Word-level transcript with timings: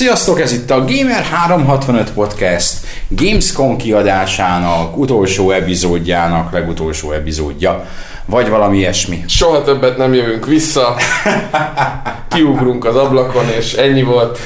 Sziasztok, 0.00 0.40
ez 0.40 0.52
itt 0.52 0.70
a 0.70 0.84
Gamer365 0.84 2.06
Podcast 2.14 2.74
Gamescom 3.08 3.76
kiadásának 3.76 4.96
utolsó 4.96 5.50
epizódjának 5.50 6.52
legutolsó 6.52 7.12
epizódja, 7.12 7.86
vagy 8.26 8.48
valami 8.48 8.78
ilyesmi. 8.78 9.24
Soha 9.28 9.62
többet 9.62 9.96
nem 9.96 10.14
jövünk 10.14 10.46
vissza, 10.46 10.96
kiugrunk 12.34 12.84
az 12.84 12.96
ablakon, 12.96 13.48
és 13.58 13.72
ennyi 13.72 14.02
volt. 14.02 14.38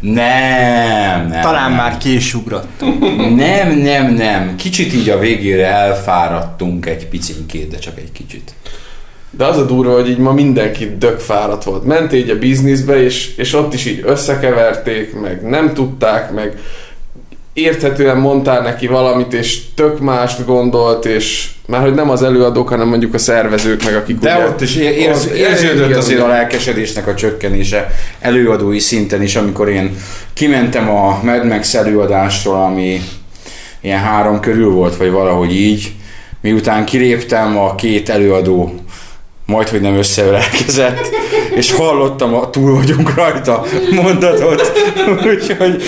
Nem, 0.00 1.26
nem. 1.26 1.40
Talán 1.40 1.68
nem. 1.68 1.78
már 1.78 1.96
késugrottunk. 1.98 3.00
nem, 3.36 3.78
nem, 3.78 4.14
nem. 4.14 4.56
Kicsit 4.56 4.94
így 4.94 5.08
a 5.08 5.18
végére 5.18 5.66
elfáradtunk 5.66 6.86
egy 6.86 7.06
picinkét, 7.06 7.70
de 7.70 7.78
csak 7.78 7.98
egy 7.98 8.12
kicsit. 8.12 8.52
De 9.30 9.44
az 9.44 9.58
a 9.58 9.64
durva, 9.64 9.94
hogy 9.94 10.08
így 10.08 10.18
ma 10.18 10.32
mindenki 10.32 10.96
dök 10.98 11.18
fáradt 11.18 11.64
volt. 11.64 11.84
Ment 11.84 12.12
így 12.12 12.30
a 12.30 12.38
bizniszbe, 12.38 13.02
és, 13.02 13.36
és 13.36 13.54
ott 13.54 13.74
is 13.74 13.86
így 13.86 14.02
összekeverték, 14.04 15.20
meg 15.20 15.42
nem 15.42 15.74
tudták, 15.74 16.32
meg 16.32 16.56
érthetően 17.52 18.16
mondtál 18.16 18.62
neki 18.62 18.86
valamit, 18.86 19.32
és 19.32 19.60
tök 19.74 20.00
mást 20.00 20.44
gondolt, 20.46 21.04
és 21.04 21.50
már 21.66 21.80
hogy 21.80 21.94
nem 21.94 22.10
az 22.10 22.22
előadók, 22.22 22.68
hanem 22.68 22.88
mondjuk 22.88 23.14
a 23.14 23.18
szervezők, 23.18 23.84
meg 23.84 23.94
akik 23.94 24.18
De 24.18 24.34
ugye, 24.34 24.46
ott 24.46 24.60
is 24.60 24.76
érz, 24.76 25.24
ott 25.24 25.32
érződött 25.32 25.96
azért 25.96 26.20
a 26.20 26.26
lelkesedésnek 26.26 27.06
a 27.06 27.14
csökkenése 27.14 27.90
előadói 28.20 28.78
szinten 28.78 29.22
is, 29.22 29.36
amikor 29.36 29.68
én 29.68 29.96
kimentem 30.32 30.88
a 30.88 31.20
Mad 31.22 31.46
Max 31.46 31.74
előadásról, 31.74 32.62
ami 32.62 33.00
ilyen 33.80 33.98
három 33.98 34.40
körül 34.40 34.70
volt, 34.70 34.96
vagy 34.96 35.10
valahogy 35.10 35.54
így, 35.54 35.92
miután 36.40 36.84
kiléptem, 36.84 37.58
a 37.58 37.74
két 37.74 38.08
előadó 38.08 38.74
majd, 39.52 39.68
hogy 39.68 39.80
nem 39.80 39.94
összeölelkezett, 39.94 41.08
és 41.54 41.72
hallottam 41.72 42.34
a 42.34 42.50
túl 42.50 42.74
vagyunk 42.74 43.14
rajta 43.14 43.64
mondatot, 44.02 44.72
úgyhogy... 45.26 45.82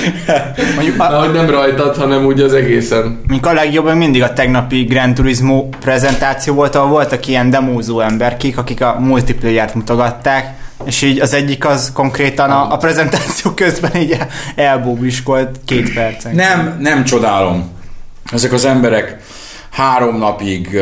Mondjuk, 0.74 1.00
a... 1.00 1.04
Hogy 1.04 1.32
nem 1.32 1.50
rajtad, 1.50 1.96
hanem 1.96 2.24
úgy 2.24 2.40
az 2.40 2.52
egészen. 2.52 3.20
Mink 3.26 3.46
a 3.46 3.52
legjobb, 3.52 3.94
mindig 3.94 4.22
a 4.22 4.32
tegnapi 4.32 4.82
Grand 4.82 5.14
Turismo 5.14 5.68
prezentáció 5.80 6.54
volt, 6.54 6.74
ahol 6.74 6.88
voltak 6.88 7.26
ilyen 7.26 7.50
demózó 7.50 8.00
emberkék, 8.00 8.58
akik 8.58 8.80
a 8.80 8.96
multiplayer-t 8.98 9.74
mutogatták, 9.74 10.54
és 10.84 11.02
így 11.02 11.20
az 11.20 11.34
egyik 11.34 11.66
az 11.66 11.90
konkrétan 11.94 12.50
a, 12.50 12.72
a 12.72 12.76
prezentáció 12.76 13.50
közben 13.50 13.96
így 13.96 14.18
elbóbiskolt 14.54 15.60
két 15.64 15.94
percen. 15.94 16.34
Nem, 16.34 16.76
nem 16.80 17.04
csodálom. 17.04 17.70
Ezek 18.32 18.52
az 18.52 18.64
emberek 18.64 19.18
három 19.70 20.18
napig 20.18 20.78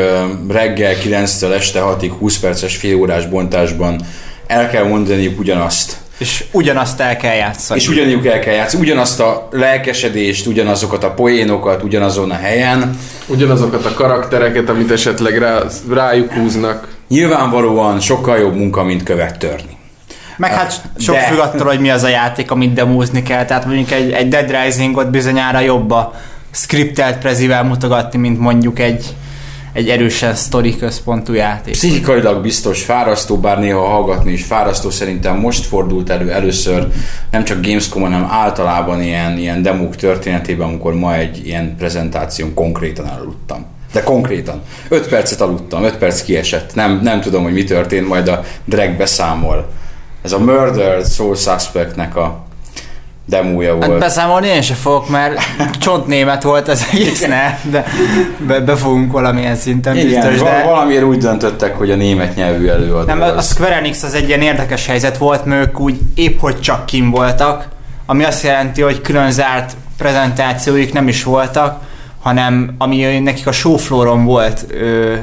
reggel 0.49 0.93
9-től 1.03 1.53
este 1.53 1.81
6-ig 1.83 2.11
20 2.19 2.39
perces 2.39 2.75
félórás 2.75 3.25
bontásban 3.25 4.01
el 4.47 4.69
kell 4.69 4.87
mondani 4.87 5.35
ugyanazt. 5.39 5.97
És 6.17 6.43
ugyanazt 6.51 6.99
el 6.99 7.17
kell 7.17 7.35
játszani. 7.35 7.79
És 7.79 7.87
ugyanúgy 7.87 8.27
el 8.27 8.39
kell 8.39 8.53
játszani. 8.53 8.83
Ugyanazt 8.83 9.19
a 9.19 9.47
lelkesedést, 9.51 10.45
ugyanazokat 10.45 11.03
a 11.03 11.11
poénokat, 11.11 11.83
ugyanazon 11.83 12.31
a 12.31 12.35
helyen. 12.35 12.97
Ugyanazokat 13.27 13.85
a 13.85 13.93
karaktereket, 13.93 14.69
amit 14.69 14.91
esetleg 14.91 15.37
rá, 15.37 15.63
rájuk 15.89 16.31
húznak. 16.31 16.87
Nyilvánvalóan 17.07 17.99
sokkal 17.99 18.37
jobb 18.37 18.55
munka, 18.55 18.83
mint 18.83 19.03
követ 19.03 19.39
törni. 19.39 19.77
Meg 20.37 20.53
hát 20.53 20.81
sok 20.97 21.15
de... 21.15 21.21
függ 21.21 21.37
attól, 21.37 21.67
hogy 21.67 21.79
mi 21.79 21.89
az 21.89 22.03
a 22.03 22.07
játék, 22.07 22.51
amit 22.51 22.73
demózni 22.73 23.23
kell. 23.23 23.45
Tehát 23.45 23.65
mondjuk 23.65 23.91
egy, 23.91 24.11
egy 24.11 24.27
Dead 24.27 24.51
Risingot 24.63 25.09
bizonyára 25.09 25.59
jobba 25.59 26.13
skriptelt 26.51 27.17
prezivel 27.17 27.63
mutogatni, 27.63 28.19
mint 28.19 28.39
mondjuk 28.39 28.79
egy, 28.79 29.15
egy 29.73 29.89
erősen 29.89 30.35
sztori 30.35 30.77
központú 30.77 31.33
játék. 31.33 31.73
Pszichikailag 31.73 32.41
biztos 32.41 32.83
fárasztó, 32.83 33.37
bár 33.37 33.59
néha 33.59 33.87
hallgatni 33.87 34.31
is 34.31 34.43
fárasztó, 34.43 34.89
szerintem 34.89 35.37
most 35.37 35.65
fordult 35.65 36.09
elő 36.09 36.31
először 36.31 36.87
nem 37.31 37.43
csak 37.43 37.65
Gamescom, 37.65 38.01
hanem 38.01 38.27
általában 38.29 39.01
ilyen, 39.01 39.37
ilyen 39.37 39.61
demók 39.61 39.95
történetében, 39.95 40.67
amikor 40.67 40.93
ma 40.93 41.15
egy 41.15 41.47
ilyen 41.47 41.75
prezentáción 41.77 42.53
konkrétan 42.53 43.05
aludtam. 43.05 43.65
De 43.93 44.03
konkrétan. 44.03 44.61
5 44.89 45.07
percet 45.07 45.41
aludtam, 45.41 45.83
5 45.83 45.95
perc 45.95 46.21
kiesett. 46.21 46.75
Nem, 46.75 46.99
nem 47.03 47.21
tudom, 47.21 47.43
hogy 47.43 47.53
mi 47.53 47.63
történt, 47.63 48.07
majd 48.07 48.27
a 48.27 48.43
drag 48.65 48.97
beszámol. 48.97 49.69
Ez 50.21 50.31
a 50.31 50.39
Murder 50.39 51.05
Soul 51.05 51.35
Suspectnek 51.35 52.15
a 52.15 52.47
demója 53.29 53.69
hát 53.69 53.77
volt. 53.77 53.91
Hát 53.91 53.99
beszámolni 53.99 54.47
én 54.47 54.61
se 54.61 54.73
fogok, 54.73 55.09
mert 55.09 55.39
csontnémet 55.79 56.43
volt 56.43 56.67
ez 56.67 56.85
egész, 56.91 57.25
ne? 57.27 57.59
De 57.69 57.85
be, 58.47 58.59
be 58.59 58.75
fogunk 58.75 59.11
valamilyen 59.11 59.55
szinten 59.55 59.97
Igen, 59.97 60.07
biztos, 60.07 60.47
de... 60.49 60.63
valamiért 60.63 61.03
úgy 61.03 61.17
döntöttek, 61.17 61.77
hogy 61.77 61.91
a 61.91 61.95
német 61.95 62.35
nyelvű 62.35 62.67
előadó. 62.67 63.05
Nem, 63.05 63.21
az. 63.21 63.37
a 63.37 63.41
Square 63.41 63.75
Enix 63.75 64.03
az 64.03 64.13
egy 64.13 64.27
ilyen 64.27 64.41
érdekes 64.41 64.85
helyzet 64.85 65.17
volt, 65.17 65.45
mert 65.45 65.67
ők 65.67 65.79
úgy 65.79 65.99
épp 66.15 66.39
hogy 66.39 66.59
csak 66.59 66.85
kim 66.85 67.09
voltak, 67.09 67.67
ami 68.05 68.23
azt 68.23 68.43
jelenti, 68.43 68.81
hogy 68.81 69.01
külön 69.01 69.31
zárt 69.31 69.75
prezentációik 69.97 70.93
nem 70.93 71.07
is 71.07 71.23
voltak, 71.23 71.79
hanem 72.21 72.75
ami 72.77 73.19
nekik 73.19 73.47
a 73.47 73.51
showflooron 73.51 74.25
volt 74.25 74.65
ö, 74.69 75.15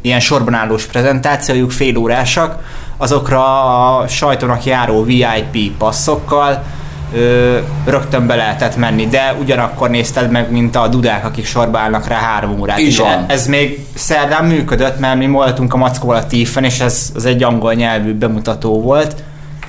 ilyen 0.00 0.20
sorban 0.20 0.54
állós 0.54 0.84
prezentációjuk, 0.84 1.70
félórásak, 1.70 2.58
azokra 2.96 3.64
a 3.98 4.08
sajtónak 4.08 4.64
járó 4.64 5.04
VIP 5.04 5.76
passzokkal, 5.78 6.62
ö, 7.12 7.58
rögtön 7.84 8.26
be 8.26 8.34
lehetett 8.34 8.76
menni, 8.76 9.06
de 9.06 9.36
ugyanakkor 9.40 9.90
nézted 9.90 10.30
meg, 10.30 10.50
mint 10.50 10.76
a 10.76 10.88
dudák, 10.88 11.24
akik 11.24 11.46
sorba 11.46 11.78
állnak 11.78 12.08
rá 12.08 12.18
három 12.18 12.60
órát. 12.60 12.78
Így. 12.78 13.02
Ez 13.26 13.46
még 13.46 13.86
szerdán 13.94 14.44
működött, 14.44 14.98
mert 14.98 15.16
mi 15.16 15.26
voltunk 15.26 15.74
a 15.74 15.76
Mackóval 15.76 16.16
a 16.16 16.26
Tífen, 16.26 16.64
és 16.64 16.80
ez 16.80 17.10
az 17.14 17.24
egy 17.24 17.42
angol 17.42 17.74
nyelvű 17.74 18.14
bemutató 18.14 18.80
volt, 18.80 19.14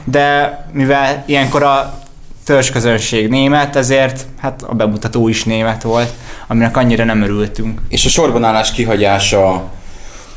de 0.04 0.58
mivel 0.72 1.24
ilyenkor 1.26 1.64
a 1.64 2.00
törzsközönség 2.46 3.30
német, 3.30 3.76
ezért 3.76 4.26
hát 4.42 4.62
a 4.68 4.74
bemutató 4.74 5.28
is 5.28 5.44
német 5.44 5.84
volt, 5.84 6.14
aminek 6.48 6.78
annyira 6.78 7.04
nem 7.04 7.22
örültünk. 7.22 7.82
És 7.90 8.06
a 8.06 8.10
sorbanállás 8.10 8.72
kihagyása 8.72 9.64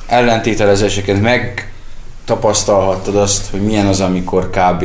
ellentételezéseket 0.06 1.20
meg 1.20 1.72
tapasztalhattad 2.24 3.16
azt, 3.16 3.50
hogy 3.50 3.62
milyen 3.62 3.86
az, 3.86 4.00
amikor 4.00 4.50
kb 4.50 4.84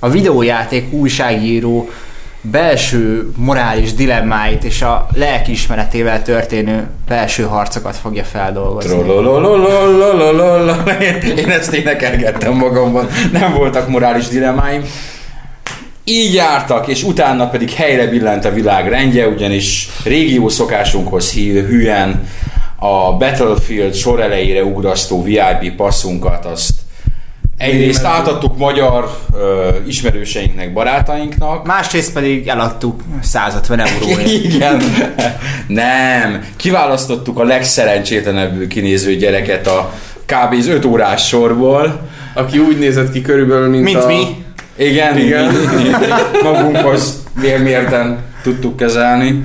a 0.00 0.08
videójáték 0.08 0.92
újságíró 0.92 1.88
belső 2.42 3.30
morális 3.36 3.94
dilemmáit 3.94 4.64
és 4.64 4.82
a 4.82 5.06
lelkiismeretével 5.14 6.22
történő 6.22 6.86
belső 7.08 7.42
harcokat 7.42 7.96
fogja 7.96 8.24
feldolgozni. 8.24 8.90
Én 11.36 11.50
ezt 11.50 11.72
énekelgettem 11.72 12.52
magamban. 12.52 13.08
Nem 13.32 13.52
voltak 13.54 13.88
morális 13.88 14.28
dilemmáim. 14.28 14.84
Így 16.04 16.34
jártak, 16.34 16.88
és 16.88 17.02
utána 17.02 17.48
pedig 17.48 17.70
helyre 17.70 18.06
billent 18.06 18.44
a 18.44 18.50
világ 18.50 18.88
rendje, 18.88 19.28
ugyanis 19.28 19.88
régió 20.04 20.48
szokásunkhoz 20.48 21.32
hűen 21.32 22.28
a 22.76 23.16
Battlefield 23.16 23.94
sor 23.94 24.20
elejére 24.20 24.64
ugrasztó 24.64 25.22
VIP 25.22 25.76
passzunkat 25.76 26.44
azt 26.44 26.79
Egyrészt 27.60 28.04
átadtuk 28.04 28.58
magyar 28.58 29.10
ö, 29.34 29.68
ismerőseinknek, 29.86 30.72
barátainknak. 30.72 31.66
Másrészt 31.66 32.12
pedig 32.12 32.48
eladtuk 32.48 33.02
150 33.22 33.80
euróért. 33.80 34.26
Igen. 34.44 34.82
Nem. 35.66 36.44
Kiválasztottuk 36.56 37.38
a 37.38 37.44
legszerencsétlenebbül 37.44 38.68
kinéző 38.68 39.16
gyereket 39.16 39.66
a 39.66 39.92
kb. 40.26 40.68
5 40.68 40.84
órás 40.84 41.26
sorból. 41.26 42.08
Aki 42.34 42.58
úgy 42.58 42.78
nézett 42.78 43.12
ki 43.12 43.20
körülbelül, 43.20 43.68
mint, 43.68 43.84
mint 43.84 44.02
a... 44.02 44.06
mi. 44.06 44.44
Igen, 44.76 45.18
Igen. 45.18 45.54
magunkhoz 46.42 47.22
mérmérten 47.40 48.18
tudtuk 48.42 48.76
kezelni 48.76 49.44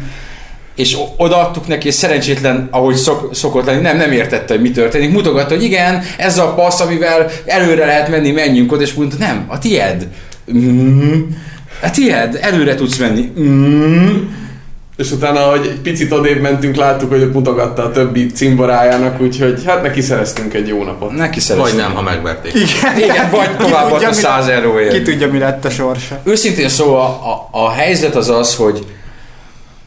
és 0.75 0.97
odaadtuk 1.17 1.67
neki, 1.67 1.87
és 1.87 1.93
szerencsétlen, 1.93 2.67
ahogy 2.71 2.95
szok, 2.95 3.35
szokott 3.35 3.65
lenni, 3.65 3.81
nem, 3.81 3.97
nem 3.97 4.11
értette, 4.11 4.53
hogy 4.53 4.61
mi 4.61 4.71
történik. 4.71 5.11
Mutogatta, 5.11 5.53
hogy 5.53 5.63
igen, 5.63 6.03
ez 6.17 6.37
a 6.37 6.53
passz, 6.53 6.79
amivel 6.79 7.29
előre 7.45 7.85
lehet 7.85 8.09
menni, 8.09 8.31
menjünk 8.31 8.71
oda, 8.71 8.81
és 8.81 8.93
mondta, 8.93 9.15
nem, 9.19 9.45
a 9.47 9.59
tied. 9.59 10.07
Mm, 10.57 11.21
a 11.83 11.89
tied, 11.91 12.37
előre 12.41 12.75
tudsz 12.75 12.97
menni. 12.97 13.31
Mm, 13.39 14.15
és 14.97 15.11
utána, 15.11 15.39
hogy 15.39 15.65
egy 15.65 15.79
picit 15.79 16.11
odébb 16.11 16.41
mentünk, 16.41 16.75
láttuk, 16.75 17.09
hogy 17.09 17.31
mutogatta 17.31 17.83
a 17.83 17.91
többi 17.91 18.25
cimborájának, 18.25 19.21
úgyhogy 19.21 19.61
hát 19.65 19.81
neki 19.81 20.01
szereztünk 20.01 20.53
egy 20.53 20.67
jó 20.67 20.83
napot. 20.83 21.11
Neki 21.11 21.29
Vagy 21.33 21.39
szereztünk. 21.41 21.81
nem, 21.81 21.93
ha 21.93 22.01
megverték. 22.01 22.53
Igen, 22.53 22.97
Igen, 23.09 23.29
vagy 23.31 23.57
tovább 23.57 23.91
a 23.91 23.97
mi 23.97 24.13
100 24.13 24.45
lett- 24.47 24.55
euróért. 24.55 24.93
Ki 24.93 25.01
tudja, 25.01 25.31
mi 25.31 25.37
lett 25.39 25.65
a 25.65 25.69
sorsa. 25.69 26.19
Őszintén 26.23 26.69
szóval 26.69 27.01
a, 27.51 27.57
a 27.63 27.71
helyzet 27.71 28.15
az 28.15 28.29
az, 28.29 28.55
hogy 28.55 28.85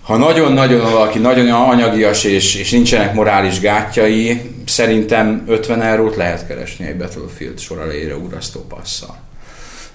ha 0.09 0.17
nagyon-nagyon 0.17 0.93
valaki 0.93 1.19
nagyon 1.19 1.51
anyagias 1.51 2.25
és, 2.25 2.55
és 2.55 2.71
nincsenek 2.71 3.15
morális 3.15 3.61
gátjai, 3.61 4.41
szerintem 4.67 5.45
50 5.47 5.83
eurót 5.83 6.17
lehet 6.17 6.47
keresni 6.47 6.87
egy 6.87 6.97
Battlefield 6.97 7.59
sor 7.59 7.79
elejére 7.81 8.17
ugrasztó 8.17 8.61
passzal. 8.61 9.17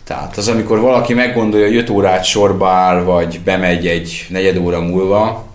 Tehát 0.04 0.38
az, 0.38 0.48
amikor 0.48 0.80
valaki 0.80 1.14
meggondolja, 1.14 1.66
hogy 1.66 1.76
5 1.76 1.90
órát 1.90 2.24
sorba 2.24 2.70
áll, 2.70 3.02
vagy 3.04 3.40
bemegy 3.44 3.88
egy 3.88 4.26
negyed 4.30 4.58
óra 4.58 4.82
múlva, 4.82 5.46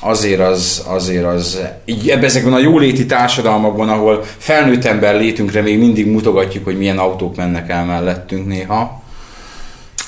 azért 0.00 0.40
az, 0.40 0.84
azért 0.86 1.24
az, 1.24 1.60
így 1.84 2.10
ebben 2.10 2.24
ezekben 2.24 2.52
a 2.52 2.58
jóléti 2.58 3.06
társadalmakban, 3.06 3.88
ahol 3.88 4.24
felnőtt 4.38 4.84
ember 4.84 5.14
létünkre 5.14 5.62
még 5.62 5.78
mindig 5.78 6.06
mutogatjuk, 6.06 6.64
hogy 6.64 6.78
milyen 6.78 6.98
autók 6.98 7.36
mennek 7.36 7.70
el 7.70 7.84
mellettünk 7.84 8.46
néha, 8.46 9.02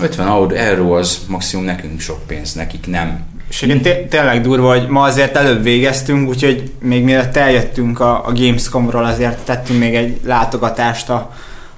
50 0.01 0.27
aut- 0.27 0.53
euró 0.53 0.93
az 0.93 1.19
maximum 1.29 1.65
nekünk 1.65 2.01
sok 2.01 2.27
pénz, 2.27 2.53
nekik 2.53 2.87
nem. 2.87 3.32
És 3.53 3.63
igen, 3.63 3.81
té- 3.81 4.09
tényleg 4.09 4.41
durva, 4.41 4.69
hogy 4.69 4.89
ma 4.89 5.03
azért 5.03 5.37
előbb 5.37 5.63
végeztünk, 5.63 6.29
úgyhogy 6.29 6.71
még 6.81 7.05
mielőtt 7.05 7.37
eljöttünk 7.37 8.01
a, 8.01 8.27
a 8.27 8.33
Gamescomról, 8.33 9.05
azért 9.05 9.39
tettünk 9.39 9.79
még 9.79 9.95
egy 9.95 10.21
látogatást 10.25 11.09
a, 11.09 11.31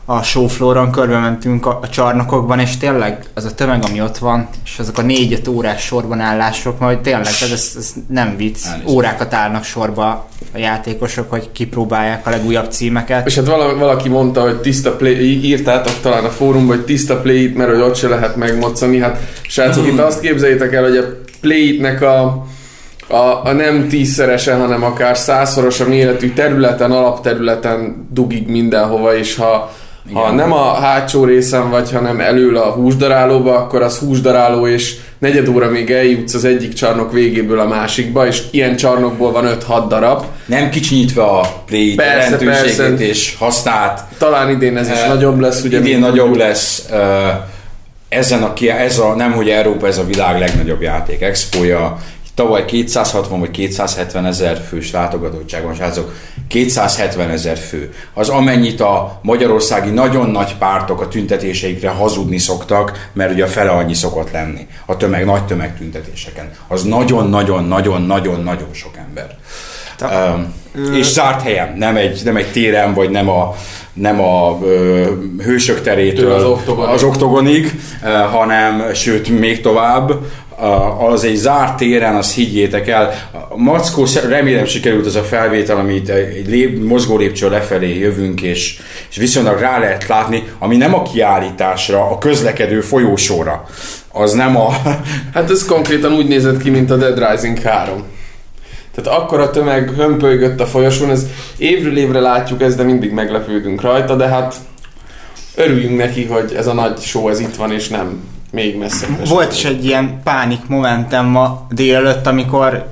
a 0.04 0.22
showflooron, 0.22 0.90
körbe 0.90 1.18
mentünk 1.18 1.66
a, 1.66 1.78
a 1.82 1.88
csarnokokban, 1.88 2.58
és 2.58 2.76
tényleg 2.76 3.24
az 3.34 3.44
a 3.44 3.54
tömeg, 3.54 3.82
ami 3.88 4.00
ott 4.02 4.18
van, 4.18 4.48
és 4.64 4.78
azok 4.78 4.98
a 4.98 5.02
négy-öt 5.02 5.48
órás 5.48 5.82
sorban 5.82 6.20
állások, 6.20 6.78
majd 6.78 6.98
tényleg 6.98 7.26
ez, 7.42 7.50
ez, 7.52 7.74
ez 7.78 7.92
nem 8.08 8.36
vicc, 8.36 8.64
Elnézést. 8.66 8.94
órákat 8.94 9.34
állnak 9.34 9.64
sorba 9.64 10.28
a 10.54 10.58
játékosok, 10.58 11.30
hogy 11.30 11.52
kipróbálják 11.52 12.26
a 12.26 12.30
legújabb 12.30 12.70
címeket. 12.70 13.26
És 13.26 13.34
hát 13.34 13.46
vala, 13.46 13.76
valaki 13.76 14.08
mondta, 14.08 14.42
hogy 14.42 14.60
tiszta 14.60 14.96
play, 14.96 15.44
írtátok 15.44 16.00
talán 16.00 16.24
a 16.24 16.30
fórumban, 16.30 16.76
hogy 16.76 16.84
tiszta 16.84 17.20
play 17.20 17.52
mert 17.56 17.70
hogy 17.70 17.80
ott 17.80 17.96
se 17.96 18.08
lehet 18.08 18.36
megmoccani. 18.36 18.98
Hát 18.98 19.20
srácok, 19.42 19.86
itt 19.86 19.98
azt 19.98 20.20
képzeljétek 20.20 20.72
el, 20.72 20.82
hogy 20.82 20.96
a 20.96 21.23
play 21.44 21.78
nek 21.80 22.02
a, 22.02 22.44
a, 23.08 23.40
a 23.44 23.52
nem 23.52 23.88
tízszerese, 23.88 24.54
hanem 24.54 24.82
akár 24.84 25.16
százszoros 25.16 25.80
a 25.80 25.88
méretű 25.88 26.32
területen, 26.32 26.90
alapterületen 26.90 28.08
dugig 28.12 28.48
mindenhova, 28.48 29.16
és 29.16 29.36
ha, 29.36 29.72
ha 30.12 30.22
Igen. 30.22 30.34
nem 30.34 30.52
a 30.52 30.72
hátsó 30.72 31.24
részen 31.24 31.70
vagy, 31.70 31.92
hanem 31.92 32.20
elől 32.20 32.56
a 32.56 32.70
húsdarálóba, 32.70 33.56
akkor 33.56 33.82
az 33.82 33.98
húsdaráló, 33.98 34.66
és 34.66 34.94
negyed 35.18 35.48
óra 35.48 35.70
még 35.70 35.90
eljutsz 35.90 36.34
az 36.34 36.44
egyik 36.44 36.72
csarnok 36.72 37.12
végéből 37.12 37.58
a 37.60 37.66
másikba, 37.66 38.26
és 38.26 38.42
ilyen 38.50 38.76
csarnokból 38.76 39.32
van 39.32 39.58
5-6 39.68 39.84
darab. 39.88 40.24
Nem 40.46 40.70
kicsinyítve 40.70 41.22
a 41.22 41.40
play 41.66 41.94
Persze, 41.94 42.12
jelentőségét 42.44 42.76
persze. 42.76 43.04
és 43.04 43.34
hasznát. 43.38 44.04
Talán 44.18 44.50
idén 44.50 44.76
ez 44.76 44.88
is 44.88 44.94
Eh, 44.98 45.08
nagyobb 45.08 45.40
lesz, 45.40 45.62
ugye? 45.64 45.78
Idén 45.78 45.98
nagyobb 45.98 46.26
tudjuk. 46.26 46.42
lesz. 46.46 46.88
eh, 46.90 46.98
Ezen 48.14 48.42
a, 48.42 48.52
ez 48.78 48.98
a, 48.98 49.14
nem 49.14 49.32
hogy 49.32 49.48
Európa, 49.48 49.86
ez 49.86 49.98
a 49.98 50.04
világ 50.04 50.38
legnagyobb 50.38 50.82
játék 50.82 51.22
expója. 51.22 51.98
Tavaly 52.34 52.64
260 52.64 53.40
vagy 53.40 53.50
270 53.50 54.26
ezer 54.26 54.62
fős 54.68 54.92
látogatottság 54.92 55.64
van, 55.64 55.74
srácok. 55.74 56.14
270 56.48 57.30
ezer 57.30 57.56
fő. 57.56 57.94
Az 58.14 58.28
amennyit 58.28 58.80
a 58.80 59.20
magyarországi 59.22 59.90
nagyon 59.90 60.30
nagy 60.30 60.54
pártok 60.58 61.00
a 61.00 61.08
tüntetéseikre 61.08 61.88
hazudni 61.88 62.38
szoktak, 62.38 63.10
mert 63.12 63.32
ugye 63.32 63.44
a 63.44 63.48
fele 63.48 63.70
annyi 63.70 63.94
szokott 63.94 64.30
lenni 64.30 64.66
a 64.86 64.96
tömeg, 64.96 65.24
nagy 65.24 65.44
tömegtüntetéseken. 65.44 66.50
Az 66.68 66.82
nagyon-nagyon-nagyon-nagyon-nagyon 66.82 68.68
sok 68.72 68.96
ember. 68.96 69.36
Um, 70.02 70.54
és 70.94 71.06
zárt 71.06 71.42
helyen, 71.42 71.74
nem 71.76 71.96
egy, 71.96 72.20
nem 72.24 72.36
egy 72.36 72.50
téren, 72.52 72.94
vagy 72.94 73.10
nem 73.10 73.28
a, 73.28 73.54
nem 73.94 74.20
a 74.20 74.58
ö, 74.62 75.04
hősök 75.42 75.80
terétől 75.80 76.24
Től 76.24 76.32
az 76.32 76.44
oktogonig. 76.44 76.94
az 76.94 77.02
oktogonig, 77.02 77.80
hanem 78.30 78.94
sőt 78.94 79.28
még 79.28 79.60
tovább, 79.60 80.12
az 80.98 81.24
egy 81.24 81.34
zárt 81.34 81.76
téren, 81.76 82.14
azt 82.14 82.34
higgyétek 82.34 82.88
el. 82.88 83.12
A 83.48 83.56
Mackó, 83.56 84.06
remélem 84.28 84.64
sikerült 84.64 85.06
az 85.06 85.16
a 85.16 85.22
felvétel, 85.22 85.76
amit 85.76 86.08
egy 86.08 86.46
lép, 86.48 86.84
mozgó 86.84 87.16
lépcső 87.16 87.48
lefelé 87.50 87.98
jövünk, 87.98 88.42
és, 88.42 88.78
és 89.10 89.16
viszonylag 89.16 89.58
rá 89.58 89.78
lehet 89.78 90.06
látni, 90.06 90.42
ami 90.58 90.76
nem 90.76 90.94
a 90.94 91.02
kiállításra, 91.02 92.10
a 92.10 92.18
közlekedő 92.18 92.80
folyósóra. 92.80 93.64
Az 94.12 94.32
nem 94.32 94.56
a... 94.56 94.72
Hát 95.34 95.50
ez 95.50 95.64
konkrétan 95.66 96.12
úgy 96.12 96.26
nézett 96.26 96.62
ki, 96.62 96.70
mint 96.70 96.90
a 96.90 96.96
Dead 96.96 97.30
Rising 97.30 97.58
3. 97.58 98.02
Tehát 98.94 99.20
akkor 99.20 99.40
a 99.40 99.50
tömeg 99.50 99.90
hömpölygött 99.90 100.60
a 100.60 100.66
folyosón, 100.66 101.10
ez 101.10 101.26
évről 101.56 101.96
évre 101.96 102.20
látjuk 102.20 102.62
ezt, 102.62 102.76
de 102.76 102.82
mindig 102.82 103.12
meglepődünk 103.12 103.80
rajta, 103.80 104.16
de 104.16 104.28
hát 104.28 104.54
örüljünk 105.54 105.96
neki, 105.96 106.24
hogy 106.24 106.54
ez 106.56 106.66
a 106.66 106.72
nagy 106.72 106.98
show 106.98 107.28
ez 107.28 107.40
itt 107.40 107.56
van, 107.56 107.72
és 107.72 107.88
nem 107.88 108.22
még 108.50 108.78
messze. 108.78 109.06
Volt 109.28 109.52
is 109.52 109.64
egy 109.64 109.84
ilyen 109.84 110.20
pánik 110.24 110.66
momentum 110.66 111.26
ma 111.26 111.66
délelőtt, 111.70 112.26
amikor 112.26 112.86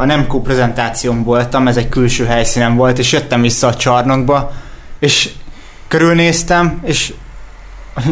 a 0.00 0.04
Nemco 0.04 0.40
prezentáción 0.40 1.22
voltam, 1.22 1.68
ez 1.68 1.76
egy 1.76 1.88
külső 1.88 2.24
helyszínen 2.24 2.76
volt, 2.76 2.98
és 2.98 3.12
jöttem 3.12 3.40
vissza 3.40 3.66
a 3.66 3.74
csarnokba, 3.74 4.52
és 4.98 5.30
körülnéztem, 5.88 6.80
és 6.84 7.12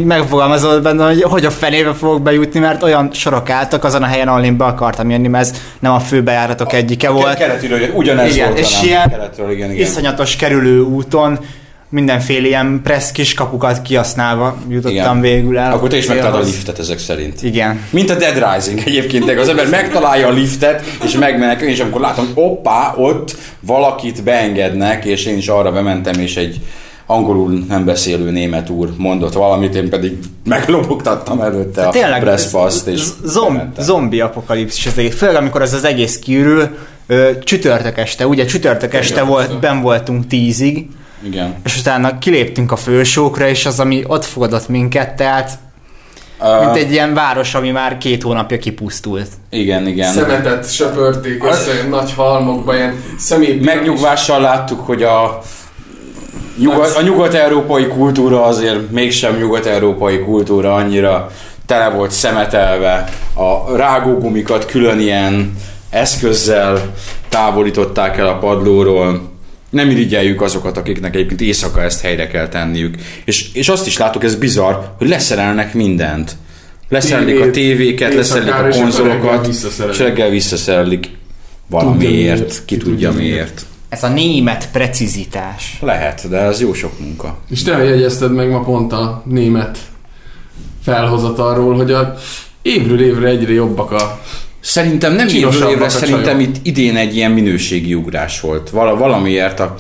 megfogalmazott 0.05 0.83
benne, 0.83 1.07
hogy 1.07 1.23
hogy 1.23 1.45
a 1.45 1.51
fenébe 1.51 1.95
fogok 1.95 2.23
bejutni, 2.23 2.61
mert 2.61 2.83
olyan 2.83 3.09
sorok 3.13 3.51
álltak 3.51 3.85
azon 3.85 4.03
a 4.03 4.07
helyen, 4.07 4.29
ahol 4.29 4.43
én 4.43 4.57
be 4.57 4.65
akartam 4.65 5.11
jönni, 5.11 5.29
mert 5.29 5.45
ez 5.49 5.63
nem 5.79 5.93
a 5.93 6.01
főbejáratok 6.01 6.73
egyike 6.73 7.11
volt. 7.11 7.37
Keletről, 7.37 7.89
ugyanez 7.95 8.35
Igen, 8.35 8.47
volt 8.47 8.59
és 8.59 8.83
ilyen 8.83 9.11
Keletről, 9.11 9.51
igen, 9.51 9.71
igen. 9.71 9.87
Iszonyatos 9.87 10.37
kerülő 10.37 10.81
úton, 10.81 11.39
mindenféle 11.93 12.47
ilyen 12.47 12.81
pressz 12.85 13.11
kis 13.11 13.35
kapukat 13.35 13.83
kihasználva 13.83 14.57
jutottam 14.69 14.93
Igen. 14.95 15.21
végül 15.21 15.59
el. 15.59 15.73
Akkor 15.73 15.89
te 15.89 15.97
is 15.97 16.07
megtalálod 16.07 16.41
a 16.41 16.45
liftet 16.45 16.79
ezek 16.79 16.99
szerint. 16.99 17.43
Igen. 17.43 17.81
Mint 17.91 18.11
a 18.11 18.15
Dead 18.15 18.55
Rising 18.55 18.83
egyébként, 18.85 19.39
az 19.39 19.49
ember 19.49 19.69
megtalálja 19.69 20.27
a 20.27 20.31
liftet, 20.31 20.85
és 21.05 21.17
megmenekül, 21.17 21.69
és 21.69 21.81
amikor 21.81 22.01
látom, 22.01 22.27
oppá, 22.35 22.95
ott 22.97 23.37
valakit 23.61 24.23
beengednek, 24.23 25.05
és 25.05 25.25
én 25.25 25.37
is 25.37 25.49
arra 25.49 25.73
bementem, 25.73 26.21
és 26.21 26.37
egy 26.37 26.61
angolul 27.13 27.65
nem 27.69 27.85
beszélő 27.85 28.31
német 28.31 28.69
úr 28.71 28.89
mondott 28.97 29.33
valamit, 29.33 29.75
én 29.75 29.89
pedig 29.89 30.19
meglobogtattam 30.45 31.41
előtte 31.41 31.87
a 31.87 31.91
Tényleg, 31.91 32.21
presspaszt, 32.21 32.87
és 32.87 33.03
zombi 33.79 34.21
apokalipszis 34.21 34.87
az 34.87 34.99
egész. 34.99 35.17
Főleg 35.17 35.37
amikor 35.37 35.63
az 35.63 35.73
az 35.73 35.85
egész 35.85 36.19
kiürül, 36.19 36.77
ö, 37.07 37.31
csütörtök 37.45 37.99
este, 37.99 38.27
ugye 38.27 38.45
csütörtök 38.45 38.95
este 38.95 39.15
Igen, 39.15 39.27
volt, 39.27 39.61
ben 39.61 39.81
voltunk 39.81 40.27
tízig, 40.27 40.89
Igen. 41.25 41.55
és 41.65 41.79
utána 41.79 42.19
kiléptünk 42.19 42.73
a 42.73 42.77
fősókra, 42.77 43.49
és 43.49 43.67
az, 43.67 43.81
ami 43.81 44.05
ott 44.07 44.25
fogadott 44.25 44.69
minket, 44.69 45.15
tehát 45.15 45.59
mint 46.61 46.77
egy 46.77 46.93
ilyen 46.93 47.15
város, 47.15 47.55
ami 47.55 47.71
már 47.71 47.99
két 47.99 48.23
hónapja 48.23 48.59
kipusztult. 48.59 49.29
igen, 49.51 49.87
igen. 49.87 50.13
Szemetet 50.13 50.73
söpörték 50.73 51.45
össze 51.45 51.87
nagy 51.89 52.13
halmokba, 52.17 52.75
ilyen 52.75 52.95
szemét... 53.19 53.65
Megnyugvással 53.65 54.41
láttuk, 54.41 54.81
hogy 54.81 55.03
a 55.03 55.43
nyugat, 56.57 56.97
a 56.97 57.03
nyugat-európai 57.03 57.87
kultúra 57.87 58.45
azért 58.45 58.91
mégsem 58.91 59.37
nyugat-európai 59.37 60.19
kultúra 60.19 60.75
annyira 60.75 61.31
tele 61.67 61.89
volt 61.89 62.11
szemetelve. 62.11 63.09
A 63.35 63.77
rágógumikat 63.77 64.67
külön 64.67 65.01
ilyen 65.01 65.57
eszközzel 65.91 66.95
távolították 67.29 68.19
el 68.19 68.27
a 68.29 68.39
padlóról. 68.39 69.31
Nem 69.71 69.91
irigyeljük 69.91 70.43
azokat, 70.43 70.77
akiknek 70.77 71.15
egyébként 71.15 71.41
éjszaka 71.41 71.83
ezt 71.83 72.01
helyre 72.01 72.27
kell 72.27 72.49
tenniük. 72.49 72.97
És, 73.25 73.53
és 73.53 73.69
azt 73.69 73.87
is 73.87 73.99
látok, 73.99 74.25
ez 74.25 74.35
bizarr, 74.35 74.75
hogy 74.99 75.09
leszerelnek 75.09 75.75
mindent. 75.75 76.37
Leszerelik 76.89 77.41
a 77.41 77.51
tévéket, 77.51 78.15
leszerelik 78.15 78.55
a 78.55 78.79
konzolokat, 78.79 79.47
és 79.91 79.99
reggel 79.99 80.29
visszaszerelik 80.29 81.09
valamiért, 81.67 82.39
miért, 82.39 82.63
ki 82.65 82.77
tudja 82.77 83.13
miért. 83.13 83.67
Ez 83.93 84.03
a 84.03 84.09
német 84.09 84.69
precizitás. 84.73 85.79
Lehet, 85.81 86.29
de 86.29 86.37
ez 86.37 86.61
jó 86.61 86.73
sok 86.73 87.01
munka. 87.01 87.39
És 87.51 87.63
te 87.63 87.85
jegyezted 87.85 88.33
meg 88.33 88.51
ma 88.51 88.61
pont 88.61 88.93
a 88.93 89.23
német 89.27 89.79
felhozatalról, 90.85 91.75
hogy 91.75 91.93
a 91.93 92.15
évről 92.63 93.01
évre 93.01 93.29
egyre 93.29 93.53
jobbak 93.53 93.91
a... 93.91 94.21
Szerintem 94.61 95.15
nem 95.15 95.29
évről 95.29 95.71
évre, 95.71 95.85
a 95.85 95.89
szerintem 95.89 96.41
itt 96.41 96.57
idén 96.63 96.97
egy 96.97 97.17
ilyen 97.17 97.31
minőségi 97.31 97.95
ugrás 97.95 98.41
volt. 98.41 98.71
Val- 98.71 98.99
valamiért 98.99 99.61
a, 99.61 99.75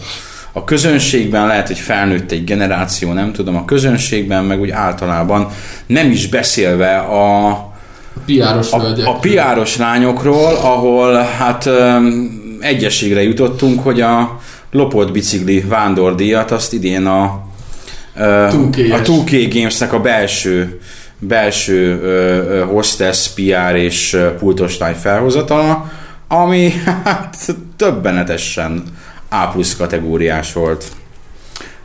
a 0.52 0.64
közönségben 0.64 1.46
lehet, 1.46 1.66
hogy 1.66 1.78
felnőtt 1.78 2.30
egy 2.30 2.44
generáció, 2.44 3.12
nem 3.12 3.32
tudom, 3.32 3.56
a 3.56 3.64
közönségben, 3.64 4.44
meg 4.44 4.60
úgy 4.60 4.70
általában 4.70 5.48
nem 5.86 6.10
is 6.10 6.28
beszélve 6.28 6.96
a, 6.96 7.50
piáros 8.26 8.72
a, 8.72 9.08
a 9.08 9.18
piáros 9.18 9.76
lányokról, 9.76 10.54
ahol 10.54 11.14
hát 11.14 11.66
öm, 11.66 12.41
egyességre 12.62 13.22
jutottunk, 13.22 13.82
hogy 13.82 14.00
a 14.00 14.40
lopott 14.70 15.12
bicikli 15.12 15.60
vándordíjat 15.60 16.50
azt 16.50 16.72
idén 16.72 17.06
a, 17.06 17.46
ö, 18.16 18.46
2K-es. 18.50 18.92
a 18.92 19.00
2K 19.02 19.50
Games-nek 19.54 19.92
a 19.92 20.00
belső 20.00 20.80
belső 21.18 22.00
ö, 22.02 22.64
hostess, 22.64 23.28
PR 23.28 23.76
és 23.76 24.12
ö, 24.12 24.34
pultoslány 24.34 24.94
felhozatala, 24.94 25.90
ami 26.28 26.72
hát 27.04 27.36
többenetesen 27.76 28.82
A 29.28 29.46
plusz 29.46 29.76
kategóriás 29.76 30.52
volt 30.52 30.84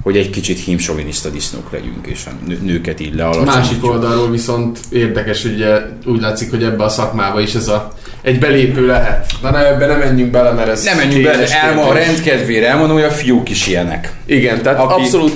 hogy 0.07 0.17
egy 0.17 0.29
kicsit 0.29 0.59
hímsoviniszta 0.59 1.29
disznók 1.29 1.71
legyünk, 1.71 2.07
és 2.07 2.25
a 2.25 2.29
nő- 2.47 2.59
nőket 2.63 2.99
így 2.99 3.15
lealacsonyítjuk. 3.15 3.55
Másik 3.55 3.85
oldalról 3.85 4.29
viszont 4.29 4.79
érdekes, 4.89 5.41
hogy 5.41 5.53
ugye 5.53 5.79
úgy 6.05 6.21
látszik, 6.21 6.49
hogy 6.49 6.63
ebbe 6.63 6.83
a 6.83 6.89
szakmába 6.89 7.41
is 7.41 7.53
ez 7.53 7.67
a 7.67 7.93
egy 8.21 8.39
belépő 8.39 8.85
lehet. 8.85 9.31
Na 9.41 9.51
ne, 9.51 9.67
ebbe 9.67 9.85
nem 9.85 9.99
menjünk 9.99 10.31
bele, 10.31 10.51
mert 10.51 10.67
ez 10.67 10.83
Nem 10.83 10.97
menjünk 10.97 11.23
bele, 11.23 11.61
elma 11.61 11.87
a 11.87 11.93
rendkedvére 11.93 12.67
elmondom, 12.67 12.95
hogy 12.95 13.05
a 13.05 13.11
fiúk 13.11 13.49
is 13.49 13.67
ilyenek. 13.67 14.13
Igen, 14.25 14.61
tehát 14.61 14.79
Aki- 14.79 15.01
abszolút 15.01 15.35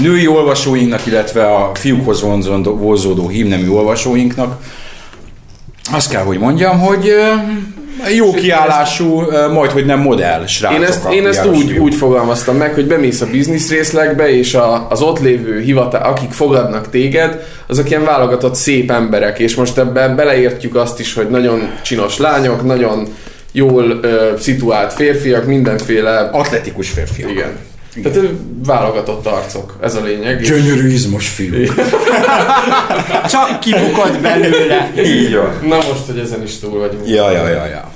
Női 0.00 0.26
olvasóinknak, 0.26 1.06
illetve 1.06 1.46
a 1.54 1.74
fiúkhoz 1.74 2.22
vonzódó, 2.62 3.28
hímnemű 3.28 3.68
olvasóinknak 3.68 4.62
azt 5.92 6.10
kell, 6.10 6.22
hogy 6.22 6.38
mondjam, 6.38 6.78
hogy 6.78 7.12
jó 8.16 8.32
kiállású, 8.32 9.22
majd 9.52 9.70
hogy 9.70 9.86
nem 9.86 9.98
modell 9.98 10.46
srácok. 10.46 10.78
Én 10.78 10.84
ezt, 10.84 11.04
én 11.10 11.26
ezt 11.26 11.46
úgy, 11.46 11.78
úgy 11.78 11.94
fogalmaztam 11.94 12.56
meg, 12.56 12.74
hogy 12.74 12.86
bemész 12.86 13.20
a 13.20 13.26
biznisz 13.26 13.70
részlegbe, 13.70 14.30
és 14.36 14.54
a, 14.54 14.86
az 14.90 15.02
ott 15.02 15.20
lévő 15.20 15.60
hivatál, 15.60 16.02
akik 16.02 16.30
fogadnak 16.30 16.90
téged, 16.90 17.46
azok 17.66 17.90
ilyen 17.90 18.04
válogatott 18.04 18.54
szép 18.54 18.90
emberek, 18.90 19.38
és 19.38 19.54
most 19.54 19.78
ebben 19.78 20.16
beleértjük 20.16 20.76
azt 20.76 21.00
is, 21.00 21.14
hogy 21.14 21.28
nagyon 21.28 21.70
csinos 21.82 22.18
lányok, 22.18 22.64
nagyon 22.64 23.08
jól 23.52 23.98
ö, 24.02 24.32
szituált 24.38 24.92
férfiak, 24.92 25.46
mindenféle... 25.46 26.18
Atletikus 26.32 26.90
férfiak. 26.90 27.30
Igen. 27.30 27.58
Tehát 28.02 28.16
ö, 28.18 28.24
válogatott 28.66 29.26
arcok, 29.26 29.76
ez 29.82 29.94
a 29.94 30.00
lényeg. 30.04 30.42
Gyönyörű 30.42 30.88
izmos 30.88 31.28
fiú. 31.28 31.64
Csak 33.30 33.60
kibukott 33.60 34.20
belőle. 34.20 34.92
Így 35.04 35.34
van. 35.34 35.58
Na 35.68 35.76
most, 35.76 36.06
hogy 36.06 36.18
ezen 36.18 36.42
is 36.42 36.58
túl 36.58 36.78
vagyunk. 36.78 37.08
Ja, 37.08 37.30
ja, 37.30 37.48
ja, 37.48 37.66
ja. 37.66 37.92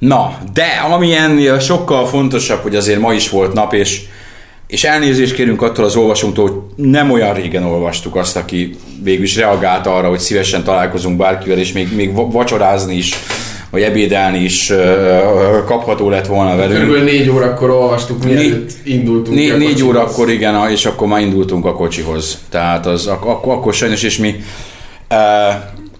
Na, 0.00 0.38
de 0.54 0.66
ami 0.90 1.14
ennél 1.14 1.58
sokkal 1.58 2.06
fontosabb, 2.06 2.62
hogy 2.62 2.76
azért 2.76 3.00
ma 3.00 3.12
is 3.12 3.30
volt 3.30 3.52
nap, 3.52 3.72
és, 3.72 4.00
és 4.66 4.84
elnézést 4.84 5.34
kérünk 5.34 5.62
attól 5.62 5.84
az 5.84 5.96
olvasónktól, 5.96 6.48
hogy 6.48 6.84
nem 6.86 7.10
olyan 7.10 7.34
régen 7.34 7.64
olvastuk 7.64 8.16
azt, 8.16 8.36
aki 8.36 8.76
végül 9.02 9.24
is 9.24 9.36
reagált 9.36 9.86
arra, 9.86 10.08
hogy 10.08 10.18
szívesen 10.18 10.64
találkozunk 10.64 11.16
bárkivel, 11.16 11.58
és 11.58 11.72
még, 11.72 11.94
még 11.94 12.14
va- 12.14 12.32
vacsorázni 12.32 12.96
is, 12.96 13.14
vagy 13.70 13.82
ebédelni 13.82 14.38
is 14.38 14.72
kapható 15.66 16.08
lett 16.08 16.26
volna 16.26 16.56
velünk. 16.56 16.78
Körülbelül 16.78 17.04
négy 17.04 17.28
órakor 17.30 17.70
olvastuk, 17.70 18.24
mielőtt 18.24 18.72
indultunk. 18.84 19.36
Né, 19.36 19.44
ki 19.44 19.50
a 19.50 19.56
négy 19.56 19.82
órakor 19.82 20.30
igen, 20.30 20.70
és 20.70 20.86
akkor 20.86 21.08
már 21.08 21.20
indultunk 21.20 21.64
a 21.64 21.72
kocsihoz. 21.72 22.38
Tehát 22.48 22.86
az, 22.86 23.06
ak- 23.06 23.24
ak- 23.24 23.46
akkor 23.46 23.74
sajnos, 23.74 24.02
és 24.02 24.18
mi 24.18 24.34
e, 25.08 25.16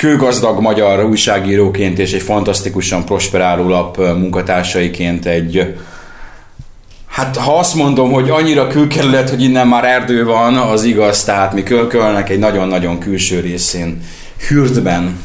kőgazdag 0.01 0.61
magyar 0.61 1.05
újságíróként 1.05 1.99
és 1.99 2.13
egy 2.13 2.23
fantasztikusan 2.23 3.05
prosperáló 3.05 3.69
lap 3.69 3.97
munkatársaiként 3.97 5.27
egy 5.27 5.75
Hát 7.07 7.37
ha 7.37 7.59
azt 7.59 7.75
mondom, 7.75 8.13
hogy 8.13 8.31
annyira 8.31 8.67
külkerület, 8.67 9.31
hogy 9.31 9.43
innen 9.43 9.67
már 9.67 9.85
erdő 9.85 10.25
van, 10.25 10.57
az 10.57 10.85
igaz, 10.85 11.25
tehát 11.25 11.53
mi 11.53 11.63
Köl- 11.63 11.89
Kölnnek 11.89 12.29
egy 12.31 12.39
nagyon-nagyon 12.39 12.99
külső 12.99 13.41
részén, 13.41 14.03
Hürtben 14.49 15.19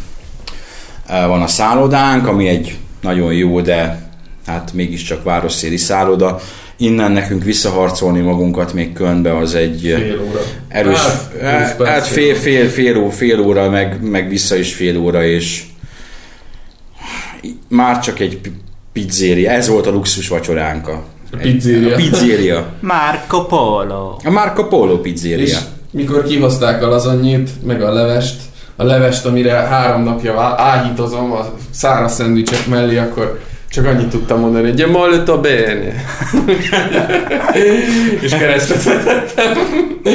e, 1.07 1.25
van 1.25 1.41
a 1.41 1.47
szállodánk, 1.47 2.27
ami 2.27 2.47
egy 2.47 2.77
nagyon 3.01 3.33
jó, 3.33 3.61
de 3.61 4.09
hát 4.45 4.73
mégiscsak 4.73 5.23
városszéli 5.23 5.77
szálloda. 5.77 6.39
Innen 6.77 7.11
nekünk 7.11 7.43
visszaharcolni 7.43 8.19
magunkat 8.19 8.73
még 8.73 8.93
Kölnbe, 8.93 9.37
az 9.37 9.55
egy 9.55 9.79
Fél 9.81 10.21
óra. 10.29 10.39
erős, 10.67 10.99
Hát, 10.99 11.41
hát, 11.41 11.87
hát 11.87 12.07
fél, 12.07 12.35
fél, 12.35 12.67
fél, 12.69 12.97
ó- 12.97 13.13
fél 13.13 13.39
óra, 13.39 13.69
meg, 13.69 14.01
meg 14.09 14.29
vissza 14.29 14.55
is 14.55 14.73
fél 14.73 14.97
óra, 14.97 15.25
és 15.25 15.63
már 17.67 17.99
csak 17.99 18.19
egy 18.19 18.37
pi- 18.37 18.53
pizzéria, 18.93 19.49
ez 19.51 19.67
volt 19.67 19.87
a 19.87 19.91
luxus 19.91 20.27
vacsoránk. 20.27 20.87
A, 20.87 21.03
pizzéria. 21.41 21.93
A 21.93 21.95
pizzéria. 21.95 22.73
Marco 22.81 23.45
Polo. 23.45 24.17
A 24.23 24.29
Marco 24.29 24.67
Polo 24.67 24.97
pizzéria. 24.99 25.43
És 25.43 25.57
mikor 25.91 26.23
kihozták 26.23 26.83
a 26.83 26.87
lazanyit, 26.87 27.49
meg 27.65 27.81
a 27.81 27.91
levest, 27.93 28.41
a 28.75 28.83
levest, 28.83 29.25
amire 29.25 29.51
három 29.53 30.03
napja 30.03 30.41
áhítozom 30.57 31.31
a 31.31 31.53
száraz 31.71 32.13
szendvicsek 32.13 32.67
mellé, 32.67 32.97
akkor 32.97 33.39
csak 33.75 33.85
annyit 33.85 34.07
tudtam 34.07 34.39
mondani, 34.39 34.71
hogy 34.71 34.87
molto 34.91 35.39
bene. 35.39 35.93
és 38.21 38.31
keresztet 38.31 38.83
vetettem. 38.83 39.51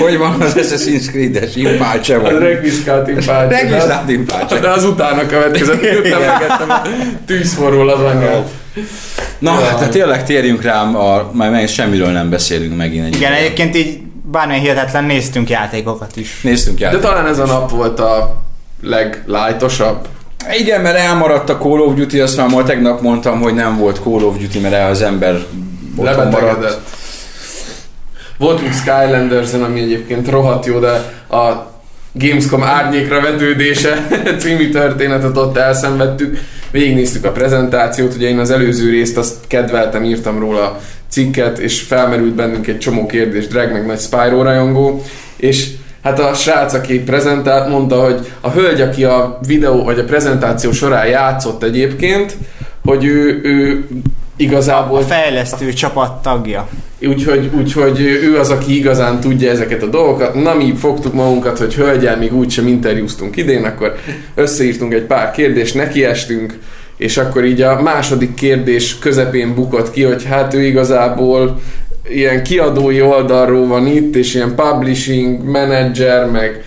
Hogy 0.01 0.19
van 0.19 0.41
az 0.41 0.55
Assassin's 0.57 1.07
Creed-es 1.11 1.57
impácse 1.57 2.17
A 2.17 2.21
vagy? 2.21 2.39
requiszkált 2.39 3.09
impács. 3.09 3.51
Requiszkált 3.51 4.11
impács. 4.11 4.55
De 4.55 4.69
az 4.69 4.85
utána 4.85 5.27
következett, 5.27 5.81
miután 5.81 6.21
megettem 6.21 6.71
a 6.71 6.83
tűzforró 7.27 7.83
lazanyát. 7.83 8.49
Na, 9.39 9.51
hát 9.51 9.77
tehát 9.77 9.91
tényleg 9.91 10.25
térjünk 10.25 10.63
rám, 10.63 10.97
a, 10.97 11.31
majd 11.33 11.51
meg 11.51 11.69
semmiről 11.69 12.11
nem 12.11 12.31
beszélünk 12.31 12.77
megint 12.77 13.07
egy 13.07 13.15
Igen, 13.17 13.33
egyébként 13.33 13.77
így 13.77 13.99
bármilyen 14.31 14.61
hihetetlen 14.63 15.05
néztünk 15.05 15.49
játékokat 15.51 16.17
is. 16.17 16.41
Néztünk 16.43 16.79
De 16.79 16.85
játékot. 16.85 17.07
talán 17.07 17.27
ez 17.27 17.39
a 17.39 17.47
nap 17.47 17.71
volt 17.71 18.01
a 18.01 18.43
leglájtosabb. 18.83 20.07
Igen, 20.49 20.81
mert 20.81 20.97
elmaradt 20.97 21.49
a 21.49 21.59
Call 21.59 21.81
of 21.81 21.95
Duty, 21.95 22.21
azt 22.21 22.37
már 22.37 22.49
ma 22.49 22.63
tegnap 22.63 23.01
mondtam, 23.01 23.41
hogy 23.41 23.55
nem 23.55 23.77
volt 23.79 24.01
Call 24.03 24.23
of 24.23 24.37
Duty, 24.37 24.59
mert 24.59 24.91
az 24.91 25.03
ember 25.03 25.41
lebetegedett. 25.99 26.81
Voltunk 28.39 28.73
Skylanders-en, 28.73 29.63
ami 29.63 29.81
egyébként 29.81 30.31
rohadt 30.31 30.67
jó, 30.67 30.79
de 30.79 30.91
a 31.37 31.71
Gamescom 32.13 32.63
árnyékra 32.63 33.21
vetődése 33.21 34.07
című 34.41 34.71
történetet 34.71 35.37
ott 35.37 35.57
elszenvedtük. 35.57 36.39
Végignéztük 36.71 37.25
a 37.25 37.31
prezentációt, 37.31 38.15
ugye 38.15 38.29
én 38.29 38.39
az 38.39 38.51
előző 38.51 38.91
részt 38.91 39.17
azt 39.17 39.35
kedveltem, 39.47 40.05
írtam 40.05 40.39
róla 40.39 40.81
cikket, 41.09 41.59
és 41.59 41.81
felmerült 41.81 42.35
bennünk 42.35 42.67
egy 42.67 42.79
csomó 42.79 43.07
kérdés, 43.07 43.47
Drag 43.47 43.73
meg 43.73 43.87
nagy 43.87 43.99
Spyro 43.99 44.43
rajongó, 44.43 45.05
és 45.37 45.69
hát 46.03 46.19
a 46.21 46.35
srác, 46.35 46.75
aki 46.75 47.01
prezentált, 47.01 47.69
mondta, 47.69 48.05
hogy 48.05 48.33
a 48.41 48.51
hölgy, 48.51 48.81
aki 48.81 49.05
a 49.05 49.39
videó 49.47 49.85
vagy 49.85 49.99
a 49.99 50.05
prezentáció 50.05 50.73
során 50.73 51.07
játszott 51.07 51.63
egyébként, 51.63 52.37
hogy 52.85 53.05
ő, 53.05 53.41
ő 53.43 53.89
igazából 54.37 54.99
A 54.99 55.03
fejlesztő 55.03 55.73
csapat 55.73 56.23
tagja. 56.23 56.69
Úgyhogy, 57.09 57.51
úgyhogy 57.57 58.01
ő 58.01 58.39
az, 58.39 58.51
aki 58.51 58.77
igazán 58.77 59.21
tudja 59.21 59.51
ezeket 59.51 59.83
a 59.83 59.87
dolgokat. 59.87 60.35
Na, 60.35 60.55
mi 60.55 60.75
fogtuk 60.75 61.15
magunkat, 61.15 61.59
hogy 61.59 61.75
hölgyel 61.75 62.17
még 62.17 62.35
úgysem 62.35 62.67
interjúztunk 62.67 63.37
idén, 63.37 63.65
akkor 63.65 63.97
összeírtunk 64.35 64.93
egy 64.93 65.03
pár 65.03 65.31
kérdést, 65.31 65.75
nekiestünk, 65.75 66.59
és 66.97 67.17
akkor 67.17 67.45
így 67.45 67.61
a 67.61 67.83
második 67.83 68.35
kérdés 68.35 68.99
közepén 68.99 69.55
bukott 69.55 69.91
ki, 69.91 70.03
hogy 70.03 70.25
hát 70.25 70.55
ő 70.55 70.63
igazából 70.63 71.61
ilyen 72.09 72.43
kiadói 72.43 73.03
oldalról 73.03 73.67
van 73.67 73.87
itt, 73.87 74.17
és 74.17 74.35
ilyen 74.35 74.55
publishing 74.55 75.45
manager, 75.45 76.31
meg, 76.31 76.65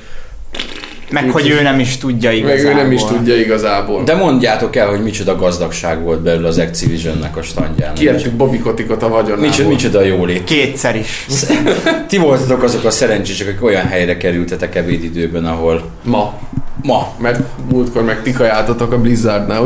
Meg 1.11 1.29
hogy 1.29 1.49
ő 1.49 1.61
nem 1.61 1.79
is 1.79 1.97
tudja 1.97 2.29
meg 2.29 2.37
igazából. 2.39 2.71
ő 2.71 2.75
nem 2.75 2.91
is 2.91 3.03
tudja 3.03 3.35
igazából. 3.35 4.03
De 4.03 4.15
mondjátok 4.15 4.75
el, 4.75 4.87
hogy 4.87 5.03
micsoda 5.03 5.35
gazdagság 5.35 6.01
volt 6.01 6.19
belül 6.21 6.45
az 6.45 6.57
Activisionnek 6.57 7.37
a 7.37 7.41
standján. 7.41 7.93
Kiertük 7.93 8.33
Bobby 8.33 8.57
Kotikot 8.59 9.03
a 9.03 9.09
vagyonából. 9.09 9.45
Micsoda, 9.47 9.69
micsoda 9.69 10.01
jólét. 10.03 10.43
Kétszer 10.43 10.95
is. 10.95 11.25
Ti 12.07 12.17
voltatok 12.17 12.63
azok 12.63 12.83
a 12.83 12.91
szerencsések, 12.91 13.47
akik 13.47 13.63
olyan 13.63 13.85
helyre 13.87 14.17
kerültetek 14.17 14.75
ebédidőben, 14.75 15.45
ahol 15.45 15.89
Ma. 16.03 16.39
Ma. 16.81 17.07
Mert 17.17 17.39
múltkor 17.71 18.03
meg 18.03 18.21
ti 18.21 18.31
kajáltatok 18.31 18.91
a 18.93 18.97
Blizzardnál, 18.97 19.65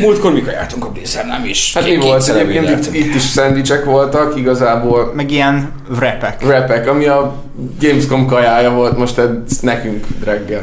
Múltkor 0.00 0.32
mikor 0.32 0.52
jártunk 0.52 0.84
a 0.84 0.90
Blizzard, 0.90 1.26
nem 1.26 1.44
is. 1.44 1.72
Hát 1.74 1.84
mi 1.84 1.96
volt 1.96 2.28
egyébként? 2.28 2.86
Itt, 2.86 2.94
itt 2.94 3.14
is 3.14 3.22
szendvicsek 3.22 3.84
voltak, 3.84 4.36
igazából 4.36 5.12
Meg 5.14 5.30
ilyen 5.30 5.72
repek. 5.98 6.46
repek, 6.46 6.88
ami 6.88 7.06
a 7.06 7.34
Gamescom 7.80 8.26
kajája 8.26 8.70
volt 8.70 8.98
most 8.98 9.18
ez 9.18 9.58
nekünk 9.60 10.06
reggel. 10.24 10.62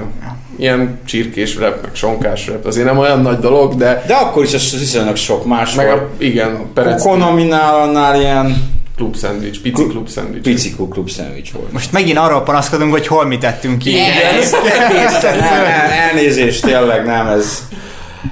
Ilyen 0.60 1.00
csirkés 1.06 1.58
rep, 1.58 1.82
meg 1.82 1.91
sonkás 1.96 2.48
rep. 2.48 2.65
Azért 2.65 2.86
nem 2.86 2.98
olyan 2.98 3.22
nagy 3.22 3.38
dolog, 3.39 3.75
de 3.75 4.03
De 4.08 4.13
akkor 4.13 4.44
is 4.44 4.53
ez 4.53 4.79
viszonylag 4.79 5.15
sok 5.15 5.46
más 5.46 5.75
meg 5.75 5.86
volt. 5.86 5.98
a, 6.00 6.08
igen, 6.17 6.58
perec 6.74 7.01
Konominál 7.01 7.75
annál 7.75 8.20
ilyen 8.20 8.63
klub 8.98 9.16
szendvics, 9.16 9.62
pici 9.62 9.88
klub 9.88 10.10
szendvics. 10.10 10.44
pici 10.44 10.75
klub 10.89 11.10
szendvics 11.10 11.51
volt. 11.51 11.72
Most 11.72 11.92
megint 11.92 12.18
arról 12.18 12.42
panaszkodunk, 12.42 12.92
hogy 12.92 13.08
hol 13.08 13.25
mi 13.25 13.38
tettünk 13.38 13.77
ki. 13.77 13.92
Nem, 13.92 15.39
nem, 15.39 15.89
elnézést, 15.92 16.62
tényleg 16.62 17.06
nem, 17.06 17.27
ez, 17.27 17.68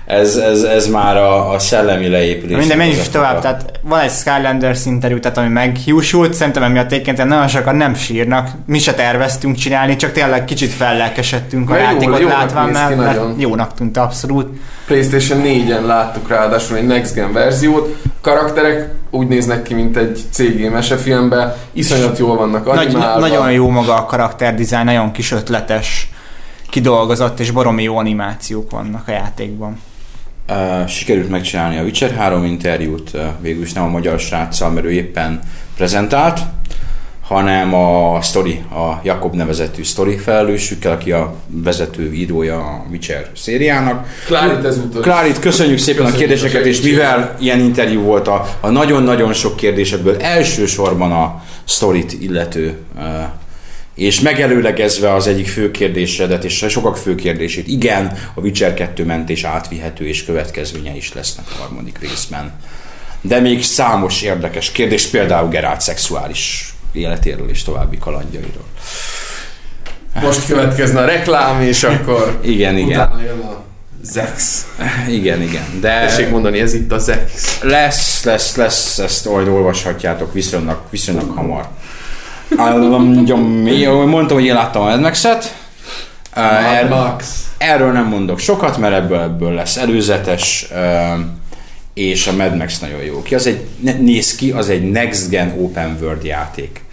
ez, 0.05 0.35
ez, 0.35 0.61
ez 0.63 0.87
már 0.87 1.17
a, 1.17 1.51
a 1.53 1.59
szellemi 1.59 2.07
leépülés. 2.07 2.57
Minden 2.57 2.77
menjünk 2.77 2.99
is 3.01 3.09
tovább, 3.09 3.41
tehát 3.41 3.71
van 3.81 3.99
egy 3.99 4.11
Skylanders 4.11 4.85
interjú, 4.85 5.19
tehát 5.19 5.37
ami 5.37 5.47
meghiúsult, 5.47 6.33
szerintem 6.33 6.63
emiatt 6.63 6.91
egyébként 6.91 7.25
nagyon 7.25 7.47
sokan 7.47 7.75
nem 7.75 7.93
sírnak, 7.95 8.49
mi 8.65 8.79
se 8.79 8.93
terveztünk 8.93 9.55
csinálni, 9.55 9.95
csak 9.95 10.11
tényleg 10.11 10.45
kicsit 10.45 10.71
fellelkesedtünk 10.71 11.69
a 11.69 11.73
Mert 11.73 11.83
jól- 11.83 11.91
játékot 11.93 12.19
jónak 12.19 12.37
látván, 12.37 12.69
mert, 12.69 12.97
mert 12.97 13.15
nagyon. 13.15 13.35
jónak 13.39 13.73
tűnt 13.73 13.97
abszolút. 13.97 14.57
PlayStation 14.87 15.41
4-en 15.45 15.85
láttuk 15.85 16.29
ráadásul 16.29 16.77
egy 16.77 16.87
Next 16.87 17.13
Gen 17.13 17.33
verziót. 17.33 17.95
Karakterek 18.21 18.89
úgy 19.11 19.27
néznek 19.27 19.61
ki, 19.61 19.73
mint 19.73 19.97
egy 19.97 20.19
CG 20.31 20.71
mesefilmben, 20.71 21.53
iszonyat 21.73 22.17
jól 22.17 22.35
vannak 22.37 22.65
Nagy, 22.73 22.85
animálva. 22.85 23.19
nagyon 23.19 23.51
jó 23.51 23.69
maga 23.69 23.95
a 23.95 24.05
karakterdizájn, 24.05 24.85
nagyon 24.85 25.11
kis 25.11 25.31
ötletes. 25.31 26.09
Kidolgozott 26.75 27.39
és 27.39 27.51
baromi 27.51 27.83
jó 27.83 27.97
animációk 27.97 28.71
vannak 28.71 29.07
a 29.07 29.11
játékban. 29.11 29.79
Sikerült 30.87 31.29
megcsinálni 31.29 31.77
a 31.77 31.81
Witcher 31.83 32.11
3 32.11 32.43
interjút, 32.43 33.11
uh, 33.13 33.21
végül 33.39 33.63
is 33.63 33.73
nem 33.73 33.83
a 33.83 33.87
magyar 33.87 34.19
sráccal, 34.19 34.69
mert 34.69 34.85
ő 34.85 34.91
éppen 34.91 35.39
prezentált, 35.75 36.39
hanem 37.21 37.73
a 37.73 38.21
Story, 38.21 38.63
a 38.71 38.99
Jakob 39.03 39.35
nevezetű 39.35 39.83
Story 39.83 40.17
felelősükkel, 40.17 40.91
aki 40.91 41.11
a 41.11 41.35
vezető 41.47 42.13
írója 42.13 42.57
a 42.57 42.85
Witcher 42.89 43.29
szériának. 43.35 44.07
Klárit 44.25 44.65
ezúttal. 44.65 45.01
Klárit, 45.01 45.39
köszönjük 45.39 45.77
szépen 45.77 46.05
Köszönjük 46.05 46.15
a 46.15 46.27
kérdéseket, 46.27 46.65
a 46.65 46.67
és 46.67 46.81
mivel 46.81 47.35
ilyen 47.39 47.59
interjú 47.59 48.01
volt 48.01 48.27
a, 48.27 48.47
a 48.59 48.69
nagyon-nagyon 48.69 49.33
sok 49.33 49.55
kérdésedből 49.55 50.17
elsősorban 50.21 51.11
a 51.11 51.43
Storyt 51.65 52.13
illető 52.21 52.77
és 53.95 54.19
megelőlegezve 54.19 55.13
az 55.13 55.27
egyik 55.27 55.47
fő 55.47 55.71
kérdésedet, 55.71 56.43
és 56.43 56.65
sokak 56.69 56.97
fő 56.97 57.15
kérdését, 57.15 57.67
igen, 57.67 58.17
a 58.33 58.39
Witcher 58.39 58.73
2 58.73 59.05
mentés 59.05 59.43
átvihető, 59.43 60.07
és 60.07 60.25
következménye 60.25 60.95
is 60.95 61.13
lesznek 61.13 61.45
a 61.51 61.61
harmadik 61.61 61.97
részben. 61.99 62.53
De 63.21 63.39
még 63.39 63.63
számos 63.63 64.21
érdekes 64.21 64.71
kérdés, 64.71 65.07
például 65.07 65.49
Geralt 65.49 65.81
szexuális 65.81 66.73
életéről 66.91 67.49
és 67.49 67.63
további 67.63 67.97
kalandjairól. 67.97 68.65
Most 70.21 70.45
következne 70.45 71.01
a 71.01 71.05
reklám, 71.05 71.61
és 71.61 71.83
akkor 71.83 72.39
Igen, 72.43 72.77
igen. 72.77 72.99
utána 72.99 73.21
jön 73.21 73.39
a 73.39 73.63
Zex. 74.03 74.65
Igen, 75.09 75.41
igen. 75.41 75.65
De 75.81 75.99
Tessék 75.99 76.29
mondani, 76.29 76.59
ez 76.59 76.73
itt 76.73 76.91
a 76.91 76.97
Zex. 76.97 77.59
lesz, 77.61 78.23
lesz, 78.23 78.55
lesz, 78.55 78.97
ezt 78.97 79.25
majd 79.29 79.47
olvashatjátok 79.47 80.33
viszonylag, 80.33 80.81
viszonylag 80.89 81.29
hamar. 81.29 81.67
Um, 82.49 84.09
mondtam, 84.09 84.37
hogy 84.37 84.45
én 84.45 84.53
láttam 84.53 84.81
a 84.81 84.85
Mad 84.85 84.99
Max-et. 84.99 85.55
Mad 86.35 86.89
Max. 86.89 87.47
erről 87.57 87.91
nem 87.91 88.05
mondok 88.05 88.39
sokat, 88.39 88.77
mert 88.77 88.93
ebből, 88.93 89.19
ebből 89.19 89.53
lesz 89.53 89.77
előzetes, 89.77 90.67
és 91.93 92.27
a 92.27 92.35
Mad 92.35 92.57
Max 92.57 92.79
nagyon 92.79 93.03
jó 93.03 93.21
ki. 93.21 93.35
Az 93.35 93.47
egy, 93.47 93.67
néz 93.99 94.35
ki, 94.35 94.51
az 94.51 94.69
egy 94.69 94.91
Next 94.91 95.29
Gen 95.29 95.53
Open 95.57 95.97
World 96.01 96.23
játék. 96.23 96.83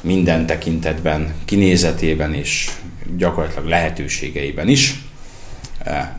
Minden 0.00 0.46
tekintetben, 0.46 1.34
kinézetében 1.44 2.34
és 2.34 2.70
gyakorlatilag 3.16 3.68
lehetőségeiben 3.68 4.68
is. 4.68 4.94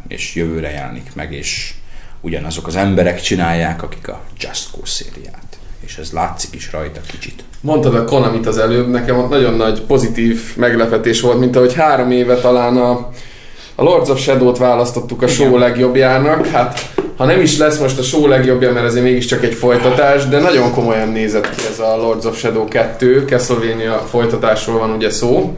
És 0.08 0.36
jövőre 0.36 0.70
jelenik 0.70 1.12
meg, 1.14 1.34
és 1.34 1.74
ugyanazok 2.22 2.68
az 2.68 2.76
emberek 2.76 3.22
csinálják, 3.22 3.84
akik 3.84 4.08
a 4.08 4.24
Just 4.40 4.70
Cause 4.72 5.04
szériát. 5.04 5.57
És 5.86 5.98
ez 5.98 6.12
látszik 6.12 6.55
is 6.55 6.72
rajta 6.72 7.00
kicsit. 7.07 7.43
Mondtad 7.62 7.96
a 7.96 8.05
Konamit 8.05 8.48
az 8.48 8.57
előbb, 8.57 8.89
nekem 8.89 9.17
ott 9.17 9.29
nagyon 9.29 9.53
nagy 9.53 9.81
pozitív 9.81 10.41
meglepetés 10.55 11.22
volt, 11.22 11.39
mint 11.39 11.55
ahogy 11.55 11.74
három 11.74 12.12
éve 12.12 12.36
talán 12.36 12.77
a, 12.77 12.91
a 13.75 13.84
Lords 13.84 14.10
of 14.10 14.19
Shadow-t 14.19 14.57
választottuk 14.57 15.22
a 15.22 15.27
show 15.27 15.57
legjobbjának. 15.57 16.48
Hát 16.48 16.93
ha 17.17 17.25
nem 17.25 17.41
is 17.41 17.57
lesz 17.57 17.79
most 17.79 18.00
a 18.00 18.03
show 18.03 18.27
legjobbja, 18.27 18.74
mert 18.74 18.86
ez 18.86 18.96
mégiscsak 18.96 19.43
egy 19.43 19.53
folytatás, 19.53 20.27
de 20.27 20.39
nagyon 20.39 20.72
komolyan 20.72 21.10
nézett 21.10 21.55
ki 21.55 21.62
ez 21.72 21.79
a 21.79 21.98
Lords 21.98 22.25
of 22.25 22.38
Shadow 22.38 22.67
2, 22.67 23.25
Castlevania 23.27 23.98
folytatásról 23.98 24.79
van 24.79 24.91
ugye 24.91 25.10
szó, 25.10 25.53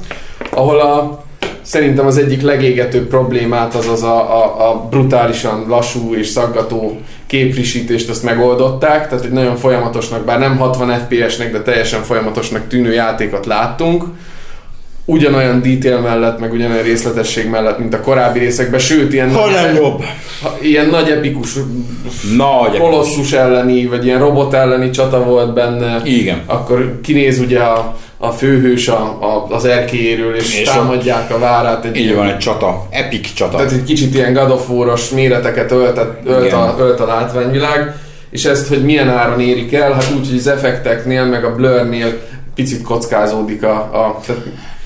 ahol 0.52 0.80
a 0.80 1.24
Szerintem 1.62 2.06
az 2.06 2.18
egyik 2.18 2.42
legégetőbb 2.42 3.08
problémát 3.08 3.76
az 3.76 3.88
az 3.88 4.04
a, 4.04 4.18
a, 4.18 4.70
a 4.70 4.88
brutálisan 4.90 5.66
lassú 5.68 6.16
és 6.16 6.28
szaggató 6.28 6.98
képfrissítést 7.30 8.10
azt 8.10 8.24
megoldották, 8.24 9.08
tehát 9.10 9.26
egy 9.26 9.32
nagyon 9.32 9.56
folyamatosnak, 9.56 10.26
bár 10.26 10.40
nem 10.40 10.58
60 10.58 11.00
FPS-nek, 11.00 11.52
de 11.52 11.62
teljesen 11.62 12.04
folyamatosnak 12.04 12.68
tűnő 12.68 12.94
játékot 12.94 13.46
láttunk, 13.46 14.04
ugyanolyan 15.06 15.62
detail 15.62 16.00
mellett, 16.00 16.40
meg 16.40 16.54
ugyanolyan 16.54 16.84
részletesség 16.84 17.50
mellett, 17.50 17.80
mint 17.80 17.94
a 17.94 18.02
korábbi 18.02 18.40
részekben, 18.40 18.80
sőt, 18.80 19.14
ilyen, 19.14 19.32
Ha 19.32 19.50
nem 19.50 19.76
jobb. 19.76 20.04
ilyen 20.62 20.86
nagy 20.90 21.10
epikus 21.10 21.54
Nagy 22.38 22.78
kolosszus 22.78 23.32
elleni, 23.32 23.86
vagy 23.86 24.06
ilyen 24.06 24.20
robot 24.20 24.54
elleni 24.54 24.90
csata 24.90 25.24
volt 25.24 25.54
benne, 25.54 26.02
Igen. 26.04 26.42
akkor 26.46 27.00
kinéz 27.04 27.40
ugye 27.40 27.60
a, 27.60 27.98
a 28.22 28.32
főhős 28.32 28.88
a, 28.88 29.18
a, 29.22 29.48
az 29.50 29.66
erkélyéről, 29.66 30.36
és, 30.36 30.60
És 30.60 30.70
támadják 30.70 31.34
a 31.34 31.40
várát. 31.40 31.86
Egy 31.86 31.98
Így 31.98 32.16
van, 32.16 32.28
egy 32.28 32.38
csata. 32.38 32.88
Epic 32.90 33.34
csata. 33.34 33.58
Tehát 33.58 33.72
egy 33.72 33.84
kicsit 33.84 34.14
ilyen 34.14 34.34
God 34.34 34.52
of 34.52 34.70
War-os 34.70 35.10
méreteket 35.10 35.72
öltet, 35.72 36.20
ölt, 36.26 36.46
Igen. 36.46 36.60
a, 36.60 36.76
ölt 36.80 37.00
a 37.00 37.06
látványvilág, 37.06 37.96
és 38.30 38.46
ezt, 38.46 38.68
hogy 38.68 38.84
milyen 38.84 39.10
áron 39.10 39.40
érik 39.40 39.74
el, 39.74 39.92
hát 39.92 40.12
úgy, 40.18 40.28
hogy 40.30 40.38
az 40.38 40.48
effekteknél, 40.48 41.26
meg 41.26 41.44
a 41.44 41.56
blurnél 41.56 42.22
picit 42.56 42.82
kockázódik 42.82 43.64
a... 43.64 43.76
a 43.76 44.20
tehát 44.26 44.42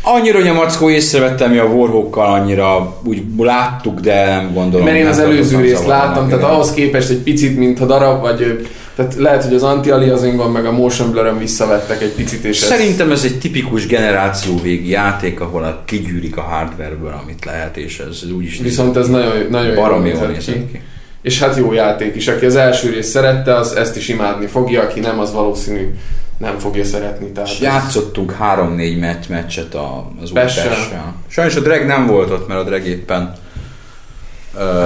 Annyira, 0.06 0.40
hogy 0.40 0.48
a 0.48 0.54
mackó 0.54 0.90
észrevettem, 0.90 1.50
hogy 1.50 1.58
a 1.58 1.64
Warhawkkal 1.64 2.34
annyira 2.34 2.96
úgy 3.04 3.24
láttuk, 3.38 4.00
de 4.00 4.26
nem 4.26 4.54
gondolom. 4.54 4.86
mert 4.86 4.98
én 4.98 5.08
az 5.08 5.20
előző 5.20 5.60
részt 5.60 5.86
láttam, 5.86 6.28
tehát 6.30 6.44
ahhoz 6.44 6.74
képest 6.74 7.10
egy 7.10 7.18
picit, 7.18 7.58
mint 7.58 7.80
a 7.80 7.86
darab, 7.86 8.22
vagy 8.22 8.68
tehát 8.96 9.16
lehet, 9.16 9.44
hogy 9.44 9.54
az 9.54 9.64
anti-aliasingon 9.64 10.52
meg 10.52 10.66
a 10.66 10.72
motion 10.72 11.12
blur 11.12 11.38
visszavettek 11.38 12.02
egy 12.02 12.12
picit, 12.12 12.44
és 12.44 12.62
ez... 12.62 12.68
Szerintem 12.68 13.12
ez 13.12 13.24
egy 13.24 13.40
tipikus 13.40 13.88
generáció 13.88 14.62
végi 14.62 14.90
játék, 14.90 15.40
ahol 15.40 15.64
a 15.64 15.82
kigyűrik 15.86 16.38
a 16.38 16.42
hardwareből, 16.42 17.20
amit 17.24 17.46
lehet, 17.46 17.78
és 17.78 18.00
ez, 18.00 18.20
ez 18.24 18.32
úgyis 18.32 18.60
Viszont 18.60 18.98
ez 18.98 19.08
nagyon, 19.08 19.48
nagyon 19.50 19.76
baromi 19.76 20.10
jól 20.10 20.28
nézett 20.28 20.72
ki. 20.72 20.82
És 21.22 21.40
hát 21.40 21.58
jó 21.58 21.74
játék 21.74 22.16
is. 22.16 22.28
Aki 22.28 22.46
az 22.46 22.56
első 22.56 22.90
részt 22.90 23.10
szerette, 23.10 23.56
az 23.56 23.76
ezt 23.76 23.98
is 23.98 24.08
imádni 24.08 24.46
fogja, 24.46 24.82
aki 24.82 25.00
nem, 25.00 25.20
az 25.20 25.34
valószínű 25.34 25.94
nem 26.38 26.58
fogja 26.58 26.84
szeretni. 26.84 27.32
Tehát 27.32 27.50
És 27.50 27.56
ez- 27.56 27.62
játszottunk 27.62 28.32
három-négy 28.32 29.00
meccs, 29.00 29.28
meccset 29.30 29.76
az 30.22 30.32
új. 30.32 30.40
Sajnos 31.28 31.56
a 31.56 31.60
drag 31.60 31.86
nem 31.86 32.08
volt 32.08 32.30
ott, 32.32 32.48
mert 32.48 32.60
a 32.60 32.64
drag 32.64 32.86
éppen 32.86 33.34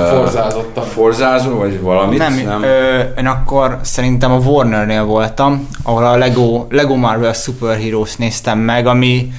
Forzázottan. 0.09 0.83
Forzázó, 0.83 1.57
vagy 1.57 1.81
valamit? 1.81 2.17
nem, 2.17 2.33
nem. 2.33 2.63
Ö, 2.63 2.99
én 3.17 3.25
akkor 3.25 3.79
szerintem 3.81 4.31
a 4.31 4.37
Warnernél 4.37 5.03
voltam, 5.03 5.67
ahol 5.83 6.05
a 6.05 6.15
Lego, 6.15 6.65
Lego 6.69 6.95
Marvel 6.95 7.33
Super 7.33 7.77
Heroes 7.77 8.15
néztem 8.15 8.59
meg, 8.59 8.87
ami 8.87 9.31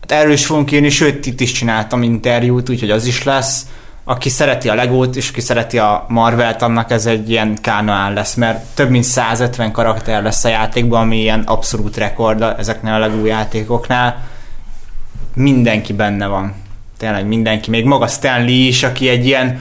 hát 0.00 0.20
erről 0.20 0.32
is 0.32 0.46
fogunk 0.46 0.72
írni, 0.72 0.88
sőt 0.88 1.26
itt 1.26 1.40
is 1.40 1.52
csináltam 1.52 2.02
interjút, 2.02 2.70
úgyhogy 2.70 2.90
az 2.90 3.06
is 3.06 3.24
lesz. 3.24 3.66
Aki 4.04 4.28
szereti 4.28 4.68
a 4.68 4.74
Legót 4.74 5.16
és 5.16 5.30
aki 5.30 5.40
szereti 5.40 5.78
a 5.78 6.04
Marvelt, 6.08 6.62
annak 6.62 6.90
ez 6.90 7.06
egy 7.06 7.30
ilyen 7.30 7.58
kánoán 7.60 8.12
lesz, 8.12 8.34
mert 8.34 8.64
több 8.74 8.90
mint 8.90 9.04
150 9.04 9.72
karakter 9.72 10.22
lesz 10.22 10.44
a 10.44 10.48
játékban, 10.48 11.00
ami 11.00 11.20
ilyen 11.20 11.42
abszolút 11.46 11.96
rekord 11.96 12.42
ezeknél 12.58 12.92
a 12.92 12.98
Lego 12.98 13.24
játékoknál. 13.24 14.26
Mindenki 15.34 15.92
benne 15.92 16.26
van. 16.26 16.54
Tényleg 16.98 17.26
mindenki. 17.26 17.70
Még 17.70 17.84
maga 17.84 18.06
Stanley 18.06 18.66
is, 18.66 18.82
aki 18.82 19.08
egy 19.08 19.26
ilyen 19.26 19.60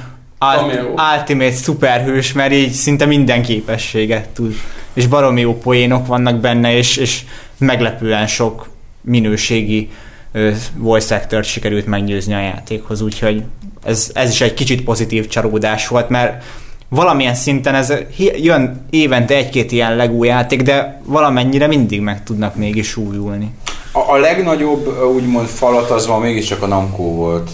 ult- 0.63 0.99
ultimate 1.17 1.51
szuperhős, 1.51 2.33
mert 2.33 2.53
így 2.53 2.71
szinte 2.71 3.05
minden 3.05 3.41
képességet 3.41 4.27
tud. 4.27 4.55
És 4.93 5.07
baromi 5.07 5.41
jó 5.41 5.57
poénok 5.57 6.07
vannak 6.07 6.39
benne, 6.39 6.77
és, 6.77 6.97
és 6.97 7.21
meglepően 7.57 8.27
sok 8.27 8.69
minőségi 9.01 9.89
ö, 10.31 10.51
voice 10.75 11.15
actor 11.15 11.43
sikerült 11.43 11.85
meggyőzni 11.85 12.33
a 12.33 12.39
játékhoz, 12.39 13.01
úgyhogy 13.01 13.43
ez, 13.83 14.11
ez 14.13 14.29
is 14.29 14.41
egy 14.41 14.53
kicsit 14.53 14.83
pozitív 14.83 15.27
csalódás 15.27 15.87
volt, 15.87 16.09
mert 16.09 16.43
valamilyen 16.89 17.35
szinten 17.35 17.75
ez 17.75 17.93
jön 18.37 18.85
évente 18.89 19.35
egy-két 19.35 19.71
ilyen 19.71 19.95
Lego 19.95 20.23
játék, 20.23 20.61
de 20.61 21.01
valamennyire 21.05 21.67
mindig 21.67 22.01
meg 22.01 22.23
tudnak 22.23 22.55
mégis 22.55 22.95
újulni. 22.95 23.51
A, 23.97 24.11
a 24.11 24.17
legnagyobb 24.17 25.03
úgymond 25.03 25.47
falat 25.47 25.89
az 25.89 26.05
ma 26.05 26.17
mégiscsak 26.17 26.61
a 26.61 26.67
Namco 26.67 27.03
volt, 27.03 27.49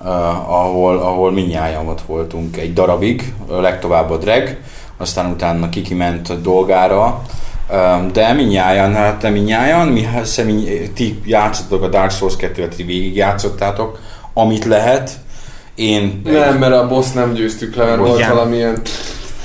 uh, 0.00 0.08
ahol, 0.52 0.98
ahol 0.98 1.32
minnyáján 1.32 1.88
ott 1.88 2.02
voltunk 2.06 2.56
egy 2.56 2.72
darabig, 2.72 3.34
legtovább 3.48 4.10
a 4.10 4.16
drag, 4.16 4.56
aztán 4.96 5.30
utána 5.30 5.68
Kiki 5.68 5.94
ment 5.94 6.28
a 6.28 6.34
dolgára, 6.34 7.22
Um, 7.72 8.12
de 8.12 8.32
minnyáján, 8.32 8.94
hát 8.94 9.22
nem 9.22 9.32
minnyáján, 9.32 9.88
mi 9.88 10.02
hát 10.02 10.24
személy, 10.24 10.90
ti 10.94 11.20
játszottatok 11.24 11.82
a 11.82 11.88
Dark 11.88 12.10
Souls 12.10 12.34
2-et, 12.38 12.68
ti 12.68 12.82
végig 12.82 13.16
játszottátok, 13.16 13.98
amit 14.34 14.64
lehet. 14.64 15.10
Én 15.74 16.20
Nem, 16.24 16.58
mert 16.58 16.72
a 16.72 16.88
boss 16.88 17.10
nem 17.12 17.32
győztük 17.32 17.74
le, 17.74 17.84
mert 17.84 17.98
volt 17.98 18.26
valamilyen... 18.26 18.80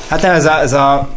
Hát 0.07 0.21
nem, 0.21 0.31
ez 0.31 0.45
a, 0.45 0.59
ez 0.59 0.73
a 0.73 1.07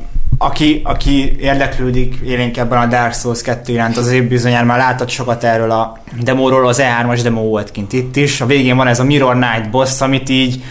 aki, 0.43 0.81
aki 0.85 1.37
érdeklődik 1.41 2.15
élénkebben 2.25 2.79
a 2.79 2.87
Dark 2.87 3.15
Souls 3.15 3.43
2 3.43 3.73
iránt, 3.73 3.97
az 3.97 4.13
év 4.13 4.29
bizonyára 4.29 4.65
már 4.65 4.79
látott 4.79 5.09
sokat 5.09 5.45
erről 5.45 5.71
a 5.71 5.99
demóról, 6.21 6.69
az 6.69 6.83
E3-as 6.83 7.21
demo 7.23 7.41
volt 7.43 7.71
kint 7.71 7.93
itt 7.93 8.17
is. 8.17 8.41
A 8.41 8.47
végén 8.47 8.77
van 8.77 8.87
ez 8.87 9.01
a 9.01 9.05
Mirror 9.05 9.35
Knight 9.35 9.71
boss, 9.71 10.01
amit 10.01 10.29
így 10.29 10.63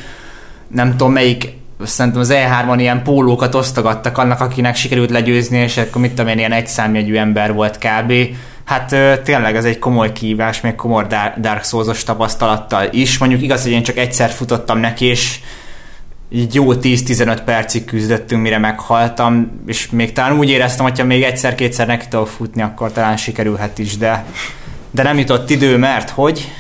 nem 0.68 0.92
tudom 0.92 1.12
melyik 1.12 1.54
szerintem 1.84 2.22
az 2.22 2.34
E3-on 2.34 2.76
ilyen 2.78 3.04
pólókat 3.04 3.56
osztogattak 3.56 4.18
annak, 4.18 4.40
akinek 4.40 4.76
sikerült 4.76 5.10
legyőzni, 5.10 5.58
és 5.58 5.78
akkor 5.78 6.02
mit 6.02 6.10
tudom 6.10 6.28
én, 6.28 6.38
ilyen 6.38 6.52
egyszámjegyű 6.52 7.16
ember 7.16 7.54
volt 7.54 7.78
kb. 7.78 8.14
Hát 8.66 8.96
tényleg 9.24 9.56
ez 9.56 9.66
egy 9.66 9.80
komoly 9.80 10.12
kívás, 10.12 10.62
még 10.62 10.76
komoly 10.76 11.06
Dar- 11.08 11.40
Dark 11.40 11.64
Souls-os 11.64 12.04
tapasztalattal 12.04 12.88
is. 12.92 13.18
Mondjuk 13.18 13.42
igaz, 13.42 13.64
hogy 13.64 13.72
én 13.72 13.84
csak 13.84 13.98
egyszer 13.98 14.30
futottam 14.30 14.78
neki, 14.78 15.06
és 15.06 15.40
így 16.32 16.56
jó 16.56 16.74
10-15 16.74 17.39
percig 17.46 17.86
küzdöttünk, 17.86 18.42
mire 18.42 18.58
meghaltam, 18.58 19.62
és 19.68 19.89
még 19.89 20.13
talán 20.13 20.38
úgy 20.38 20.50
éreztem, 20.50 20.86
hogyha 20.86 21.06
még 21.06 21.24
egyszer-kétszer 21.24 21.88
neki 21.88 22.08
tudok 22.08 22.28
futni, 22.28 22.62
akkor 22.62 22.92
talán 22.92 23.18
sikerülhet 23.18 23.78
is, 23.78 23.98
de, 23.98 24.26
de 24.92 25.04
nem 25.04 25.18
jutott 25.18 25.50
idő, 25.50 25.78
mert 25.78 26.10
hogy? 26.10 26.52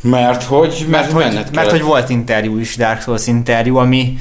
Mert 0.00 0.42
hogy, 0.42 0.86
mert, 0.88 1.12
hogy, 1.12 1.44
mert 1.52 1.70
hogy 1.70 1.82
volt 1.82 2.08
interjú 2.08 2.58
is, 2.58 2.76
Dark 2.76 3.02
Souls 3.02 3.26
interjú, 3.26 3.76
ami, 3.76 4.18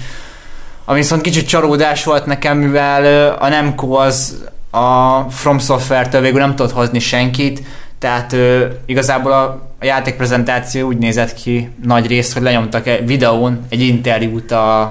ami 0.85 0.99
viszont 0.99 1.21
kicsit 1.21 1.47
csalódás 1.47 2.03
volt 2.03 2.25
nekem, 2.25 2.57
mivel 2.57 3.31
a 3.39 3.47
Nemco 3.47 3.91
az 3.93 4.43
a 4.71 5.19
From 5.29 5.59
Software-től 5.59 6.21
végül 6.21 6.39
nem 6.39 6.55
tudott 6.55 6.71
hozni 6.71 6.99
senkit, 6.99 7.63
tehát 7.99 8.33
ö, 8.33 8.65
igazából 8.85 9.31
a, 9.31 9.43
a 9.79 9.85
játékprezentáció 9.85 10.87
úgy 10.87 10.97
nézett 10.97 11.33
ki 11.33 11.69
nagy 11.83 12.07
részt, 12.07 12.33
hogy 12.33 12.41
lenyomtak 12.41 12.87
egy 12.87 13.07
videón 13.07 13.65
egy 13.69 13.81
interjút 13.81 14.51
a, 14.51 14.81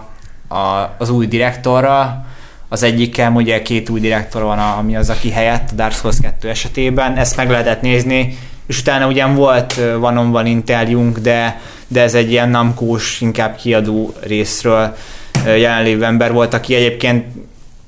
a, 0.49 0.95
az 0.99 1.11
új 1.11 1.27
direktorral, 1.27 2.27
az 2.69 2.83
egyikkel 2.83 3.33
ugye 3.33 3.63
két 3.63 3.89
új 3.89 4.01
direktor 4.01 4.43
van, 4.43 4.59
ami 4.59 4.97
az, 4.97 5.11
aki 5.11 5.31
helyett 5.31 5.69
a 5.71 5.75
Dark 5.75 5.93
Souls 5.93 6.17
2 6.21 6.49
esetében, 6.49 7.17
ezt 7.17 7.37
meg 7.37 7.51
lehetett 7.51 7.81
nézni, 7.81 8.39
és 8.67 8.81
utána 8.81 9.07
ugyan 9.07 9.35
volt 9.35 9.81
van 9.99 10.31
van 10.31 10.47
interjúnk, 10.47 11.19
de, 11.19 11.61
de 11.87 12.03
ez 12.03 12.15
egy 12.15 12.31
ilyen 12.31 12.49
namkós, 12.49 13.21
inkább 13.21 13.57
kiadó 13.57 14.15
részről 14.21 14.97
jelenlévő 15.45 16.05
ember 16.05 16.33
volt, 16.33 16.55
aki 16.55 16.75
egyébként 16.75 17.25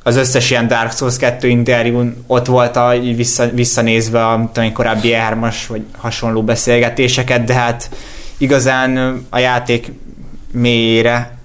az 0.02 0.16
összes 0.16 0.50
ilyen 0.50 0.66
Dark 0.66 0.92
Souls 0.92 1.16
2 1.16 1.48
interjún 1.48 2.24
ott 2.26 2.46
volt 2.46 2.76
a, 2.76 2.94
vissza, 3.16 3.48
visszanézve 3.50 4.26
a 4.26 4.50
tudom, 4.52 4.72
korábbi 4.72 5.10
E3-as 5.12 5.56
vagy 5.68 5.84
hasonló 5.96 6.42
beszélgetéseket, 6.42 7.44
de 7.44 7.54
hát 7.54 7.90
igazán 8.36 9.22
a 9.30 9.38
játék 9.38 9.92
mélyére 10.52 11.38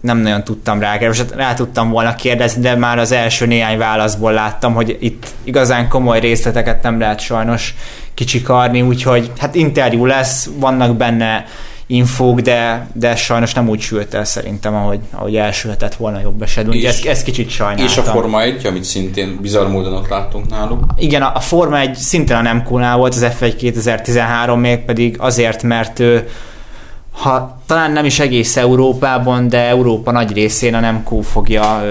nem 0.00 0.18
nagyon 0.18 0.44
tudtam 0.44 0.80
rá, 0.80 0.98
most 1.00 1.30
rá 1.36 1.54
tudtam 1.54 1.90
volna 1.90 2.14
kérdezni, 2.14 2.62
de 2.62 2.76
már 2.76 2.98
az 2.98 3.12
első 3.12 3.46
néhány 3.46 3.78
válaszból 3.78 4.32
láttam, 4.32 4.74
hogy 4.74 4.96
itt 5.00 5.26
igazán 5.44 5.88
komoly 5.88 6.20
részleteket 6.20 6.82
nem 6.82 6.98
lehet 6.98 7.20
sajnos 7.20 7.74
kicsikarni, 8.14 8.82
úgyhogy 8.82 9.30
hát 9.38 9.54
interjú 9.54 10.06
lesz, 10.06 10.48
vannak 10.56 10.96
benne 10.96 11.44
infók, 11.92 12.40
de, 12.40 12.86
de 12.92 13.16
sajnos 13.16 13.54
nem 13.54 13.68
úgy 13.68 13.80
sült 13.80 14.14
el 14.14 14.24
szerintem, 14.24 14.74
ahogy, 14.74 15.00
ahogy 15.10 15.36
elsülhetett 15.36 15.94
volna 15.94 16.20
jobb 16.20 16.42
esetben. 16.42 16.76
Ugye 16.76 16.88
ezt, 16.88 17.06
ezt 17.06 17.24
kicsit 17.24 17.50
sajnáltam. 17.50 17.86
És 17.86 17.96
a 17.96 18.02
Forma 18.02 18.42
1, 18.42 18.66
amit 18.66 18.84
szintén 18.84 19.38
bizarr 19.40 19.68
módon 19.68 19.92
ott 19.92 20.08
láttunk 20.08 20.48
náluk. 20.48 20.84
Igen, 20.96 21.22
a, 21.22 21.32
a 21.34 21.40
Forma 21.40 21.78
1 21.78 21.94
szintén 21.94 22.36
a 22.36 22.42
nem 22.42 22.64
volt, 22.96 23.14
az 23.14 23.26
F1 23.40 23.54
2013 23.58 24.60
még 24.60 24.78
pedig 24.78 25.16
azért, 25.18 25.62
mert 25.62 25.98
ő 25.98 26.28
ha 27.12 27.60
talán 27.66 27.92
nem 27.92 28.04
is 28.04 28.18
egész 28.18 28.56
Európában, 28.56 29.48
de 29.48 29.58
Európa 29.58 30.10
nagy 30.10 30.32
részén 30.32 30.74
a 30.74 30.80
Nemco 30.80 31.20
fogja 31.20 31.82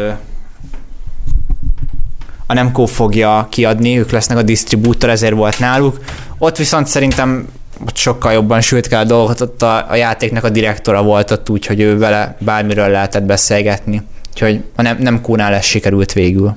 a 2.51 2.53
Nemco 2.53 2.85
fogja 2.85 3.47
kiadni, 3.49 3.99
ők 3.99 4.11
lesznek 4.11 4.37
a 4.37 4.41
disztribútor, 4.41 5.09
ezért 5.09 5.33
volt 5.33 5.59
náluk. 5.59 5.99
Ott 6.37 6.57
viszont 6.57 6.87
szerintem 6.87 7.47
ott 7.85 7.95
sokkal 7.95 8.31
jobban 8.31 8.61
sült 8.61 8.87
kell 8.87 8.99
a 8.99 9.03
dolgot, 9.03 9.41
ott 9.41 9.61
a, 9.61 9.89
a 9.89 9.95
játéknak 9.95 10.43
a 10.43 10.49
direktora 10.49 11.03
volt 11.03 11.31
ott 11.31 11.49
úgy, 11.49 11.65
hogy 11.65 11.79
ő 11.79 11.97
vele 11.97 12.35
bármiről 12.39 12.87
lehetett 12.87 13.23
beszélgetni. 13.23 14.01
Úgyhogy 14.29 14.63
a 14.75 14.81
nem, 14.81 14.97
nem 14.99 15.21
kónál 15.21 15.53
ez 15.53 15.65
sikerült 15.65 16.13
végül. 16.13 16.55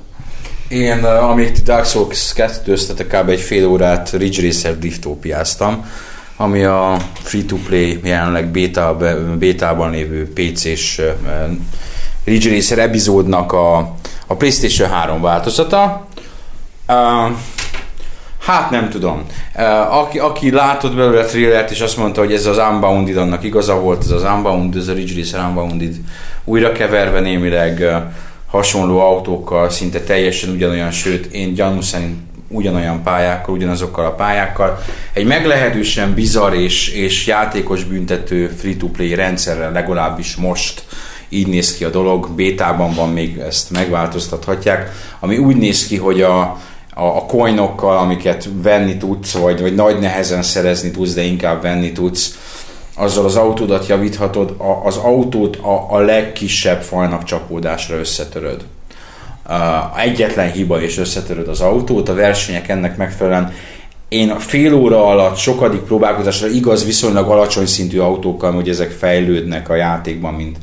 Én, 0.67 1.03
amíg 1.03 1.51
Dark 1.63 1.85
Souls 1.85 2.33
2 2.33 2.73
kb. 3.07 3.29
egy 3.29 3.39
fél 3.39 3.67
órát 3.67 4.09
Ridge 4.09 4.41
Racer 4.41 4.79
diftópiáztam, 4.79 5.89
ami 6.37 6.63
a 6.63 6.97
free-to-play 7.13 7.99
jelenleg 8.03 8.47
beta, 8.47 8.97
bétában 9.37 9.91
lévő 9.91 10.33
PC-s 10.33 11.01
Ridge 12.23 12.49
Racer 12.49 12.79
epizódnak 12.79 13.51
a, 13.51 13.77
a 14.27 14.35
PlayStation 14.35 14.89
3 14.89 15.21
változata. 15.21 16.07
Uh, 16.87 17.31
Hát 18.45 18.69
nem 18.69 18.89
tudom. 18.89 19.25
Aki, 19.89 20.19
aki 20.19 20.51
látott 20.51 20.95
belőle 20.95 21.21
a 21.21 21.25
trailert, 21.25 21.71
és 21.71 21.81
azt 21.81 21.97
mondta, 21.97 22.21
hogy 22.21 22.33
ez 22.33 22.45
az 22.45 22.57
Unbounded, 22.57 23.17
annak 23.17 23.43
igaza 23.43 23.79
volt, 23.79 24.03
ez 24.03 24.11
az 24.11 24.23
Unbounded, 24.23 24.81
ez 24.81 24.87
a 24.87 24.93
Ridge 24.93 25.13
Racer 25.15 25.47
Unbounded 25.47 25.95
újra 26.43 26.71
keverve 26.71 27.19
némileg 27.19 27.85
hasonló 28.47 28.99
autókkal, 28.99 29.69
szinte 29.69 29.99
teljesen 29.99 30.49
ugyanolyan, 30.49 30.91
sőt, 30.91 31.25
én 31.25 31.53
gyanú 31.53 31.81
szerint 31.81 32.15
ugyanolyan 32.47 33.03
pályákkal, 33.03 33.55
ugyanazokkal 33.55 34.05
a 34.05 34.15
pályákkal. 34.15 34.79
Egy 35.13 35.25
meglehetősen 35.25 36.13
bizarr 36.13 36.53
és, 36.53 36.89
és 36.89 37.27
játékos 37.27 37.83
büntető 37.83 38.47
free-to-play 38.47 39.15
rendszerrel 39.15 39.71
legalábbis 39.71 40.35
most 40.35 40.83
így 41.29 41.47
néz 41.47 41.77
ki 41.77 41.83
a 41.83 41.89
dolog, 41.89 42.29
bétában 42.35 42.93
van 42.93 43.09
még 43.09 43.37
ezt 43.37 43.71
megváltoztathatják, 43.71 44.91
ami 45.19 45.37
úgy 45.37 45.55
néz 45.55 45.87
ki, 45.87 45.97
hogy 45.97 46.21
a, 46.21 46.57
a, 46.97 47.03
a 47.03 47.25
coinokkal, 47.25 47.97
amiket 47.97 48.49
venni 48.61 48.97
tudsz, 48.97 49.33
vagy, 49.33 49.61
vagy 49.61 49.75
nagy 49.75 49.99
nehezen 49.99 50.41
szerezni 50.41 50.91
tudsz, 50.91 51.13
de 51.13 51.21
inkább 51.21 51.61
venni 51.61 51.91
tudsz, 51.91 52.37
azzal 52.95 53.25
az 53.25 53.35
autódat 53.35 53.87
javíthatod, 53.87 54.55
a, 54.57 54.85
az 54.85 54.97
autót 54.97 55.55
a, 55.55 55.85
a 55.89 55.99
legkisebb 55.99 56.81
fajnak 56.81 57.23
csapódásra 57.23 57.97
összetöröd. 57.97 58.65
Egyetlen 59.97 60.51
hiba 60.51 60.81
és 60.81 60.97
összetöröd 60.97 61.47
az 61.47 61.61
autót, 61.61 62.09
a 62.09 62.13
versenyek 62.13 62.69
ennek 62.69 62.97
megfelelően. 62.97 63.53
Én 64.09 64.39
fél 64.39 64.73
óra 64.73 65.05
alatt 65.05 65.37
sokadik 65.37 65.81
próbálkozásra 65.81 66.47
igaz 66.47 66.85
viszonylag 66.85 67.29
alacsony 67.29 67.65
szintű 67.65 67.99
autókkal, 67.99 68.51
hogy 68.51 68.69
ezek 68.69 68.91
fejlődnek 68.91 69.69
a 69.69 69.75
játékban, 69.75 70.33
mint 70.33 70.57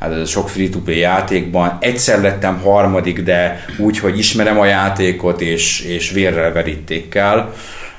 hát 0.00 0.26
sok 0.26 0.48
free-to-play 0.48 0.98
játékban. 0.98 1.78
Egyszer 1.80 2.20
lettem 2.20 2.60
harmadik, 2.60 3.22
de 3.22 3.64
úgy, 3.78 3.98
hogy 3.98 4.18
ismerem 4.18 4.58
a 4.58 4.64
játékot, 4.64 5.40
és, 5.40 5.80
és 5.80 6.10
vérrel 6.10 6.52
verítékkel. 6.52 7.52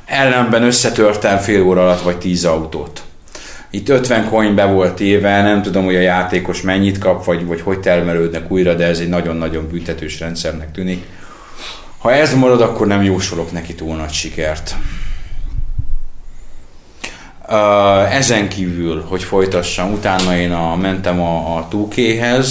Ellenben 0.05 0.63
összetörtem 0.63 1.37
fél 1.37 1.63
óra 1.63 1.81
alatt, 1.81 2.01
vagy 2.01 2.17
tíz 2.17 2.45
autót. 2.45 3.03
Itt 3.69 3.89
50 3.89 4.29
coin 4.29 4.55
be 4.55 4.65
volt 4.65 4.99
éve, 4.99 5.41
nem 5.41 5.61
tudom, 5.61 5.85
hogy 5.85 5.95
a 5.95 5.99
játékos 5.99 6.61
mennyit 6.61 6.97
kap, 6.97 7.25
vagy, 7.25 7.45
vagy 7.45 7.61
hogy 7.61 7.79
termelődnek 7.79 8.51
újra, 8.51 8.73
de 8.73 8.85
ez 8.85 8.99
egy 8.99 9.09
nagyon-nagyon 9.09 9.67
büntetős 9.71 10.19
rendszernek 10.19 10.71
tűnik. 10.71 11.05
Ha 11.97 12.13
ez 12.13 12.33
marad, 12.33 12.61
akkor 12.61 12.87
nem 12.87 13.03
jósolok 13.03 13.51
neki 13.51 13.75
túl 13.75 13.95
nagy 13.95 14.11
sikert. 14.11 14.75
Ezen 18.09 18.49
kívül, 18.49 19.05
hogy 19.07 19.23
folytassam, 19.23 19.91
utána 19.91 20.37
én 20.37 20.51
a, 20.51 20.75
mentem 20.75 21.21
a, 21.21 21.57
a 21.57 21.67
2K-hez, 21.71 22.47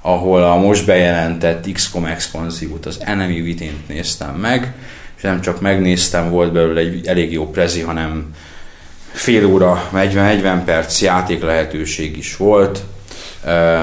ahol 0.00 0.42
a 0.42 0.56
most 0.56 0.86
bejelentett 0.86 1.72
XCOM 1.72 2.04
expanzívút, 2.04 2.86
az 2.86 2.98
Enemy 3.00 3.40
within 3.40 3.82
néztem 3.88 4.34
meg, 4.34 4.74
és 5.16 5.22
nem 5.22 5.40
csak 5.40 5.60
megnéztem, 5.60 6.30
volt 6.30 6.52
belőle 6.52 6.80
egy 6.80 7.06
elég 7.06 7.32
jó 7.32 7.50
prezi, 7.50 7.80
hanem 7.80 8.34
fél 9.12 9.46
óra, 9.46 9.88
40-40 9.94 10.60
perc 10.64 11.00
játék 11.00 11.42
lehetőség 11.42 12.16
is 12.16 12.36
volt. 12.36 12.82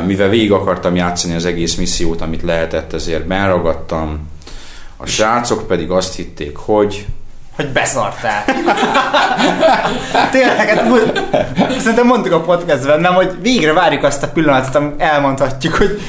Mivel 0.05 0.29
végig 0.29 0.51
akartam 0.51 0.95
játszani 0.95 1.35
az 1.35 1.45
egész 1.45 1.75
missziót, 1.75 2.21
amit 2.21 2.41
lehetett, 2.41 2.93
ezért 2.93 3.27
benragadtam. 3.27 4.29
A 4.97 5.05
srácok 5.05 5.67
pedig 5.67 5.89
azt 5.89 6.15
hitték, 6.15 6.55
hogy 6.55 7.05
hogy 7.55 7.67
beszartál. 7.67 8.43
Tényleg, 10.31 10.67
hát, 10.67 10.85
szerintem 11.79 12.05
mondtuk 12.05 12.33
a 12.33 12.41
podcastben, 12.41 12.99
nem, 12.99 13.13
hogy 13.13 13.31
végre 13.41 13.73
várjuk 13.73 14.03
azt 14.03 14.23
a 14.23 14.27
pillanatot, 14.27 14.75
amit 14.75 15.01
elmondhatjuk, 15.01 15.75
hogy 15.75 16.01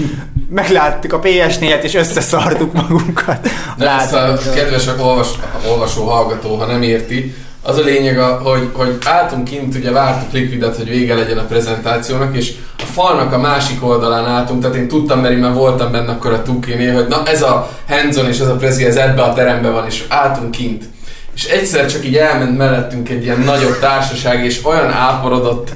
megláttuk 0.51 1.13
a 1.13 1.21
PS4-et, 1.21 1.83
és 1.83 1.95
összeszartuk 1.95 2.73
magunkat. 2.73 3.49
De 3.77 3.91
ezt 3.91 4.15
a 4.15 4.39
kedves 4.55 4.87
olvas, 4.99 5.29
olvasó, 5.71 6.05
hallgató, 6.05 6.57
ha 6.57 6.67
nem 6.67 6.83
érti, 6.83 7.35
az 7.65 7.79
a 7.79 7.83
lényeg, 7.83 8.19
hogy, 8.19 8.71
hogy 8.73 8.99
álltunk 9.05 9.45
kint, 9.45 9.75
ugye 9.75 9.91
vártuk 9.91 10.33
Liquidet, 10.33 10.77
hogy 10.77 10.89
vége 10.89 11.15
legyen 11.15 11.39
a 11.39 11.45
prezentációnak, 11.45 12.37
és 12.37 12.55
a 12.79 12.85
falnak 12.93 13.33
a 13.33 13.39
másik 13.39 13.85
oldalán 13.85 14.27
álltunk, 14.27 14.61
tehát 14.61 14.77
én 14.77 14.89
tudtam, 14.89 15.21
mert 15.21 15.35
én 15.35 15.41
már 15.41 15.53
voltam 15.53 15.93
benne 15.93 16.11
akkor 16.13 16.33
a 16.33 16.43
Tukinél, 16.43 16.95
hogy 16.95 17.07
na 17.07 17.23
ez 17.25 17.43
a 17.43 17.71
Handzon 17.89 18.27
és 18.29 18.39
ez 18.39 18.49
a 18.49 18.57
Prezi, 18.57 18.85
ez 18.85 18.97
ebbe 18.97 19.23
a 19.23 19.33
terembe 19.33 19.71
van, 19.71 19.87
és 19.87 20.05
álltunk 20.09 20.51
kint. 20.51 20.85
És 21.35 21.45
egyszer 21.45 21.87
csak 21.87 22.05
így 22.05 22.17
elment 22.17 22.57
mellettünk 22.57 23.09
egy 23.09 23.25
ilyen 23.25 23.41
nagyobb 23.41 23.79
társaság, 23.79 24.45
és 24.45 24.61
olyan 24.65 24.91
áporodott 24.91 25.73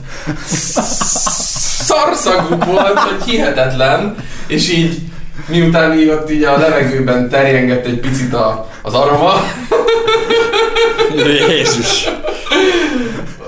szarszaguk 1.84 2.64
volt, 2.64 2.98
hogy 2.98 3.22
hihetetlen, 3.30 4.14
és 4.46 4.70
így 4.70 4.98
miután 5.46 5.98
így 5.98 6.08
ott 6.08 6.30
így 6.30 6.44
a 6.44 6.58
levegőben 6.58 7.28
terjengett 7.28 7.86
egy 7.86 8.00
picit 8.00 8.34
a, 8.34 8.70
az 8.82 8.94
aroma, 8.94 9.32
Jézus! 11.48 12.08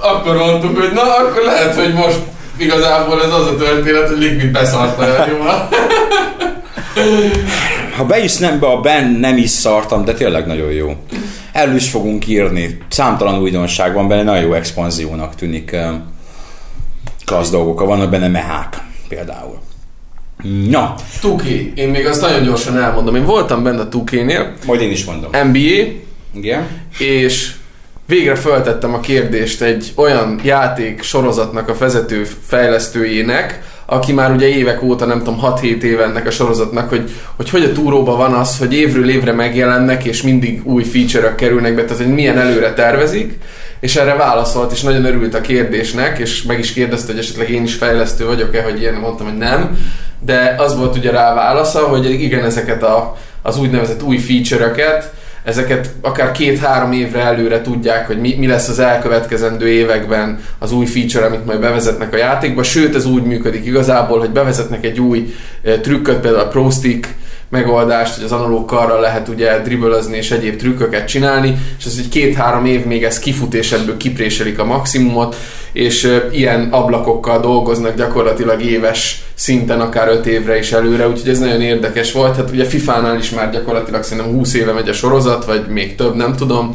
Akkor 0.00 0.36
mondtuk, 0.36 0.78
hogy 0.78 0.92
na, 0.92 1.02
akkor 1.02 1.42
lehet, 1.42 1.74
hogy 1.74 1.92
most 1.92 2.18
igazából 2.56 3.22
ez 3.22 3.32
az 3.32 3.46
a 3.46 3.56
történet, 3.56 4.08
hogy 4.08 4.18
Liquid 4.18 4.50
beszarta 4.50 5.04
el, 5.04 5.28
jó? 5.28 5.36
Ha 7.96 8.04
be 8.04 8.18
is 8.18 8.36
nem, 8.36 8.58
be 8.58 8.66
a 8.66 8.80
Ben 8.80 9.16
nem 9.20 9.36
is 9.36 9.50
szartam, 9.50 10.04
de 10.04 10.14
tényleg 10.14 10.46
nagyon 10.46 10.70
jó. 10.70 10.96
El 11.52 11.74
is 11.74 11.90
fogunk 11.90 12.26
írni. 12.26 12.78
Számtalan 12.88 13.40
újdonság 13.40 13.94
van 13.94 14.08
benne, 14.08 14.22
nagyon 14.22 14.42
jó 14.42 14.52
expanziónak 14.52 15.34
tűnik. 15.34 15.76
Klassz 17.24 17.50
dolgok, 17.50 17.80
vannak 17.80 18.10
benne 18.10 18.28
mehák 18.28 18.76
például. 19.08 19.58
Na. 20.68 20.94
Tuki. 21.20 21.72
Én 21.76 21.88
még 21.88 22.06
azt 22.06 22.20
nagyon 22.20 22.42
gyorsan 22.42 22.78
elmondom. 22.78 23.14
Én 23.14 23.24
voltam 23.24 23.62
benne 23.62 23.80
a 23.80 23.88
Tuki-nél. 23.88 24.54
Majd 24.66 24.80
én 24.80 24.90
is 24.90 25.04
mondom. 25.04 25.30
NBA. 25.30 26.02
Igen. 26.34 26.66
És 26.98 27.54
végre 28.06 28.34
föltettem 28.34 28.94
a 28.94 29.00
kérdést 29.00 29.62
egy 29.62 29.92
olyan 29.94 30.40
játék 30.44 31.02
sorozatnak 31.02 31.68
a 31.68 31.76
vezető 31.78 32.24
fejlesztőjének, 32.46 33.62
aki 33.90 34.12
már 34.12 34.32
ugye 34.32 34.46
évek 34.46 34.82
óta, 34.82 35.04
nem 35.04 35.18
tudom, 35.18 35.40
6-7 35.42 35.82
éve 35.82 36.04
ennek 36.04 36.26
a 36.26 36.30
sorozatnak, 36.30 36.88
hogy, 36.88 37.10
hogy 37.36 37.50
hogy 37.50 37.62
a 37.62 37.72
túróban 37.72 38.16
van 38.16 38.32
az, 38.32 38.58
hogy 38.58 38.74
évről 38.74 39.10
évre 39.10 39.32
megjelennek, 39.32 40.04
és 40.04 40.22
mindig 40.22 40.60
új 40.64 40.84
feature-ök 40.84 41.34
kerülnek 41.34 41.74
be, 41.74 41.84
tehát 41.84 42.02
hogy 42.02 42.14
milyen 42.14 42.38
előre 42.38 42.72
tervezik, 42.72 43.38
és 43.80 43.96
erre 43.96 44.14
válaszolt, 44.14 44.72
és 44.72 44.82
nagyon 44.82 45.04
örült 45.04 45.34
a 45.34 45.40
kérdésnek, 45.40 46.18
és 46.18 46.42
meg 46.42 46.58
is 46.58 46.72
kérdezte, 46.72 47.12
hogy 47.12 47.20
esetleg 47.20 47.50
én 47.50 47.62
is 47.62 47.74
fejlesztő 47.74 48.26
vagyok-e, 48.26 48.62
hogy 48.62 48.80
ilyen 48.80 48.94
mondtam, 48.94 49.26
hogy 49.26 49.38
nem, 49.38 49.78
de 50.24 50.54
az 50.58 50.76
volt 50.76 50.96
ugye 50.96 51.10
rá 51.10 51.34
válasza, 51.34 51.80
hogy 51.80 52.10
igen, 52.10 52.44
ezeket 52.44 52.82
a, 52.82 53.16
az 53.42 53.58
úgynevezett 53.58 54.02
új 54.02 54.18
feature-öket, 54.18 55.12
ezeket 55.48 55.90
akár 56.00 56.32
két-három 56.32 56.92
évre 56.92 57.20
előre 57.20 57.60
tudják, 57.60 58.06
hogy 58.06 58.20
mi, 58.20 58.34
mi 58.38 58.46
lesz 58.46 58.68
az 58.68 58.78
elkövetkezendő 58.78 59.68
években 59.68 60.38
az 60.58 60.72
új 60.72 60.86
feature, 60.86 61.26
amit 61.26 61.46
majd 61.46 61.60
bevezetnek 61.60 62.12
a 62.12 62.16
játékba, 62.16 62.62
sőt 62.62 62.94
ez 62.94 63.06
úgy 63.06 63.22
működik 63.22 63.66
igazából, 63.66 64.18
hogy 64.18 64.30
bevezetnek 64.30 64.84
egy 64.84 65.00
új 65.00 65.34
e, 65.62 65.78
trükköt, 65.78 66.20
például 66.20 66.44
a 66.44 66.48
Pro 66.48 66.70
Stick 66.70 67.14
megoldást, 67.48 68.14
hogy 68.14 68.24
az 68.24 68.32
analóg 68.32 68.66
karral 68.66 69.00
lehet 69.00 69.28
ugye 69.28 69.58
dribblezni 69.58 70.16
és 70.16 70.30
egyéb 70.30 70.56
trükköket 70.56 71.08
csinálni, 71.08 71.58
és 71.78 71.84
ez 71.84 71.94
egy 71.98 72.08
két-három 72.08 72.64
év 72.64 72.84
még 72.84 73.04
ez 73.04 73.18
kifut, 73.18 73.54
és 73.54 73.72
ebből 73.72 73.96
kipréselik 73.96 74.58
a 74.58 74.64
maximumot, 74.64 75.36
és 75.72 76.20
ilyen 76.32 76.68
ablakokkal 76.70 77.40
dolgoznak 77.40 77.96
gyakorlatilag 77.96 78.62
éves 78.62 79.22
szinten 79.34 79.80
akár 79.80 80.08
5 80.08 80.26
évre 80.26 80.58
is 80.58 80.72
előre, 80.72 81.08
úgyhogy 81.08 81.30
ez 81.30 81.38
nagyon 81.38 81.60
érdekes 81.60 82.12
volt. 82.12 82.36
Hát 82.36 82.50
ugye 82.50 82.64
FIFA-nál 82.64 83.18
is 83.18 83.30
már 83.30 83.50
gyakorlatilag 83.50 84.02
szerintem 84.02 84.32
20 84.32 84.54
éve 84.54 84.72
megy 84.72 84.88
a 84.88 84.92
sorozat, 84.92 85.44
vagy 85.44 85.66
még 85.68 85.94
több, 85.94 86.14
nem 86.14 86.36
tudom. 86.36 86.74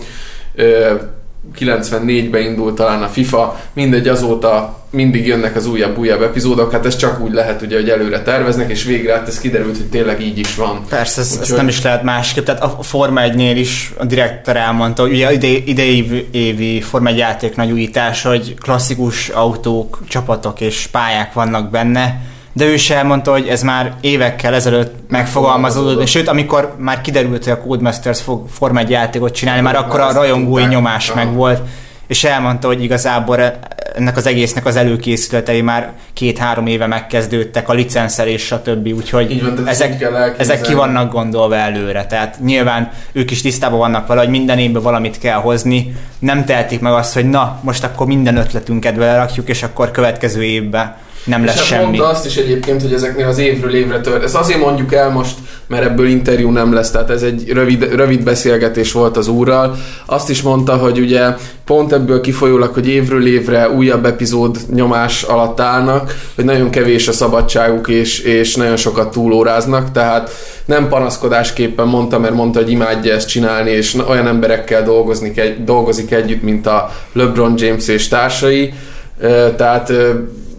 94-ben 1.60 2.41
indult 2.41 2.75
talán 2.75 3.03
a 3.03 3.08
FIFA, 3.08 3.60
mindegy 3.73 4.08
azóta 4.08 4.82
mindig 4.89 5.27
jönnek 5.27 5.56
az 5.56 5.67
újabb, 5.67 5.97
újabb 5.97 6.21
epizódok, 6.21 6.71
hát 6.71 6.86
ez 6.86 6.95
csak 6.95 7.19
úgy 7.19 7.34
lehet 7.34 7.62
ugye, 7.62 7.75
hogy 7.75 7.89
előre 7.89 8.21
terveznek, 8.21 8.69
és 8.69 8.84
végre 8.84 9.13
hát 9.13 9.27
ez 9.27 9.39
kiderült, 9.39 9.77
hogy 9.77 9.89
tényleg 9.89 10.21
így 10.21 10.38
is 10.38 10.56
van. 10.56 10.86
Persze, 10.89 11.21
ez, 11.21 11.32
Úgyhogy... 11.32 11.49
ez 11.49 11.58
nem 11.58 11.67
is 11.67 11.82
lehet 11.82 12.03
másképp, 12.03 12.45
tehát 12.45 12.63
a 12.63 12.84
Forma 12.84 13.21
1-nél 13.23 13.53
is 13.56 13.93
a 13.97 14.06
direktor 14.06 14.58
elmondta, 14.58 15.01
hogy 15.01 15.12
ugye 15.12 15.34
ide, 15.34 15.47
idei 15.47 16.27
évi 16.32 16.82
Forma 16.82 17.10
1 17.10 17.17
játék 17.17 17.56
nagy 17.56 17.71
újítás, 17.71 18.21
hogy 18.21 18.53
klasszikus 18.62 19.29
autók, 19.29 19.99
csapatok 20.08 20.62
és 20.62 20.88
pályák 20.91 21.34
vannak 21.34 21.69
benne, 21.69 22.21
de 22.53 22.65
ő 22.65 22.77
sem 22.77 22.97
elmondta, 22.97 23.31
hogy 23.31 23.47
ez 23.47 23.63
már 23.63 23.93
évekkel 24.01 24.53
ezelőtt 24.53 25.09
megfogalmazódott, 25.09 26.07
sőt, 26.07 26.27
amikor 26.27 26.75
már 26.77 27.01
kiderült, 27.01 27.43
hogy 27.43 27.53
a 27.53 27.61
Codemasters 27.61 28.21
fog 28.21 28.47
Forma 28.49 28.79
1 28.79 28.89
játékot 28.89 29.33
csinálni, 29.33 29.61
már 29.61 29.75
akkor 29.75 29.99
a 29.99 30.13
rajongói 30.13 30.63
nyomás 30.63 31.13
meg 31.13 31.33
volt, 31.33 31.61
és 32.07 32.23
elmondta, 32.23 32.67
hogy 32.67 32.83
igazából 32.83 33.39
ennek 33.95 34.17
az 34.17 34.27
egésznek 34.27 34.65
az 34.65 34.75
előkészületei 34.75 35.61
már 35.61 35.91
két-három 36.13 36.67
éve 36.67 36.87
megkezdődtek, 36.87 37.69
a 37.69 37.73
licenszelés, 37.73 38.45
stb. 38.45 38.87
Úgyhogy 38.87 39.41
van, 39.41 39.67
ezek, 39.67 40.07
ezek 40.37 40.61
ki 40.61 40.73
vannak 40.73 41.11
gondolva 41.11 41.55
előre. 41.55 42.05
Tehát 42.05 42.39
nyilván 42.39 42.91
ők 43.11 43.31
is 43.31 43.41
tisztában 43.41 43.79
vannak 43.79 44.07
vele, 44.07 44.21
hogy 44.21 44.29
minden 44.29 44.59
évben 44.59 44.81
valamit 44.81 45.19
kell 45.19 45.37
hozni. 45.37 45.95
Nem 46.19 46.45
tehetik 46.45 46.79
meg 46.79 46.93
azt, 46.93 47.13
hogy 47.13 47.29
na, 47.29 47.59
most 47.61 47.83
akkor 47.83 48.07
minden 48.07 48.37
ötletünket 48.37 48.95
belerakjuk, 48.95 49.49
és 49.49 49.63
akkor 49.63 49.91
következő 49.91 50.43
évben 50.43 50.95
nem 51.23 51.45
lesz 51.45 51.55
és 51.55 51.65
semmi. 51.65 51.83
mondta 51.83 52.07
azt 52.07 52.25
is 52.25 52.36
egyébként, 52.36 52.81
hogy 52.81 52.93
ezeknél 52.93 53.27
az 53.27 53.38
évről 53.38 53.75
évre 53.75 53.99
tört. 53.99 54.23
Ezt 54.23 54.36
azért 54.36 54.59
mondjuk 54.59 54.93
el 54.93 55.09
most, 55.09 55.36
mert 55.67 55.86
ebből 55.86 56.07
interjú 56.07 56.51
nem 56.51 56.73
lesz, 56.73 56.91
tehát 56.91 57.09
ez 57.09 57.21
egy 57.21 57.49
rövid, 57.49 57.93
rövid 57.95 58.23
beszélgetés 58.23 58.91
volt 58.91 59.17
az 59.17 59.27
úrral. 59.27 59.77
Azt 60.05 60.29
is 60.29 60.41
mondta, 60.41 60.75
hogy 60.75 60.99
ugye 60.99 61.25
pont 61.65 61.93
ebből 61.93 62.21
kifolyólag, 62.21 62.73
hogy 62.73 62.88
évről 62.88 63.27
évre 63.27 63.69
újabb 63.69 64.05
epizód 64.05 64.57
nyomás 64.73 65.23
alatt 65.23 65.59
állnak, 65.59 66.15
hogy 66.36 66.45
nagyon 66.45 66.69
kevés 66.69 67.07
a 67.07 67.12
szabadságuk, 67.12 67.88
és, 67.88 68.19
és 68.19 68.55
nagyon 68.55 68.75
sokat 68.77 69.12
túlóráznak, 69.12 69.91
tehát 69.91 70.31
nem 70.65 70.88
panaszkodásképpen 70.88 71.88
mondta, 71.88 72.19
mert 72.19 72.33
mondta, 72.33 72.59
hogy 72.59 72.71
imádja 72.71 73.13
ezt 73.13 73.27
csinálni, 73.27 73.69
és 73.69 73.97
olyan 74.07 74.27
emberekkel 74.27 74.83
dolgozni, 74.83 75.33
dolgozik 75.65 76.12
együtt, 76.12 76.41
mint 76.41 76.67
a 76.67 76.91
LeBron 77.13 77.53
James 77.57 77.88
és 77.88 78.07
társai, 78.07 78.73
tehát 79.55 79.93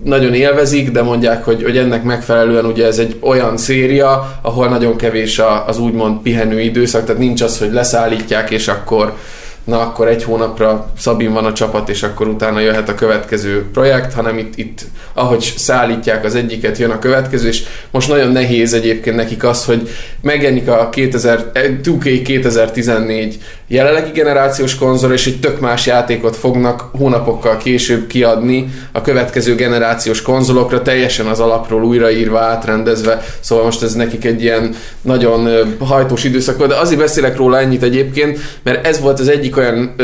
nagyon 0.05 0.35
élvezik, 0.35 0.90
de 0.90 1.03
mondják, 1.03 1.45
hogy, 1.45 1.62
hogy 1.62 1.77
ennek 1.77 2.03
megfelelően 2.03 2.64
ugye 2.64 2.87
ez 2.87 2.99
egy 2.99 3.17
olyan 3.21 3.57
széria, 3.57 4.38
ahol 4.43 4.69
nagyon 4.69 4.97
kevés 4.97 5.40
az 5.67 5.79
úgymond 5.79 6.21
pihenő 6.21 6.61
időszak, 6.61 7.05
tehát 7.05 7.21
nincs 7.21 7.43
az, 7.43 7.59
hogy 7.59 7.73
leszállítják, 7.73 8.51
és 8.51 8.69
akkor 8.69 9.17
na 9.64 9.81
akkor 9.81 10.09
egy 10.09 10.22
hónapra 10.22 10.90
Szabin 10.98 11.33
van 11.33 11.44
a 11.44 11.53
csapat, 11.53 11.88
és 11.88 12.03
akkor 12.03 12.29
utána 12.29 12.61
jöhet 12.61 12.88
a 12.88 12.94
következő 12.94 13.64
projekt, 13.72 14.12
hanem 14.12 14.38
itt, 14.38 14.57
itt 14.57 14.81
ahogy 15.12 15.53
szállítják 15.57 16.24
az 16.24 16.35
egyiket, 16.35 16.79
jön 16.79 16.90
a 16.90 16.98
következő, 16.98 17.48
és 17.48 17.62
most 17.90 18.09
nagyon 18.09 18.33
nehéz 18.33 18.72
egyébként 18.72 19.16
nekik 19.16 19.44
az, 19.44 19.64
hogy 19.64 19.88
megjelenik 20.20 20.68
a 20.68 20.88
2000, 20.88 21.50
2K 21.55 22.20
2014 22.24 23.38
jelenlegi 23.66 24.11
generációs 24.11 24.74
konzol, 24.74 25.12
és 25.12 25.27
egy 25.27 25.40
tök 25.40 25.61
más 25.61 25.87
játékot 25.87 26.37
fognak 26.37 26.90
hónapokkal 26.98 27.57
később 27.57 28.07
kiadni 28.07 28.68
a 28.92 29.00
következő 29.00 29.55
generációs 29.55 30.22
konzolokra, 30.22 30.83
teljesen 30.83 31.27
az 31.27 31.40
alapról 31.40 31.85
újraírva, 31.85 32.40
átrendezve, 32.40 33.24
szóval 33.40 33.64
most 33.64 33.83
ez 33.83 33.94
nekik 33.94 34.24
egy 34.24 34.42
ilyen 34.42 34.74
nagyon 35.03 35.48
hajtós 35.79 36.24
időszak 36.24 36.66
de 36.66 36.74
azért 36.74 37.00
beszélek 37.00 37.37
róla 37.37 37.59
ennyit 37.59 37.83
egyébként, 37.83 38.38
mert 38.62 38.87
ez 38.87 39.00
volt 39.00 39.20
az 39.20 39.29
egyik 39.29 39.54
olyan 39.57 39.95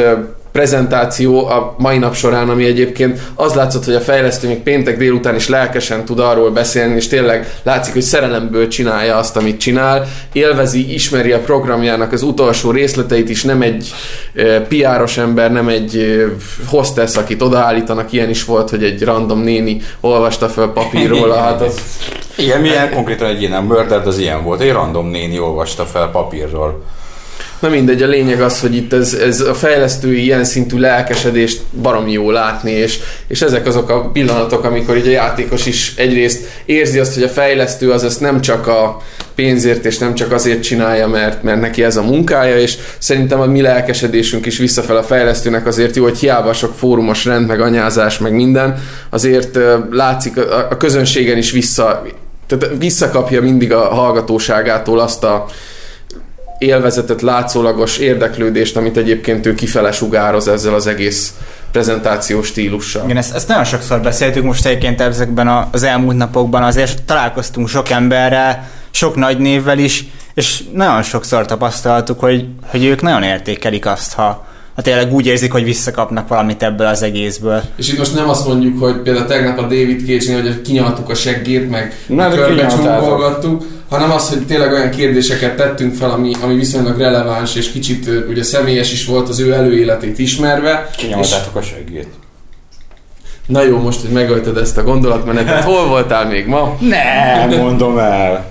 prezentáció 0.53 1.47
a 1.47 1.75
mai 1.79 1.99
nap 1.99 2.15
során, 2.15 2.49
ami 2.49 2.65
egyébként 2.65 3.21
az 3.35 3.55
látszott, 3.55 3.85
hogy 3.85 3.95
a 3.95 4.01
fejlesztő 4.01 4.49
még 4.49 4.59
péntek 4.59 4.99
délután 4.99 5.35
is 5.35 5.49
lelkesen 5.49 6.05
tud 6.05 6.19
arról 6.19 6.51
beszélni, 6.51 6.95
és 6.95 7.09
tényleg 7.09 7.55
látszik, 7.63 7.93
hogy 7.93 8.03
szerelemből 8.03 8.69
csinálja 8.69 9.17
azt, 9.17 9.37
amit 9.37 9.61
csinál, 9.61 10.07
élvezi, 10.33 10.93
ismeri 10.95 11.33
a 11.33 11.39
programjának 11.39 12.13
az 12.13 12.23
utolsó 12.23 12.71
részleteit 12.71 13.29
is, 13.29 13.43
nem 13.43 13.63
egy 13.63 13.93
e, 14.35 14.61
piáros 14.61 15.19
ember, 15.19 15.53
nem 15.53 15.69
egy 15.69 15.97
e, 15.97 16.35
hostess, 16.67 17.17
akit 17.17 17.43
odaállítanak, 17.43 18.13
ilyen 18.13 18.29
is 18.29 18.45
volt, 18.45 18.71
hogy 18.71 18.85
egy 18.85 19.03
random 19.03 19.41
néni 19.41 19.81
olvasta 20.01 20.49
fel 20.49 20.67
papírról, 20.67 21.33
hát 21.35 21.63
az... 21.63 21.81
Igen, 22.37 22.61
milyen 22.61 22.91
konkrétan 22.91 23.29
egy 23.29 23.43
ilyen 23.43 23.63
murder, 23.63 24.07
az 24.07 24.19
ilyen 24.19 24.43
volt, 24.43 24.61
egy 24.61 24.73
random 24.73 25.07
néni 25.07 25.39
olvasta 25.39 25.85
fel 25.85 26.11
papírról. 26.11 26.83
Na 27.61 27.69
mindegy, 27.69 28.03
a 28.03 28.07
lényeg 28.07 28.41
az, 28.41 28.61
hogy 28.61 28.77
itt 28.77 28.93
ez, 28.93 29.15
ez 29.15 29.41
a 29.41 29.55
fejlesztői 29.55 30.23
ilyen 30.23 30.45
szintű 30.45 30.79
lelkesedést 30.79 31.61
baromi 31.83 32.13
jó 32.13 32.31
látni, 32.31 32.71
és, 32.71 32.99
és 33.27 33.43
ezek 33.43 33.67
azok 33.67 33.89
a 33.91 34.11
pillanatok, 34.11 34.65
amikor 34.65 34.97
így 34.97 35.07
a 35.07 35.11
játékos 35.11 35.67
is 35.67 35.95
egyrészt 35.97 36.47
érzi 36.65 36.99
azt, 36.99 37.15
hogy 37.15 37.23
a 37.23 37.29
fejlesztő 37.29 37.91
az 37.91 38.05
ezt 38.05 38.21
nem 38.21 38.41
csak 38.41 38.67
a 38.67 39.03
pénzért, 39.35 39.85
és 39.85 39.99
nem 39.99 40.15
csak 40.15 40.33
azért 40.33 40.63
csinálja, 40.63 41.09
mert, 41.09 41.43
mert 41.43 41.61
neki 41.61 41.83
ez 41.83 41.97
a 41.97 42.03
munkája, 42.03 42.59
és 42.59 42.77
szerintem 42.99 43.41
a 43.41 43.47
mi 43.47 43.61
lelkesedésünk 43.61 44.47
is 44.47 44.59
visszafel 44.59 44.97
a 44.97 45.03
fejlesztőnek 45.03 45.67
azért 45.67 45.97
jó, 45.97 46.03
hogy 46.03 46.19
hiába 46.19 46.53
sok 46.53 46.75
fórumos 46.75 47.25
rend, 47.25 47.47
meg 47.47 47.61
anyázás, 47.61 48.19
meg 48.19 48.33
minden, 48.33 48.83
azért 49.11 49.59
látszik 49.91 50.37
a, 50.37 50.67
a 50.71 50.77
közönségen 50.77 51.37
is 51.37 51.51
vissza, 51.51 52.03
tehát 52.47 52.75
visszakapja 52.79 53.43
mindig 53.43 53.73
a 53.73 53.81
hallgatóságától 53.81 54.99
azt 54.99 55.25
a 55.25 55.47
élvezetet, 56.61 57.23
látszólagos 57.23 57.99
érdeklődést, 57.99 58.77
amit 58.77 58.97
egyébként 58.97 59.47
ő 59.47 59.55
kifele 59.55 59.93
sugároz 59.93 60.49
ezzel 60.49 60.75
az 60.75 60.87
egész 60.87 61.35
prezentációs 61.73 62.47
stílussal. 62.47 63.05
Igen, 63.05 63.17
ezt, 63.17 63.35
ezt 63.35 63.49
nagyon 63.49 63.65
sokszor 63.65 64.01
beszéltük 64.01 64.45
most 64.45 64.67
egyébként 64.67 65.01
ezekben 65.01 65.69
az 65.73 65.83
elmúlt 65.83 66.17
napokban, 66.17 66.63
azért 66.63 67.03
találkoztunk 67.03 67.69
sok 67.69 67.91
emberrel, 67.91 68.69
sok 68.91 69.17
nagy 69.17 69.39
névvel 69.39 69.79
is, 69.79 70.05
és 70.35 70.63
nagyon 70.73 71.03
sokszor 71.03 71.47
tapasztaltuk, 71.47 72.21
hogy, 72.21 72.47
hogy 72.67 72.85
ők 72.85 73.03
nagyon 73.03 73.23
értékelik 73.23 73.87
azt, 73.87 74.13
ha, 74.13 74.47
ha 74.81 74.87
tényleg 74.87 75.13
úgy 75.13 75.27
érzik, 75.27 75.53
hogy 75.53 75.65
visszakapnak 75.65 76.29
valamit 76.29 76.63
ebből 76.63 76.87
az 76.87 77.03
egészből. 77.03 77.63
És 77.77 77.89
itt 77.89 77.99
most 77.99 78.15
nem 78.15 78.29
azt 78.29 78.47
mondjuk, 78.47 78.81
hogy 78.81 78.97
például 78.97 79.27
tegnap 79.27 79.59
a 79.59 79.63
David 79.63 80.07
cage 80.07 80.43
hogy 80.43 80.63
kinyaltuk 80.63 81.09
a 81.09 81.15
seggét, 81.15 81.71
meg 81.71 81.95
körbe 82.07 82.67
csomagolgattuk, 82.67 83.65
hanem 83.89 84.11
az, 84.11 84.29
hogy 84.29 84.47
tényleg 84.47 84.73
olyan 84.73 84.91
kérdéseket 84.91 85.57
tettünk 85.57 85.95
fel, 85.95 86.11
ami, 86.11 86.33
ami 86.43 86.55
viszonylag 86.55 86.99
releváns, 86.99 87.55
és 87.55 87.73
kicsit 87.73 88.09
ugye 88.29 88.43
személyes 88.43 88.93
is 88.93 89.07
volt 89.07 89.29
az 89.29 89.41
ő 89.41 89.53
előéletét 89.53 90.19
ismerve. 90.19 90.91
Kinyomtátok 90.97 91.57
a 91.57 91.63
segít. 91.63 92.09
Na 93.47 93.63
jó, 93.63 93.79
most, 93.79 94.01
hogy 94.01 94.11
megölted 94.11 94.57
ezt 94.57 94.77
a 94.77 94.83
gondolatmenetet, 94.83 95.65
hol 95.65 95.87
voltál 95.87 96.27
még 96.27 96.47
ma? 96.47 96.77
Nem, 96.81 97.61
mondom 97.61 97.99
el. 97.99 98.50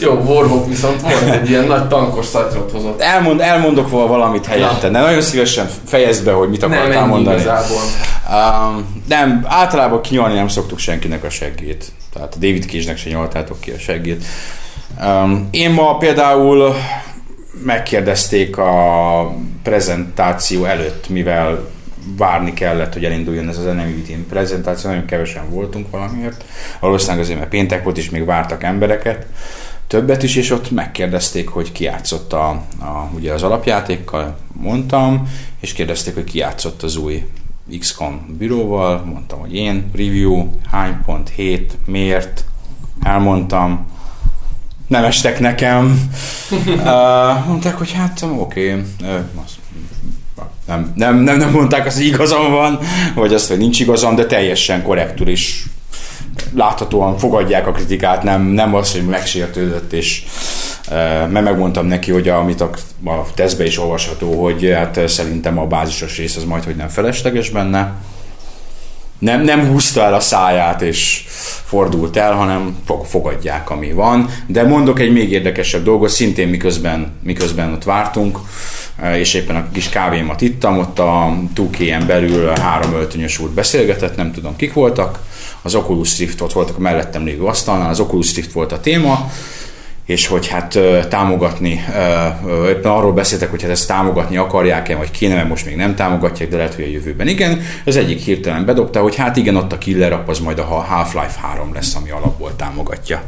Jó, 0.00 0.12
Warhawk 0.12 0.68
viszont 0.68 1.00
volt 1.00 1.30
egy 1.30 1.50
ilyen 1.50 1.64
nagy 1.64 1.88
tankos 1.88 2.26
szatyrot 2.26 2.70
hozott. 2.70 3.00
Elmond, 3.00 3.40
elmondok 3.40 3.90
valamit 3.90 4.46
helyette, 4.46 4.88
de 4.88 5.00
nagyon 5.00 5.20
szívesen 5.20 5.68
fejezd 5.84 6.24
be, 6.24 6.32
hogy 6.32 6.48
mit 6.48 6.62
akartál 6.62 6.88
nem, 6.88 7.08
mondani. 7.08 7.40
Igazából. 7.40 7.80
Um, 8.30 9.02
nem, 9.08 9.44
általában 9.48 10.00
kinyolni 10.00 10.34
nem 10.34 10.48
szoktuk 10.48 10.78
senkinek 10.78 11.24
a 11.24 11.30
seggét. 11.30 11.84
Tehát 12.12 12.34
a 12.34 12.38
David 12.38 12.64
Cage-nek 12.70 12.96
se 12.96 13.10
nyoltátok 13.10 13.60
ki 13.60 13.70
a 13.70 13.78
seggét. 13.78 14.24
Um, 15.04 15.48
én 15.50 15.70
ma 15.70 15.96
például 15.96 16.74
megkérdezték 17.64 18.56
a 18.56 19.34
prezentáció 19.62 20.64
előtt, 20.64 21.08
mivel 21.08 21.68
várni 22.16 22.52
kellett, 22.52 22.92
hogy 22.92 23.04
elinduljon 23.04 23.48
ez 23.48 23.58
az 23.58 23.66
Enemy 23.66 24.24
prezentáció, 24.28 24.90
nagyon 24.90 25.04
kevesen 25.04 25.50
voltunk 25.50 25.90
valamiért. 25.90 26.44
Valószínűleg 26.80 27.20
azért, 27.20 27.38
mert 27.38 27.50
péntek 27.50 27.82
volt, 27.82 27.98
és 27.98 28.10
még 28.10 28.24
vártak 28.24 28.62
embereket, 28.62 29.26
többet 29.88 30.22
is, 30.22 30.36
és 30.36 30.50
ott 30.50 30.70
megkérdezték, 30.70 31.48
hogy 31.48 31.72
ki 31.72 31.84
játszott 31.84 32.32
a, 32.32 32.48
a, 32.80 33.10
ugye 33.14 33.32
az 33.32 33.42
alapjátékkal, 33.42 34.38
mondtam, 34.52 35.28
és 35.60 35.72
kérdezték, 35.72 36.14
hogy 36.14 36.24
ki 36.24 36.38
játszott 36.38 36.82
az 36.82 36.96
új 36.96 37.26
XCOM 37.78 38.36
bíróval, 38.38 39.04
mondtam, 39.04 39.38
hogy 39.38 39.54
én, 39.54 39.90
review, 39.92 40.50
hány 40.70 40.96
pont, 41.04 41.28
hét, 41.28 41.76
miért, 41.86 42.44
elmondtam, 43.02 43.86
nem 44.86 45.04
estek 45.04 45.40
nekem. 45.40 46.10
uh, 46.66 47.46
mondták, 47.46 47.78
hogy 47.78 47.92
hát 47.92 48.22
oké, 48.22 48.72
okay, 48.72 48.84
nem, 50.66 50.92
nem, 50.94 51.16
nem, 51.16 51.36
nem 51.36 51.50
mondták 51.50 51.86
azt, 51.86 51.96
hogy 51.96 52.06
igazam 52.06 52.50
van, 52.50 52.78
vagy 53.14 53.34
azt, 53.34 53.48
hogy 53.48 53.58
nincs 53.58 53.80
igazam, 53.80 54.14
de 54.14 54.26
teljesen 54.26 54.82
korrektül 54.82 55.28
is 55.28 55.66
láthatóan 56.54 57.18
fogadják 57.18 57.66
a 57.66 57.72
kritikát, 57.72 58.22
nem, 58.22 58.42
nem 58.42 58.74
az, 58.74 58.92
hogy 58.92 59.04
megsértődött, 59.04 59.92
és 59.92 60.22
mert 61.30 61.44
megmondtam 61.44 61.86
neki, 61.86 62.10
hogy 62.10 62.28
amit 62.28 62.60
a, 62.60 62.70
a 63.04 63.26
tesztbe 63.34 63.64
is 63.64 63.78
olvasható, 63.78 64.42
hogy 64.42 64.72
hát 64.74 65.08
szerintem 65.08 65.58
a 65.58 65.66
bázisos 65.66 66.16
rész 66.16 66.36
az 66.36 66.44
majd, 66.44 66.64
hogy 66.64 66.76
nem 66.76 66.88
felesleges 66.88 67.50
benne. 67.50 67.92
Nem, 69.18 69.42
nem 69.42 69.66
húzta 69.66 70.02
el 70.02 70.14
a 70.14 70.20
száját, 70.20 70.82
és 70.82 71.24
fordult 71.64 72.16
el, 72.16 72.32
hanem 72.32 72.78
fogadják, 73.04 73.70
ami 73.70 73.92
van. 73.92 74.30
De 74.46 74.62
mondok 74.62 75.00
egy 75.00 75.12
még 75.12 75.32
érdekesebb 75.32 75.82
dolgot, 75.82 76.08
szintén 76.08 76.48
miközben, 76.48 77.12
miközben 77.22 77.72
ott 77.72 77.84
vártunk, 77.84 78.38
és 79.14 79.34
éppen 79.34 79.56
a 79.56 79.68
kis 79.72 79.88
kávémat 79.88 80.40
ittam, 80.40 80.78
ott 80.78 80.98
a 80.98 81.36
2 81.54 82.04
belül 82.06 82.48
három 82.48 82.92
öltönyös 82.92 83.38
úr 83.38 83.50
beszélgetett, 83.50 84.16
nem 84.16 84.32
tudom 84.32 84.56
kik 84.56 84.72
voltak, 84.72 85.18
az 85.68 85.74
Oculus 85.74 86.18
Rift 86.18 86.40
ott 86.40 86.52
voltak 86.52 86.76
a 86.76 86.80
mellettem 86.80 87.24
lévő 87.24 87.44
asztalnál, 87.44 87.88
az 87.88 88.00
Oculus 88.00 88.34
Rift 88.34 88.52
volt 88.52 88.72
a 88.72 88.80
téma, 88.80 89.30
és 90.04 90.26
hogy 90.26 90.46
hát 90.46 90.78
támogatni, 91.08 91.84
éppen 92.68 92.90
arról 92.90 93.12
beszéltek, 93.12 93.50
hogy 93.50 93.62
hát 93.62 93.70
ezt 93.70 93.88
támogatni 93.88 94.36
akarják-e, 94.36 94.96
vagy 94.96 95.10
kéne, 95.10 95.34
mert 95.34 95.48
most 95.48 95.66
még 95.66 95.76
nem 95.76 95.94
támogatják, 95.94 96.48
de 96.48 96.56
lehet, 96.56 96.74
hogy 96.74 96.84
a 96.84 96.88
jövőben 96.88 97.28
igen. 97.28 97.60
Az 97.84 97.96
egyik 97.96 98.20
hirtelen 98.20 98.64
bedobta, 98.64 99.00
hogy 99.00 99.16
hát 99.16 99.36
igen, 99.36 99.56
ott 99.56 99.72
a 99.72 99.78
Killer 99.78 100.12
App 100.12 100.28
az 100.28 100.38
majd 100.38 100.58
a 100.58 100.64
Half-Life 100.64 101.40
3 101.40 101.74
lesz, 101.74 101.94
ami 101.94 102.10
alapból 102.10 102.56
támogatja. 102.56 103.22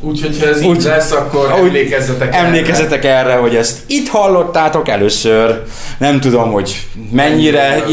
Úgyhogy 0.00 0.40
ha 0.40 0.46
ez 0.46 0.62
úgy, 0.62 0.76
így 0.76 0.82
lesz, 0.82 1.12
akkor 1.12 1.52
úgy, 1.52 1.66
emlékezzetek 1.66 2.34
erre. 2.34 2.46
Emlékezzetek 2.46 3.04
erre, 3.04 3.34
hogy 3.34 3.56
ezt 3.56 3.78
itt 3.86 4.08
hallottátok 4.08 4.88
először. 4.88 5.62
Nem 5.98 6.20
tudom, 6.20 6.52
hogy 6.52 6.86
mennyire, 7.10 7.84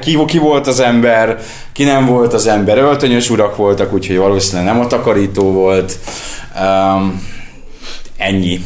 ki, 0.00 0.24
ki 0.26 0.38
volt 0.38 0.66
az 0.66 0.80
ember, 0.80 1.38
ki 1.72 1.84
nem 1.84 2.06
volt 2.06 2.32
az 2.32 2.46
ember. 2.46 2.78
Öltönyös 2.78 3.30
urak 3.30 3.56
voltak, 3.56 3.92
úgyhogy 3.92 4.16
valószínűleg 4.16 4.72
nem 4.72 4.82
a 4.82 4.86
takarító 4.86 5.52
volt. 5.52 5.98
Um, 6.60 7.28
ennyi. 8.16 8.60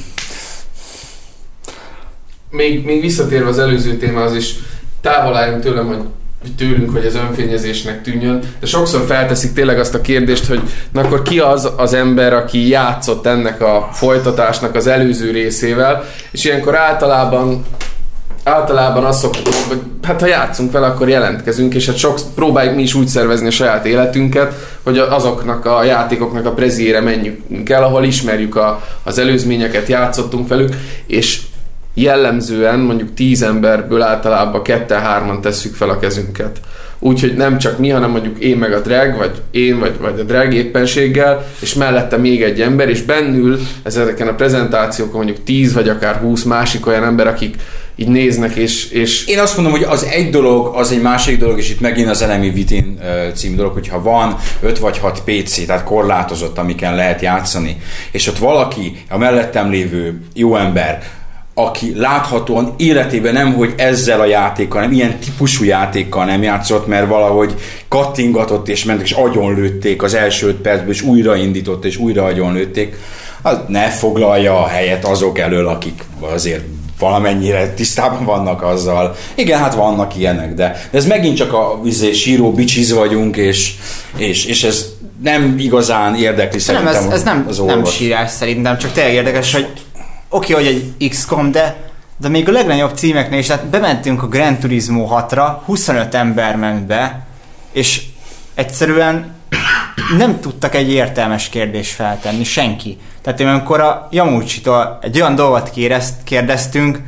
Még, 2.51 2.85
még 2.85 3.01
visszatérve 3.01 3.49
az 3.49 3.59
előző 3.59 3.97
témához 3.97 4.37
is, 4.37 4.55
távol 5.01 5.37
álljunk 5.37 5.63
tőlem, 5.63 5.87
hogy 5.87 5.99
tőlünk, 6.55 6.91
hogy 6.91 7.05
ez 7.05 7.15
önfényezésnek 7.15 8.03
tűnjön, 8.03 8.41
de 8.61 8.67
sokszor 8.67 9.05
felteszik 9.07 9.53
tényleg 9.53 9.79
azt 9.79 9.95
a 9.95 10.01
kérdést, 10.01 10.47
hogy 10.47 10.61
na 10.93 11.01
akkor 11.01 11.23
ki 11.23 11.39
az 11.39 11.71
az 11.77 11.95
ember, 11.95 12.33
aki 12.33 12.69
játszott 12.69 13.27
ennek 13.27 13.61
a 13.61 13.89
folytatásnak 13.93 14.75
az 14.75 14.87
előző 14.87 15.31
részével, 15.31 16.05
és 16.31 16.45
ilyenkor 16.45 16.77
általában 16.77 17.65
általában 18.47 19.05
azt 19.05 19.19
szoktuk, 19.19 19.55
hogy 19.69 19.81
hát 20.03 20.21
ha 20.21 20.27
játszunk 20.27 20.73
vele, 20.73 20.87
akkor 20.87 21.09
jelentkezünk, 21.09 21.75
és 21.75 21.87
hát 21.87 21.97
sok, 21.97 22.19
próbáljuk 22.35 22.75
mi 22.75 22.83
is 22.83 22.95
úgy 22.95 23.07
szervezni 23.07 23.47
a 23.47 23.51
saját 23.51 23.87
életünket, 23.87 24.55
hogy 24.83 24.99
azoknak 24.99 25.65
a 25.65 25.85
játékoknak 25.85 26.47
a 26.47 26.53
preziére 26.53 27.01
menjünk 27.01 27.71
el, 27.71 27.83
ahol 27.83 28.05
ismerjük 28.05 28.57
a, 28.57 28.83
az 29.03 29.19
előzményeket, 29.19 29.89
játszottunk 29.89 30.49
velük, 30.49 30.75
és 31.07 31.41
jellemzően 31.99 32.79
mondjuk 32.79 33.15
tíz 33.15 33.43
emberből 33.43 34.03
általában 34.03 34.63
ketten-hárman 34.63 35.41
tesszük 35.41 35.75
fel 35.75 35.89
a 35.89 35.99
kezünket. 35.99 36.61
Úgyhogy 36.99 37.35
nem 37.35 37.59
csak 37.59 37.79
mi, 37.79 37.89
hanem 37.89 38.11
mondjuk 38.11 38.39
én 38.39 38.57
meg 38.57 38.73
a 38.73 38.81
drag, 38.81 39.17
vagy 39.17 39.43
én, 39.51 39.79
vagy, 39.79 39.99
vagy 39.99 40.21
a 40.21 40.23
drag 40.23 40.55
éppenséggel, 40.55 41.47
és 41.61 41.75
mellette 41.75 42.17
még 42.17 42.43
egy 42.43 42.61
ember, 42.61 42.89
és 42.89 43.03
bennül 43.03 43.59
ezeken 43.83 44.29
a 44.29 44.35
prezentációkon 44.35 45.17
mondjuk 45.17 45.45
10 45.45 45.73
vagy 45.73 45.89
akár 45.89 46.15
20 46.15 46.43
másik 46.43 46.87
olyan 46.87 47.05
ember, 47.05 47.27
akik 47.27 47.57
így 47.97 48.09
néznek, 48.09 48.55
és, 48.55 48.91
és... 48.91 49.27
Én 49.27 49.39
azt 49.39 49.57
mondom, 49.57 49.73
hogy 49.73 49.83
az 49.83 50.05
egy 50.05 50.31
dolog, 50.31 50.75
az 50.75 50.93
egy 50.93 51.03
másik 51.03 51.39
dolog, 51.39 51.59
és 51.59 51.71
itt 51.71 51.81
megint 51.81 52.09
az 52.09 52.23
Enemy 52.23 52.51
Vitin 52.51 53.01
cím 53.35 53.57
dolog, 53.57 53.73
hogyha 53.73 54.03
van 54.03 54.37
5 54.61 54.79
vagy 54.79 54.99
6 54.99 55.23
PC, 55.25 55.67
tehát 55.67 55.85
korlátozott, 55.85 56.59
amiken 56.59 56.95
lehet 56.95 57.23
játszani, 57.23 57.77
és 58.11 58.29
ott 58.29 58.39
valaki, 58.39 59.05
a 59.11 59.19
mellettem 59.19 59.71
lévő 59.71 60.21
jó 60.35 60.57
ember, 60.57 61.03
aki 61.59 61.93
láthatóan 61.97 62.75
életében 62.77 63.33
nem, 63.33 63.55
hogy 63.55 63.75
ezzel 63.77 64.21
a 64.21 64.25
játékkal, 64.25 64.81
nem 64.81 64.93
ilyen 64.93 65.19
típusú 65.19 65.65
játékkal 65.65 66.25
nem 66.25 66.43
játszott, 66.43 66.87
mert 66.87 67.09
valahogy 67.09 67.55
kattingatott 67.89 68.69
és 68.69 68.85
mentek, 68.85 69.07
és 69.07 69.13
agyonlőtték 69.13 70.03
az 70.03 70.15
első 70.15 70.49
öt 70.49 70.57
percből, 70.57 70.91
és 70.91 71.03
újraindított, 71.03 71.85
és 71.85 71.97
újra 71.97 72.25
agyonlőtték, 72.25 72.97
az 73.43 73.59
ne 73.69 73.89
foglalja 73.89 74.63
a 74.63 74.67
helyet 74.67 75.05
azok 75.05 75.39
elől, 75.39 75.67
akik 75.69 76.03
azért 76.21 76.65
valamennyire 76.99 77.69
tisztában 77.75 78.25
vannak 78.25 78.63
azzal. 78.63 79.17
Igen, 79.35 79.59
hát 79.59 79.75
vannak 79.75 80.17
ilyenek, 80.17 80.55
de, 80.55 80.87
de 80.91 80.99
ez 80.99 81.07
megint 81.07 81.37
csak 81.37 81.53
a 81.53 81.81
vizé, 81.83 82.13
síró 82.13 82.53
bicsiz 82.53 82.93
vagyunk, 82.93 83.37
és, 83.37 83.75
és, 84.17 84.45
és 84.45 84.65
ez 84.65 84.87
nem 85.23 85.55
igazán 85.59 86.15
érdekli 86.15 86.59
szerintem 86.59 86.93
nem, 86.93 87.05
ez, 87.05 87.13
ez 87.13 87.23
nem, 87.23 87.45
az 87.49 87.59
nem 87.59 87.85
sírás 87.85 88.31
szerintem, 88.31 88.79
csak 88.79 88.93
tényleg 88.93 89.15
érdekes, 89.15 89.53
hogy 89.53 89.69
oké, 90.29 90.53
okay, 90.53 90.65
hogy 90.65 90.75
egy 90.99 91.09
XCOM, 91.09 91.51
de 91.51 91.85
de 92.19 92.29
még 92.29 92.49
a 92.49 92.53
legnagyobb 92.53 92.97
címeknél 92.97 93.39
is, 93.39 93.47
tehát 93.47 93.67
bementünk 93.67 94.23
a 94.23 94.29
Gran 94.29 94.59
Turismo 94.59 95.09
6-ra, 95.11 95.57
25 95.65 96.15
ember 96.15 96.57
ment 96.57 96.87
be, 96.87 97.27
és 97.73 98.03
egyszerűen 98.55 99.35
nem 100.19 100.41
tudtak 100.41 100.75
egy 100.75 100.93
értelmes 100.93 101.49
kérdést 101.49 101.95
feltenni, 101.95 102.45
senki. 102.45 102.99
Tehát 103.23 103.41
én 103.41 103.47
amikor 103.47 103.81
a 103.81 104.09
Yamuchi-tól 104.11 104.99
egy 105.03 105.21
olyan 105.21 105.35
dolgot 105.35 105.71
kérdeztünk, 106.25 106.99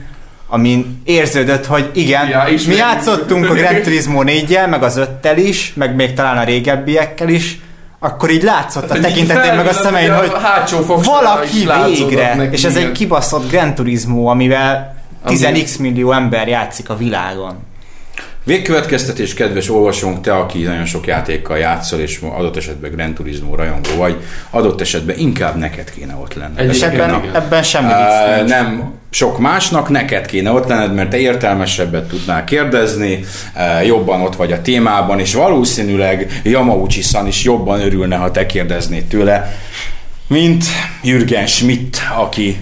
amin 0.46 1.02
érződött, 1.04 1.66
hogy 1.66 1.90
igen, 1.94 2.28
ja, 2.28 2.44
mi 2.66 2.74
játszottunk 2.74 3.50
a 3.50 3.54
Gran 3.54 3.83
Turismo 3.83 4.22
4 4.22 4.59
meg 4.68 4.83
az 4.83 4.96
5 5.22 5.38
is, 5.38 5.72
meg 5.74 5.94
még 5.94 6.14
talán 6.14 6.38
a 6.38 6.44
régebbiekkel 6.44 7.28
is, 7.28 7.59
akkor 7.98 8.30
így 8.30 8.42
látszott 8.42 8.90
a 8.90 8.98
tekintetén 9.00 9.54
meg 9.54 9.66
a 9.66 9.72
szemein, 9.72 10.14
hogy 10.14 10.32
valaki 11.04 11.68
végre, 11.87 12.48
és 12.50 12.64
ez 12.64 12.76
egy 12.76 12.92
kibaszott 12.92 13.50
Gran 13.50 13.74
Turismo, 13.74 14.26
amivel 14.26 14.96
10x 15.26 15.78
millió 15.78 16.12
ember 16.12 16.48
játszik 16.48 16.90
a 16.90 16.96
világon. 16.96 17.66
Végkövetkeztetés, 18.48 19.34
kedves 19.34 19.70
olvasónk, 19.70 20.20
te, 20.20 20.34
aki 20.34 20.62
nagyon 20.62 20.84
sok 20.84 21.06
játékkal 21.06 21.58
játszol, 21.58 22.00
és 22.00 22.20
adott 22.37 22.56
esetben 22.56 22.90
Grand 22.90 23.14
Turismo 23.14 23.54
rajongó 23.54 23.90
vagy, 23.96 24.16
adott 24.50 24.80
esetben 24.80 25.18
inkább 25.18 25.56
neked 25.56 25.90
kéne 25.90 26.14
ott 26.14 26.34
lenned. 26.34 26.70
És 26.70 26.82
ebben, 26.82 27.30
ebben 27.34 27.62
semmi 27.62 27.92
uh, 27.92 28.48
Nem 28.48 28.92
sok 29.11 29.38
másnak, 29.38 29.88
neked 29.88 30.26
kéne 30.26 30.50
ott 30.50 30.68
lenned, 30.68 30.94
mert 30.94 31.11
te 31.11 31.18
értelmesebbet 31.18 32.08
tudnál 32.08 32.44
kérdezni, 32.44 33.24
uh, 33.54 33.87
jobban 33.87 34.20
ott 34.20 34.37
vagy 34.37 34.52
a 34.52 34.62
témában, 34.62 35.18
és 35.18 35.34
valószínűleg 35.34 36.40
Yamauchi-san 36.42 37.26
is 37.26 37.44
jobban 37.44 37.80
örülne, 37.80 38.16
ha 38.16 38.30
te 38.30 38.46
kérdeznéd 38.46 39.04
tőle, 39.04 39.58
mint 40.26 40.64
Jürgen 41.02 41.46
Schmidt, 41.46 41.98
aki 42.16 42.56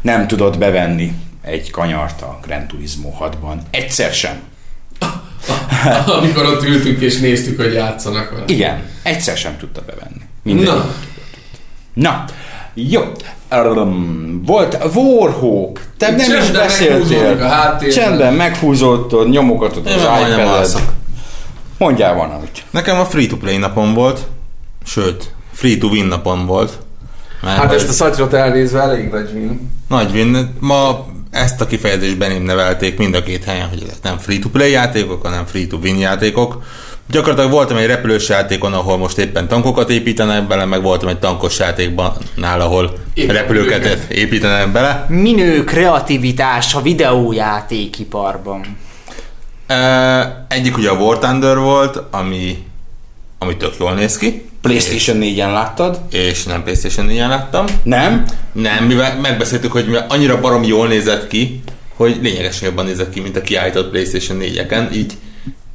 nem 0.00 0.26
tudott 0.26 0.58
bevenni 0.58 1.12
egy 1.42 1.70
kanyart 1.70 2.22
a 2.22 2.38
Grand 2.46 2.66
Turismo 2.66 3.12
6-ban. 3.20 3.56
Egyszer 3.70 4.12
sem. 4.12 4.47
Amikor 6.18 6.44
ott 6.46 6.64
ültünk 6.64 7.00
és 7.00 7.18
néztük, 7.18 7.60
hogy 7.60 7.72
játszanak 7.72 8.30
vele. 8.30 8.44
Igen, 8.46 8.82
egyszer 9.02 9.36
sem 9.36 9.56
tudta 9.58 9.82
bevenni. 9.86 10.22
Minden 10.42 10.74
Na. 10.74 10.84
Na, 11.92 12.24
jó. 12.74 13.02
Um, 13.50 14.42
volt 14.46 14.78
Warhawk, 14.94 15.80
te 15.96 16.10
nem 16.10 16.42
is 16.42 16.50
beszéltél. 16.50 17.38
Csendben 17.92 18.34
meghúzottad, 18.34 19.28
nyomogatod 19.30 19.86
az 19.86 19.92
iPad-et. 19.92 20.82
Mondjál 21.78 22.14
valamit. 22.14 22.64
Nekem 22.70 22.98
a 22.98 23.04
free-to-play 23.04 23.56
napom 23.56 23.94
volt, 23.94 24.26
sőt, 24.84 25.34
free-to-win 25.52 26.04
napom 26.04 26.46
volt. 26.46 26.78
Mert 27.42 27.58
hát 27.58 27.72
ezt 27.72 27.88
a 27.88 27.92
szatyrot 27.92 28.32
elnézve 28.32 28.80
elég 28.80 29.10
nagy 29.10 29.30
win. 29.34 29.70
Nagy 29.88 30.10
win. 30.12 30.54
Ma 30.60 31.06
ezt 31.30 31.60
a 31.60 31.66
kifejezést 31.66 32.18
beném 32.18 32.42
nevelték 32.42 32.98
mind 32.98 33.14
a 33.14 33.22
két 33.22 33.44
helyen, 33.44 33.68
hogy 33.68 33.82
ezek 33.82 34.02
nem 34.02 34.18
free-to-play 34.18 34.70
játékok, 34.70 35.22
hanem 35.22 35.46
free-to-win 35.46 35.98
játékok, 35.98 36.62
Gyakorlatilag 37.10 37.50
voltam 37.50 37.76
egy 37.76 37.86
repülős 37.86 38.28
játékon, 38.28 38.72
ahol 38.72 38.96
most 38.96 39.18
éppen 39.18 39.48
tankokat 39.48 39.90
építenek 39.90 40.46
bele, 40.46 40.64
meg 40.64 40.82
voltam 40.82 41.08
egy 41.08 41.18
tankos 41.18 41.58
játékban, 41.58 42.12
ahol 42.42 42.92
Éppen 43.14 43.34
repülőket 43.34 43.82
repülőket. 43.82 44.10
építenek 44.10 44.72
bele. 44.72 45.06
Minő 45.08 45.64
kreativitás 45.64 46.74
a 46.74 46.80
videójátékiparban. 46.80 48.78
E, 49.66 50.46
egyik 50.48 50.76
ugye 50.76 50.90
a 50.90 50.94
War 50.94 51.18
Thunder 51.18 51.58
volt, 51.58 52.02
ami, 52.10 52.64
ami 53.38 53.56
tök 53.56 53.74
jól 53.78 53.94
néz 53.94 54.18
ki, 54.18 54.47
PlayStation 54.60 55.18
4-en 55.20 55.52
láttad? 55.52 56.00
és 56.10 56.44
nem 56.44 56.62
PlayStation 56.62 57.06
4 57.06 57.18
láttam. 57.18 57.66
Nem? 57.82 58.24
Nem, 58.52 58.84
mivel 58.84 59.20
megbeszéltük, 59.20 59.72
hogy 59.72 59.86
mivel 59.86 60.06
annyira 60.08 60.40
barom 60.40 60.64
jól 60.64 60.88
nézett 60.88 61.28
ki, 61.28 61.62
hogy 61.94 62.18
lényegesen 62.22 62.68
jobban 62.68 62.84
nézett 62.84 63.10
ki, 63.10 63.20
mint 63.20 63.36
a 63.36 63.40
kiállított 63.40 63.90
PlayStation 63.90 64.38
4-eken, 64.42 64.92
így 64.92 65.12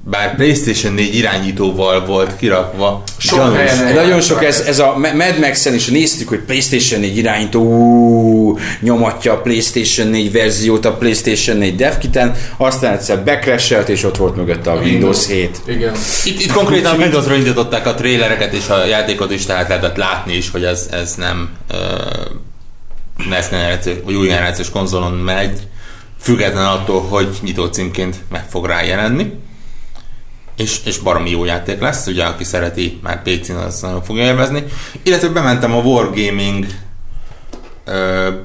bár 0.06 0.36
PlayStation 0.36 0.93
4 0.93 1.16
irányítóval 1.16 2.06
volt 2.06 2.36
kirakva, 2.38 3.04
Sok 3.18 3.39
gyanús. 3.39 3.58
helyen 3.58 3.93
Nagyon 3.93 4.22
sok 4.22 4.43
ez, 4.43 4.60
ez 4.60 4.80
a 4.80 4.97
Mad 4.97 5.39
Max-en 5.39 5.74
is 5.74 5.88
néztük, 5.88 6.28
hogy 6.28 6.39
PlayStation 6.39 6.99
4 6.99 7.18
irányító 7.18 7.62
ú, 7.62 8.58
nyomatja 8.80 9.34
a 9.34 9.38
PlayStation 9.41 10.08
4 10.08 10.32
verziót 10.32 10.86
a 10.86 10.93
PlayStation 10.93 11.58
4 11.58 11.76
devkiten, 11.76 12.36
aztán 12.58 12.93
egyszer 12.93 13.24
becrashelt, 13.24 13.89
és 13.89 14.04
ott 14.04 14.18
volt 14.18 14.36
mögötte 14.36 14.72
a 14.72 14.76
Windows 14.76 15.28
7. 15.28 15.62
Igen. 15.66 15.93
Itt, 16.24 16.39
itt 16.39 16.51
konkrétan 16.51 16.97
Windowsra 16.97 17.36
indították 17.36 17.88
a 17.88 17.93
trailereket 17.93 18.54
és 18.54 18.70
a 18.70 18.86
játékot 18.86 19.32
is, 19.32 19.45
tehát 19.45 19.68
lehetett 19.68 19.95
látni 19.95 20.36
is, 20.36 20.51
hogy 20.51 20.64
ez, 20.64 20.88
ez 20.91 21.14
nem 21.16 21.49
uh, 21.72 21.78
NES 23.30 23.49
generációs, 23.49 23.97
vagy 24.04 24.16
új 24.16 24.28
generációs 24.28 24.70
konzolon 24.70 25.14
megy, 25.14 25.60
független 26.20 26.66
attól, 26.66 27.01
hogy 27.01 27.28
nyitó 27.41 27.66
címként 27.66 28.16
meg 28.30 28.45
fog 28.49 28.66
rá 28.66 28.84
jelenni. 28.84 29.32
És, 30.56 30.80
és 30.86 30.97
baromi 30.97 31.30
jó 31.30 31.45
játék 31.45 31.80
lesz, 31.80 32.08
ugye 32.08 32.24
aki 32.24 32.43
szereti 32.43 32.99
már 33.04 33.22
PC-n, 33.22 33.51
az 33.51 33.82
nagyon 33.82 34.04
fogja 34.04 34.24
élvezni. 34.24 34.64
Illetve 35.04 35.28
bementem 35.28 35.74
a 35.74 35.82
Wargaming 35.82 36.66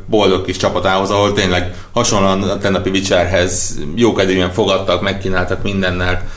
boldog 0.07 0.45
kis 0.45 0.57
csapatához, 0.57 1.11
ahol 1.11 1.33
tényleg 1.33 1.75
hasonlóan 1.93 2.43
a 2.43 2.59
tennapi 2.59 2.91
Witcherhez 2.91 3.79
jókedvűen 3.95 4.53
fogadtak, 4.53 5.01
megkínáltak 5.01 5.63
mindennel, 5.63 6.29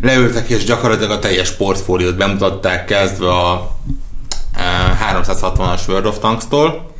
leültek 0.00 0.48
és 0.48 0.64
gyakorlatilag 0.64 1.10
a 1.10 1.18
teljes 1.18 1.50
portfóliót 1.50 2.16
bemutatták, 2.16 2.84
kezdve 2.84 3.28
a 3.28 3.76
e, 4.54 4.98
360-as 5.14 5.88
World 5.88 6.06
of 6.06 6.18
Tanks-tól, 6.18 6.90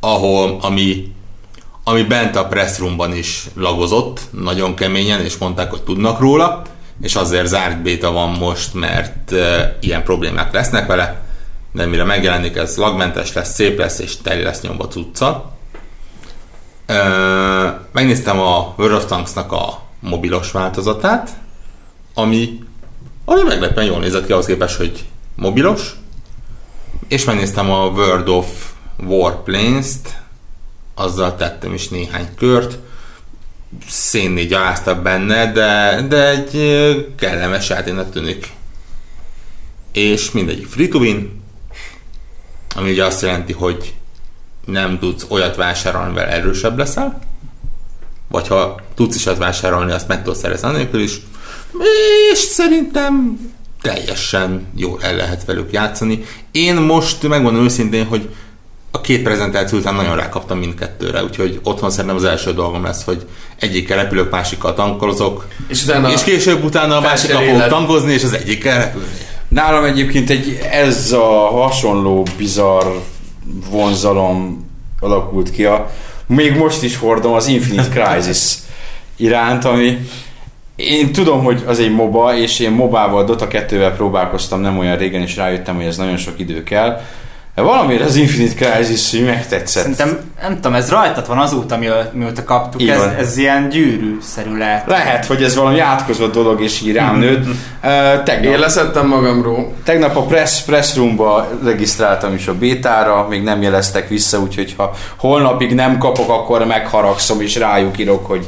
ahol, 0.00 0.58
ami, 0.60 1.12
ami 1.84 2.02
bent 2.02 2.36
a 2.36 2.46
press 2.46 2.78
roomban 2.78 3.16
is 3.16 3.46
lagozott 3.54 4.20
nagyon 4.30 4.74
keményen, 4.74 5.20
és 5.20 5.36
mondták, 5.36 5.70
hogy 5.70 5.82
tudnak 5.82 6.20
róla, 6.20 6.62
és 7.02 7.14
azért 7.14 7.46
zárt 7.46 7.82
béta 7.82 8.12
van 8.12 8.30
most, 8.30 8.74
mert 8.74 9.34
ilyen 9.80 10.02
problémák 10.02 10.52
lesznek 10.52 10.86
vele, 10.86 11.22
de 11.72 11.86
mire 11.86 12.04
megjelenik, 12.04 12.56
ez 12.56 12.76
lagmentes 12.76 13.32
lesz, 13.32 13.54
szép 13.54 13.78
lesz, 13.78 13.98
és 13.98 14.16
teli 14.16 14.42
lesz 14.42 14.60
nyomva 14.60 14.88
cucca. 14.88 15.52
Megnéztem 17.92 18.40
a 18.40 18.74
World 18.76 18.96
of 18.96 19.06
Tanks-nak 19.06 19.52
a 19.52 19.82
mobilos 20.00 20.50
változatát, 20.50 21.30
ami, 22.14 22.58
ami 23.24 23.42
meglepően 23.42 23.86
jól 23.86 24.00
nézett 24.00 24.26
ki 24.26 24.32
ahhoz 24.32 24.46
képest, 24.46 24.76
hogy 24.76 25.04
mobilos, 25.36 25.94
és 27.08 27.24
megnéztem 27.24 27.70
a 27.70 27.86
World 27.86 28.28
of 28.28 28.72
Warplanes-t, 29.06 30.22
azzal 30.94 31.36
tettem 31.36 31.74
is 31.74 31.88
néhány 31.88 32.28
kört, 32.36 32.78
szénné 33.88 34.44
gyaláztak 34.44 35.02
benne, 35.02 35.52
de, 35.52 36.02
de 36.08 36.28
egy 36.28 36.54
kellemes 37.16 37.68
játéknak 37.68 38.10
tűnik. 38.10 38.50
És 39.92 40.30
mindegyik 40.30 40.66
free 40.66 40.88
to 40.88 40.98
win, 40.98 41.42
ami 42.74 42.90
ugye 42.90 43.04
azt 43.04 43.22
jelenti, 43.22 43.52
hogy 43.52 43.94
nem 44.64 44.98
tudsz 44.98 45.26
olyat 45.28 45.56
vásárolni, 45.56 46.08
mivel 46.08 46.28
erősebb 46.28 46.78
leszel, 46.78 47.18
vagy 48.28 48.48
ha 48.48 48.80
tudsz 48.94 49.16
is 49.16 49.26
olyat 49.26 49.38
vásárolni, 49.38 49.92
azt 49.92 50.08
meg 50.08 50.22
tudsz 50.22 50.38
szerezni 50.38 50.68
anélkül 50.68 51.00
is, 51.00 51.20
és 52.32 52.38
szerintem 52.38 53.38
teljesen 53.80 54.66
jól 54.76 54.98
el 55.02 55.16
lehet 55.16 55.44
velük 55.44 55.72
játszani. 55.72 56.24
Én 56.50 56.74
most 56.76 57.28
megmondom 57.28 57.64
őszintén, 57.64 58.06
hogy 58.06 58.34
a 58.94 59.00
két 59.00 59.22
prezentáció 59.22 59.78
után 59.78 59.94
nagyon 59.94 60.16
rákaptam 60.16 60.58
mindkettőre, 60.58 61.22
úgyhogy 61.22 61.60
otthon 61.62 61.90
szerintem 61.90 62.16
az 62.16 62.24
első 62.24 62.52
dolgom 62.52 62.84
lesz, 62.84 63.04
hogy 63.04 63.26
egyikkel 63.58 63.96
repülök, 63.96 64.30
másikkal 64.30 64.74
tankolozok, 64.74 65.48
És 65.68 65.82
utána 65.82 66.10
és 66.10 66.22
később 66.22 66.64
utána 66.64 66.96
a 66.96 67.00
másikkal 67.00 67.42
fogok 67.42 67.66
tankozni, 67.66 68.12
és 68.12 68.22
az 68.22 68.32
egyikkel 68.32 68.78
repülni. 68.78 69.08
Nálam 69.48 69.84
egyébként 69.84 70.30
egy 70.30 70.58
ez 70.70 71.12
a 71.12 71.50
hasonló 71.50 72.26
bizarr 72.36 72.86
vonzalom 73.70 74.66
alakult 75.00 75.50
ki 75.50 75.64
a 75.64 75.90
még 76.26 76.56
most 76.56 76.82
is 76.82 76.96
hordom 76.96 77.32
az 77.32 77.46
Infinite 77.46 77.88
Crisis 77.88 78.54
iránt, 79.16 79.64
ami 79.64 79.98
én 80.76 81.12
tudom, 81.12 81.44
hogy 81.44 81.62
az 81.66 81.78
egy 81.78 81.92
MOBA, 81.92 82.36
és 82.36 82.58
én 82.58 82.70
MOBA-val, 82.70 83.24
Dota 83.24 83.46
2-vel 83.50 83.92
próbálkoztam 83.96 84.60
nem 84.60 84.78
olyan 84.78 84.96
régen, 84.96 85.22
és 85.22 85.36
rájöttem, 85.36 85.74
hogy 85.74 85.84
ez 85.84 85.96
nagyon 85.96 86.16
sok 86.16 86.38
idő 86.38 86.62
kell. 86.62 87.00
De 87.54 87.62
valamiért 87.62 88.04
az 88.04 88.16
Infinite 88.16 88.54
Crisis 88.54 89.10
hogy 89.10 89.24
megtetszett. 89.24 89.82
Szerintem, 89.82 90.18
nem 90.42 90.54
tudom, 90.54 90.74
ez 90.74 90.90
rajtad 90.90 91.26
van 91.26 91.38
azóta, 91.38 91.76
mióta, 91.76 92.10
mióta 92.12 92.44
kaptuk, 92.44 92.82
Így 92.82 92.88
ez, 92.88 92.98
van. 92.98 93.14
ez 93.14 93.36
ilyen 93.36 93.68
gyűrűszerű 93.68 94.56
lehet. 94.56 94.86
Lehet, 94.86 95.26
hogy 95.26 95.42
ez 95.42 95.54
valami 95.56 95.78
átkozott 95.78 96.32
dolog, 96.32 96.60
és 96.62 96.80
így 96.80 96.94
rám 96.94 97.18
nőtt. 97.18 97.46
Uh, 97.46 98.22
tegnap, 98.22 98.52
Én 98.52 98.58
leszettem 98.58 99.06
magamról. 99.06 99.72
Tegnap 99.84 100.16
a 100.16 100.22
press, 100.22 100.60
press 100.60 100.96
roomba 100.96 101.48
regisztráltam 101.64 102.34
is 102.34 102.46
a 102.46 102.54
bétára, 102.54 103.26
még 103.28 103.42
nem 103.42 103.62
jeleztek 103.62 104.08
vissza, 104.08 104.38
úgyhogy 104.38 104.74
ha 104.76 104.94
holnapig 105.16 105.74
nem 105.74 105.98
kapok, 105.98 106.30
akkor 106.30 106.66
megharagszom 106.66 107.40
és 107.40 107.56
rájuk 107.56 107.98
írok, 107.98 108.26
hogy 108.26 108.46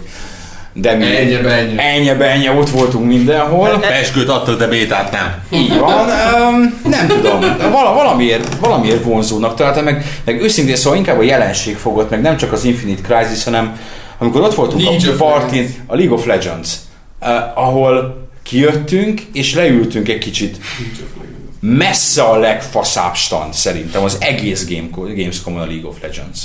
de 0.79 0.95
mi... 0.95 1.05
Ennyi, 1.05 1.35
ennyi. 1.35 1.75
Ennyi, 1.77 2.09
ennyi, 2.25 2.49
ott 2.49 2.71
voltunk 2.71 3.07
mindenhol. 3.07 3.79
Peskőt 3.79 4.29
adtak, 4.29 4.59
de 4.59 4.67
bétát 4.67 5.13
nem. 5.13 5.43
Így 5.51 5.79
van, 5.79 6.09
um, 6.09 6.81
nem 6.91 7.07
tudom, 7.07 7.41
Vala, 7.71 7.95
valamiért, 7.95 8.55
valamiért 8.55 9.05
vonzónak 9.05 9.55
találtam, 9.55 9.85
meg, 9.85 10.05
meg 10.25 10.43
őszintén 10.43 10.77
szóval 10.77 10.99
inkább 10.99 11.19
a 11.19 11.23
jelenség 11.23 11.77
fogott, 11.77 12.11
meg 12.11 12.21
nem 12.21 12.37
csak 12.37 12.53
az 12.53 12.65
Infinite 12.65 13.03
Crisis, 13.03 13.45
hanem 13.45 13.81
amikor 14.19 14.41
ott 14.41 14.55
voltunk 14.55 14.83
League 14.83 15.09
a 15.09 15.13
of 15.13 15.19
partin, 15.19 15.63
Legends. 15.63 15.77
a 15.87 15.95
League 15.95 16.15
of 16.15 16.27
Legends, 16.27 16.71
uh, 17.21 17.29
ahol 17.55 18.29
kijöttünk, 18.43 19.21
és 19.33 19.55
leültünk 19.55 20.09
egy 20.09 20.19
kicsit 20.19 20.57
messze 21.61 22.23
a 22.23 22.37
legfaszább 22.37 23.15
stand 23.15 23.55
szerintem 23.55 24.03
az 24.03 24.17
egész 24.21 24.69
Game, 24.69 24.89
Gamescom 24.93 25.57
a 25.57 25.65
League 25.65 25.89
of 25.89 25.97
Legends 26.03 26.39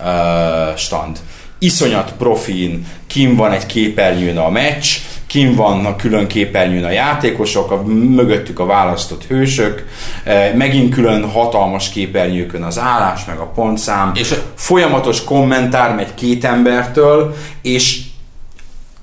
uh, 0.00 0.76
stand. 0.76 1.18
Iszonyat 1.64 2.12
profin, 2.18 2.86
kim 3.06 3.36
van 3.36 3.52
egy 3.52 3.66
képernyőn 3.66 4.38
a 4.38 4.48
meccs, 4.48 4.86
kim 5.26 5.54
vannak 5.54 5.96
külön 5.96 6.26
képernyőn 6.26 6.84
a 6.84 6.90
játékosok, 6.90 7.70
a, 7.70 7.82
mögöttük 7.86 8.58
a 8.58 8.66
választott 8.66 9.24
hősök, 9.24 9.84
eh, 10.24 10.52
megint 10.54 10.94
külön 10.94 11.30
hatalmas 11.30 11.88
képernyőkön 11.88 12.62
az 12.62 12.78
állás, 12.78 13.24
meg 13.24 13.38
a 13.38 13.46
pontszám, 13.46 14.12
És- 14.14 14.34
folyamatos 14.54 15.24
kommentár 15.24 15.94
megy 15.94 16.14
két 16.14 16.44
embertől, 16.44 17.34
és 17.62 18.00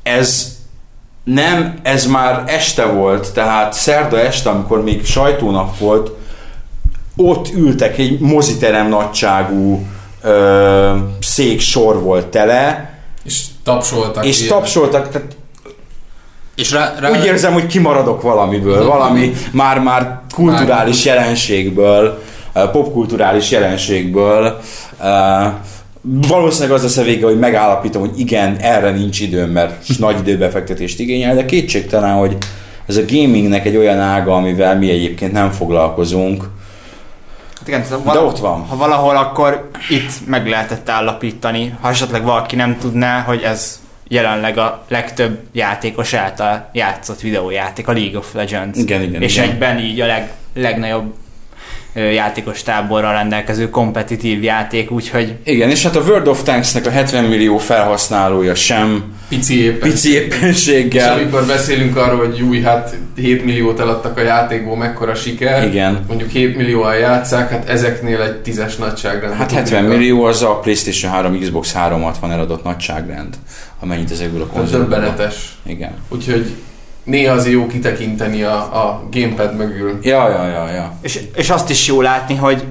ez 0.03 0.57
nem, 1.23 1.79
ez 1.81 2.05
már 2.05 2.43
este 2.45 2.85
volt, 2.85 3.33
tehát 3.33 3.73
szerda 3.73 4.19
este, 4.19 4.49
amikor 4.49 4.83
még 4.83 5.05
sajtónap 5.05 5.77
volt, 5.77 6.11
ott 7.15 7.53
ültek 7.53 7.97
egy 7.97 8.19
moziterem 8.19 8.87
nagyságú 8.89 9.85
ö, 10.21 10.95
szék 11.31 11.59
sor 11.59 12.01
volt 12.01 12.25
tele, 12.27 12.89
És 13.23 13.41
tapsoltak. 13.63 14.25
és 14.25 14.37
ilyen. 14.41 14.49
tapsoltak, 14.53 15.09
tehát 15.09 15.35
És 16.55 16.71
rá, 16.71 16.93
rá, 16.99 17.09
úgy 17.11 17.25
érzem, 17.25 17.53
hogy 17.53 17.65
kimaradok 17.65 18.21
valamiből, 18.21 18.85
valami 18.85 19.31
már-már 19.51 20.21
kulturális 20.33 21.05
jelenségből, 21.05 22.21
ö, 22.53 22.69
popkulturális 22.69 23.51
jelenségből. 23.51 24.59
ö, 25.03 25.45
Valószínűleg 26.27 26.71
az 26.77 26.83
lesz 26.83 26.97
a 26.97 27.03
vége, 27.03 27.25
hogy 27.25 27.39
megállapítom, 27.39 28.01
hogy 28.01 28.19
igen, 28.19 28.57
erre 28.57 28.91
nincs 28.91 29.19
időm, 29.19 29.49
mert 29.49 29.97
nagy 29.97 30.19
időbefektetést 30.19 30.99
igényel, 30.99 31.35
de 31.35 31.45
kétségtelen, 31.45 32.13
hogy 32.15 32.37
ez 32.87 32.97
a 32.97 33.01
gamingnek 33.07 33.65
egy 33.65 33.75
olyan 33.77 33.99
ága, 33.99 34.35
amivel 34.35 34.77
mi 34.77 34.89
egyébként 34.89 35.31
nem 35.31 35.51
foglalkozunk. 35.51 36.49
Hát 37.61 37.69
igen, 37.69 37.83
tehát 37.83 38.03
De 38.03 38.19
ott 38.19 38.37
van. 38.37 38.65
Ha 38.65 38.75
valahol, 38.75 39.15
akkor 39.15 39.69
itt 39.89 40.27
meg 40.27 40.47
lehetett 40.47 40.89
állapítani, 40.89 41.77
ha 41.81 41.89
esetleg 41.89 42.23
valaki 42.23 42.55
nem 42.55 42.77
tudná, 42.77 43.21
hogy 43.21 43.41
ez 43.41 43.79
jelenleg 44.07 44.57
a 44.57 44.83
legtöbb 44.87 45.39
játékos 45.51 46.13
által 46.13 46.69
játszott 46.71 47.19
videójáték, 47.19 47.87
a 47.87 47.91
League 47.91 48.17
of 48.17 48.33
Legends. 48.33 48.77
Igen, 48.77 49.01
igen, 49.01 49.21
És 49.21 49.35
igen. 49.35 49.49
egyben 49.49 49.79
így 49.79 49.99
a 49.99 50.05
leg, 50.05 50.31
legnagyobb 50.53 51.13
játékos 51.93 52.63
táborral 52.63 53.13
rendelkező 53.13 53.69
kompetitív 53.69 54.43
játék, 54.43 54.91
úgyhogy 54.91 55.35
Igen, 55.43 55.69
és 55.69 55.83
hát 55.83 55.95
a 55.95 56.01
World 56.01 56.27
of 56.27 56.43
Tanks-nek 56.43 56.85
a 56.85 56.89
70 56.89 57.23
millió 57.23 57.57
felhasználója 57.57 58.55
sem 58.55 59.03
Pici 59.29 59.63
éppen. 59.63 59.89
pici 59.89 60.09
És 60.13 60.15
éppenséggel. 60.21 61.13
amikor 61.13 61.45
beszélünk 61.45 61.95
arról, 61.97 62.17
hogy 62.25 62.41
új, 62.41 62.61
hát 62.61 62.95
7 63.15 63.45
milliót 63.45 63.79
eladtak 63.79 64.17
a 64.17 64.21
játékból, 64.21 64.77
mekkora 64.77 65.15
siker. 65.15 65.63
Igen. 65.63 66.05
Mondjuk 66.07 66.29
7 66.29 66.55
millióan 66.57 66.95
játszák, 66.97 67.49
hát 67.49 67.69
ezeknél 67.69 68.21
egy 68.21 68.35
tízes 68.35 68.75
nagyságrend. 68.75 69.33
Hát 69.33 69.51
70 69.51 69.83
millió 69.83 70.23
az 70.23 70.41
a 70.43 70.59
PlayStation 70.59 71.11
3, 71.11 71.39
Xbox 71.39 71.73
360 71.73 72.31
eladott 72.31 72.63
nagyságrend, 72.63 73.35
amennyit 73.79 74.11
ezekből 74.11 74.41
a 74.41 74.45
Ez 74.45 74.51
konzolokból. 74.57 74.99
döbbenetes. 74.99 75.35
Igen. 75.65 75.91
Úgyhogy 76.09 76.45
néha 77.03 77.33
azért 77.33 77.53
jó 77.53 77.67
kitekinteni 77.67 78.43
a, 78.43 78.55
a 78.55 79.03
gamepad 79.11 79.55
mögül. 79.55 79.99
Ja, 80.01 80.29
ja, 80.29 80.47
ja, 80.47 80.69
ja. 80.69 80.93
És, 81.01 81.19
és 81.35 81.49
azt 81.49 81.69
is 81.69 81.87
jó 81.87 82.01
látni, 82.01 82.35
hogy, 82.35 82.63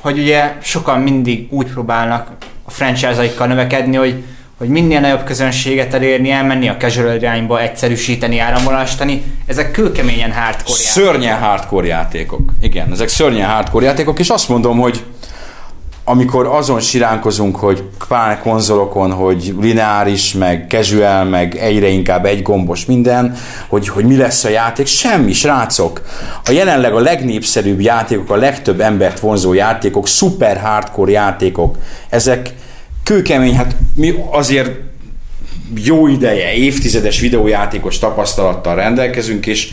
hogy 0.00 0.18
ugye 0.18 0.52
sokan 0.62 1.00
mindig 1.00 1.46
úgy 1.50 1.72
próbálnak 1.72 2.30
a 2.64 2.70
franchise-aikkal 2.70 3.46
növekedni, 3.46 3.96
hogy, 3.96 4.24
hogy 4.58 4.68
minél 4.68 5.00
nagyobb 5.00 5.24
közönséget 5.24 5.94
elérni, 5.94 6.30
elmenni 6.30 6.68
a 6.68 6.76
casual 6.76 7.14
irányba, 7.14 7.60
egyszerűsíteni, 7.60 8.38
áramvonalasítani. 8.38 9.22
Ezek 9.46 9.70
kőkeményen 9.70 10.32
hardcore 10.32 10.52
játékok. 10.54 10.76
Szörnyen 10.76 11.38
hardcore 11.38 11.86
játékok. 11.86 12.52
Igen, 12.62 12.92
ezek 12.92 13.08
szörnyen 13.08 13.50
hardcore 13.50 13.84
játékok, 13.84 14.18
és 14.18 14.28
azt 14.28 14.48
mondom, 14.48 14.78
hogy 14.78 15.04
amikor 16.04 16.46
azon 16.46 16.80
siránkozunk, 16.80 17.56
hogy 17.56 17.82
pár 18.08 18.40
konzolokon, 18.40 19.12
hogy 19.12 19.54
lineáris, 19.60 20.32
meg 20.32 20.66
casual, 20.68 21.24
meg 21.24 21.56
egyre 21.56 21.88
inkább 21.88 22.24
egy 22.24 22.42
gombos 22.42 22.84
minden, 22.84 23.36
hogy, 23.68 23.88
hogy 23.88 24.04
mi 24.04 24.16
lesz 24.16 24.44
a 24.44 24.48
játék, 24.48 24.86
semmi, 24.86 25.32
srácok. 25.32 26.02
A 26.44 26.50
jelenleg 26.50 26.94
a 26.94 27.00
legnépszerűbb 27.00 27.80
játékok, 27.80 28.30
a 28.30 28.36
legtöbb 28.36 28.80
embert 28.80 29.20
vonzó 29.20 29.52
játékok, 29.52 30.06
super 30.06 30.60
hardcore 30.60 31.10
játékok, 31.10 31.76
ezek 32.08 32.54
kőkemény, 33.02 33.56
hát 33.56 33.76
mi 33.94 34.14
azért 34.30 34.70
jó 35.84 36.06
ideje, 36.06 36.52
évtizedes 36.52 37.20
videójátékos 37.20 37.98
tapasztalattal 37.98 38.74
rendelkezünk, 38.74 39.46
és 39.46 39.72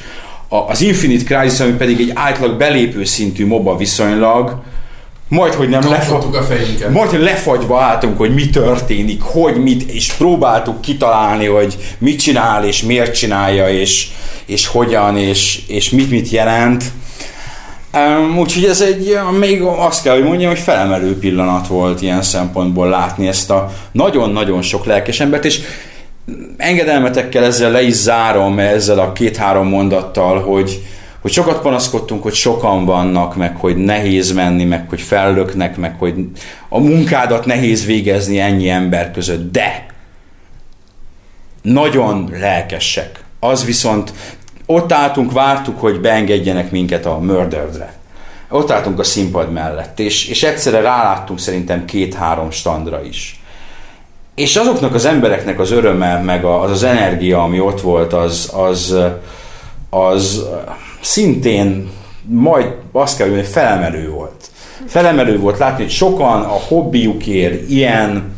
az 0.68 0.82
Infinite 0.82 1.24
Crisis, 1.24 1.60
ami 1.60 1.72
pedig 1.72 2.00
egy 2.00 2.12
átlag 2.14 2.58
belépő 2.58 3.04
szintű 3.04 3.46
moba 3.48 3.78
viszonylag, 3.78 4.62
majd, 5.32 5.54
hogy 5.54 5.70
nem 5.70 5.90
lefa- 5.90 6.08
Kapottuk 6.08 6.36
a 6.36 6.44
fejünket. 6.44 6.90
majd, 6.90 7.10
hogy 7.10 7.20
lefagyva 7.22 7.82
álltunk, 7.82 8.18
hogy 8.18 8.34
mi 8.34 8.50
történik, 8.50 9.22
hogy 9.22 9.56
mit, 9.56 9.92
és 9.92 10.14
próbáltuk 10.14 10.82
kitalálni, 10.82 11.46
hogy 11.46 11.78
mit 11.98 12.20
csinál, 12.20 12.66
és 12.66 12.84
miért 12.84 13.16
csinálja, 13.16 13.70
és, 13.70 14.08
és 14.46 14.68
hogyan, 14.68 15.18
és, 15.18 15.62
és 15.68 15.90
mit 15.90 16.10
mit 16.10 16.30
jelent. 16.30 16.84
Um, 17.94 18.38
úgyhogy 18.40 18.66
ez 18.66 18.82
egy, 18.82 19.18
még 19.40 19.62
azt 19.62 20.04
kell, 20.04 20.14
hogy 20.14 20.24
mondjam, 20.24 20.50
hogy 20.50 20.60
felemelő 20.60 21.18
pillanat 21.18 21.68
volt 21.68 22.02
ilyen 22.02 22.22
szempontból 22.22 22.90
látni 22.90 23.28
ezt 23.28 23.52
a 23.52 23.72
nagyon-nagyon 23.92 24.62
sok 24.62 24.86
lelkes 24.86 25.20
embert, 25.20 25.46
és 25.46 25.60
engedelmetekkel 26.58 27.44
ezzel 27.44 27.72
le 27.72 27.82
is 27.82 27.94
zárom, 27.94 28.60
ezzel 28.60 29.00
a 29.00 29.12
két-három 29.12 29.68
mondattal, 29.68 30.42
hogy, 30.42 30.82
hogy 31.22 31.32
sokat 31.32 31.61
panaszkodtunk, 31.61 32.24
hogy 32.24 32.34
sokan 32.34 32.86
vannak, 32.86 33.36
meg 33.36 33.55
hogy 33.55 33.78
nehéz 33.78 34.32
menni, 34.32 34.63
meg 34.63 34.89
hogy 34.89 35.01
fellöknek, 35.01 35.78
meg 35.78 35.95
hogy 35.99 36.15
a 36.69 36.80
munkádat 36.80 37.45
nehéz 37.45 37.86
végezni 37.86 38.39
ennyi 38.39 38.69
ember 38.69 39.11
között, 39.11 39.51
de 39.51 39.86
nagyon 41.61 42.30
lelkesek. 42.39 43.24
Az 43.39 43.65
viszont 43.65 44.13
ott 44.65 44.91
álltunk, 44.91 45.32
vártuk, 45.32 45.80
hogy 45.80 46.01
beengedjenek 46.01 46.72
minket 46.72 47.05
a 47.05 47.17
Murderedre. 47.17 47.93
Ott 48.49 48.72
álltunk 48.72 48.99
a 48.99 49.03
színpad 49.03 49.51
mellett, 49.51 49.99
és, 49.99 50.28
és 50.28 50.43
egyszerre 50.43 50.82
ráláttunk 50.82 51.39
szerintem 51.39 51.86
két-három 51.86 52.51
standra 52.51 53.03
is. 53.03 53.41
És 54.36 54.55
azoknak 54.55 54.93
az 54.93 55.05
embereknek 55.05 55.59
az 55.59 55.72
öröme, 55.72 56.22
meg 56.22 56.45
az 56.45 56.72
az 56.72 56.84
energia, 56.84 57.43
ami 57.43 57.59
ott 57.59 57.82
volt, 57.82 58.13
az, 58.13 58.51
az, 58.53 58.95
az 59.89 60.45
szintén 61.02 61.89
majd 62.24 62.68
azt 62.91 63.18
kell, 63.18 63.30
hogy 63.30 63.45
felemelő 63.45 64.10
volt. 64.10 64.49
Felemelő 64.88 65.39
volt 65.39 65.58
látni, 65.58 65.84
hogy 65.84 65.91
sokan 65.91 66.41
a 66.41 66.60
hobbiukért 66.68 67.70
ilyen, 67.70 68.36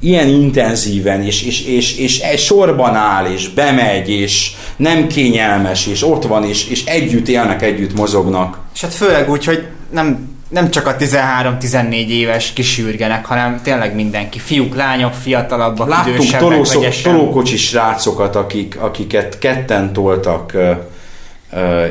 ilyen 0.00 0.28
intenzíven, 0.28 1.22
és, 1.22 1.42
és, 1.42 1.64
és, 1.66 1.96
és 1.96 2.20
egy 2.20 2.38
sorban 2.38 2.94
áll, 2.94 3.32
és 3.32 3.48
bemegy, 3.48 4.10
és 4.10 4.52
nem 4.76 5.06
kényelmes, 5.06 5.86
és 5.86 6.02
ott 6.02 6.24
van, 6.24 6.44
és, 6.44 6.68
és 6.68 6.84
együtt 6.84 7.28
élnek, 7.28 7.62
együtt 7.62 7.94
mozognak. 7.94 8.58
És 8.74 8.80
hát 8.80 8.94
főleg 8.94 9.30
úgy, 9.30 9.44
hogy 9.44 9.66
nem, 9.90 10.28
nem 10.48 10.70
csak 10.70 10.86
a 10.86 10.96
13-14 10.96 11.92
éves 12.08 12.52
kisürgenek, 12.52 13.26
hanem 13.26 13.60
tényleg 13.62 13.94
mindenki. 13.94 14.38
Fiúk, 14.38 14.74
lányok, 14.74 15.12
fiatalabbak, 15.12 15.88
Láttunk 15.88 16.14
idősebbek, 16.14 16.40
tolószok, 16.40 16.80
vegyesen. 16.80 17.12
tolókocsis 17.12 17.66
srácokat, 17.66 18.36
akik, 18.36 18.76
akiket 18.80 19.38
ketten 19.38 19.92
toltak, 19.92 20.56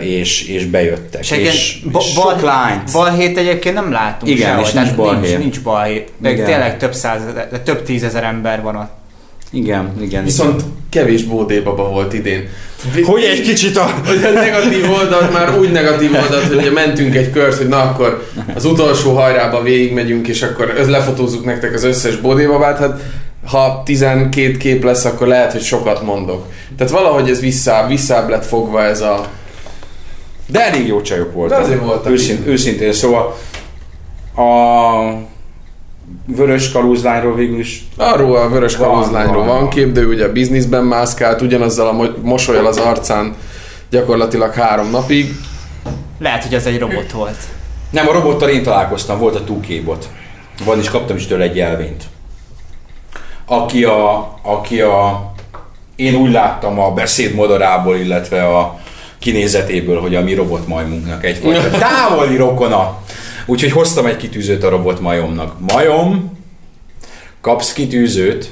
és, 0.01 0.47
és 0.47 0.65
bejöttek. 0.65 1.21
És, 1.21 1.31
És, 1.31 1.79
ba- 1.91 2.03
és 2.03 2.13
bal, 2.13 2.31
sok 2.31 2.41
lányt. 2.41 2.91
balhét 2.91 3.37
egyébként 3.37 3.75
nem 3.75 3.91
látunk 3.91 4.31
Igen, 4.31 4.47
sehol, 4.49 4.63
és 4.65 4.71
nincs 4.71 4.95
balhé. 4.95 5.27
Nincs, 5.29 5.39
nincs 5.39 5.61
balhé. 5.61 6.05
Meg 6.21 6.31
Igen. 6.33 6.45
tényleg 6.45 6.77
több 6.77 6.93
száz, 6.93 7.21
de 7.33 7.59
több 7.59 7.83
tízezer 7.83 8.23
ember 8.23 8.61
van 8.61 8.75
ott. 8.75 8.91
Igen, 9.51 9.91
igen. 10.01 10.23
Viszont 10.23 10.63
kevés 10.89 11.23
bódébaba 11.23 11.89
volt 11.89 12.13
idén. 12.13 12.47
Hogy 13.03 13.23
egy 13.23 13.41
kicsit 13.41 13.77
a... 13.77 13.93
Hogy 14.05 14.23
a 14.23 14.29
negatív 14.29 14.91
oldalt 14.91 15.33
már 15.33 15.57
úgy 15.59 15.71
negatív 15.71 16.13
oldalt, 16.13 16.47
hogy 16.47 16.57
ugye 16.57 16.71
mentünk 16.71 17.15
egy 17.15 17.31
kört, 17.31 17.57
hogy 17.57 17.67
na 17.67 17.81
akkor 17.81 18.27
az 18.55 18.65
utolsó 18.65 19.13
hajrába 19.15 19.61
végigmegyünk, 19.63 20.27
és 20.27 20.41
akkor 20.41 20.73
lefotózzuk 20.87 21.45
nektek 21.45 21.73
az 21.73 21.83
összes 21.83 22.15
bodébabát, 22.15 22.77
hát 22.77 22.99
ha 23.45 23.81
12 23.85 24.57
kép 24.57 24.83
lesz, 24.83 25.05
akkor 25.05 25.27
lehet, 25.27 25.51
hogy 25.51 25.61
sokat 25.61 26.01
mondok. 26.01 26.45
Tehát 26.77 26.93
valahogy 26.93 27.29
ez 27.29 27.39
vissza, 27.39 27.85
visszább 27.87 28.29
lett 28.29 28.45
fogva 28.45 28.83
ez 28.83 29.01
a... 29.01 29.27
De 30.51 30.65
elég 30.65 30.87
jó 30.87 31.01
csajok 31.01 31.33
voltak. 31.33 31.57
De 31.57 31.63
azért 31.63 31.79
voltak, 31.83 32.11
Őszint, 32.11 32.47
őszintén, 32.47 32.93
szóval 32.93 33.35
a 34.35 34.43
vörös 36.25 36.71
kalúzlányról 36.71 37.35
végül 37.35 37.59
is 37.59 37.87
Arról 37.97 38.35
a 38.37 38.49
vörös 38.49 38.75
kalózlányról 38.75 39.45
van. 39.45 39.59
van 39.59 39.69
kép, 39.69 39.91
de 39.91 40.01
ő 40.01 40.07
ugye 40.07 40.25
a 40.25 40.31
bizniszben 40.31 40.83
mászkált, 40.83 41.41
ugyanazzal 41.41 41.87
a 41.87 41.91
mo- 41.91 42.23
mosolyal 42.23 42.65
az 42.65 42.77
arcán 42.77 43.35
gyakorlatilag 43.89 44.53
három 44.53 44.89
napig. 44.89 45.35
Lehet, 46.19 46.43
hogy 46.43 46.53
ez 46.53 46.65
egy 46.65 46.79
robot 46.79 47.11
volt. 47.11 47.37
Nem, 47.89 48.07
a 48.07 48.11
robottal 48.11 48.49
én 48.49 48.63
találkoztam, 48.63 49.19
volt 49.19 49.35
a 49.35 49.43
2 49.43 49.81
bot. 49.83 50.09
Van 50.65 50.79
is 50.79 50.89
kaptam 50.89 51.15
is 51.15 51.27
tőle 51.27 51.43
egy 51.43 51.55
jelvényt. 51.55 52.03
Aki 53.45 53.83
a, 53.83 54.33
aki 54.41 54.81
a, 54.81 55.31
én 55.95 56.15
úgy 56.15 56.31
láttam 56.31 56.79
a 56.79 56.91
beszédmodorából, 56.91 57.95
illetve 57.95 58.47
a 58.57 58.79
kinézetéből, 59.19 59.99
hogy 60.01 60.15
a 60.15 60.21
mi 60.21 60.33
robotmajmunknak 60.33 61.25
egyfajta 61.25 61.69
távoli 61.77 62.35
rokona. 62.35 62.97
Úgyhogy 63.45 63.71
hoztam 63.71 64.05
egy 64.05 64.17
kitűzőt 64.17 64.63
a 64.63 64.69
robotmajomnak. 64.69 65.53
Majom, 65.73 66.37
kapsz 67.41 67.73
kitűzőt, 67.73 68.49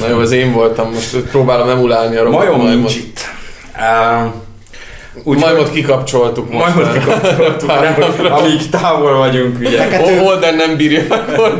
Na 0.00 0.08
jó, 0.08 0.20
ez 0.20 0.30
én 0.30 0.52
voltam, 0.52 0.92
most 0.92 1.16
próbálom 1.16 1.68
emulálni 1.68 2.16
a 2.16 2.22
robot 2.22 2.38
majom 2.38 2.56
majmot. 2.60 2.74
nincs 2.78 2.96
itt. 2.96 3.20
Uh, 3.76 4.32
Úgy 5.24 5.38
majmot 5.38 5.70
kikapcsoltuk 5.72 6.52
most. 6.52 6.74
Majmot 6.74 6.92
kikapcsoltuk, 6.98 7.70
amíg 8.30 8.68
távol 8.70 9.16
vagyunk, 9.16 9.58
ugye. 9.58 9.98
O- 10.00 10.18
Holden 10.26 10.54
nem 10.54 10.76
bírja 10.76 11.02
a 11.14 11.54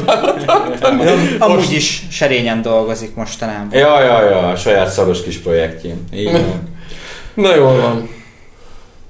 tartani. 0.46 1.02
Amúgy 1.38 1.72
is 1.72 2.02
serényen 2.10 2.62
dolgozik 2.62 3.14
mostanában. 3.14 3.78
Ja, 3.78 4.02
ja, 4.02 4.22
ja, 4.30 4.48
a 4.48 4.56
saját 4.56 4.90
szaros 4.90 5.22
kis 5.22 5.36
projektjén. 5.36 6.04
Így 6.14 6.32
van. 6.32 6.76
Na 7.38 7.54
jól 7.54 7.80
van. 7.80 8.08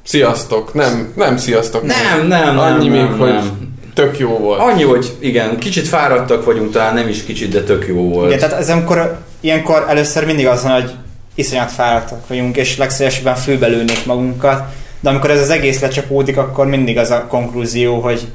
Sziasztok. 0.02 0.74
Nem, 0.74 1.12
nem 1.16 1.36
sziasztok. 1.36 1.82
Nem, 1.82 2.26
nem, 2.26 2.44
nem, 2.44 2.58
Annyi 2.58 2.88
nem, 2.88 2.98
még, 2.98 3.18
nem. 3.18 3.18
hogy 3.18 3.50
tök 3.94 4.18
jó 4.18 4.38
volt. 4.38 4.60
Annyi, 4.60 4.82
hogy 4.82 5.16
igen, 5.18 5.58
kicsit 5.58 5.88
fáradtak 5.88 6.44
vagyunk, 6.44 6.72
talán 6.72 6.94
nem 6.94 7.08
is 7.08 7.24
kicsit, 7.24 7.52
de 7.52 7.62
tök 7.62 7.86
jó 7.86 8.08
volt. 8.08 8.26
Igen, 8.26 8.38
tehát 8.38 8.58
ez 8.58 8.70
amikor, 8.70 9.18
ilyenkor 9.40 9.84
először 9.88 10.24
mindig 10.24 10.46
az 10.46 10.62
van, 10.62 10.72
hogy 10.72 10.90
iszonyat 11.34 11.70
fáradtak 11.70 12.28
vagyunk, 12.28 12.56
és 12.56 12.76
legszívesebben 12.76 13.34
főbelőnék 13.34 14.06
magunkat, 14.06 14.62
de 15.00 15.10
amikor 15.10 15.30
ez 15.30 15.40
az 15.40 15.50
egész 15.50 15.80
lecsapódik, 15.80 16.36
akkor 16.36 16.66
mindig 16.66 16.98
az 16.98 17.10
a 17.10 17.26
konklúzió, 17.26 18.00
hogy 18.00 18.26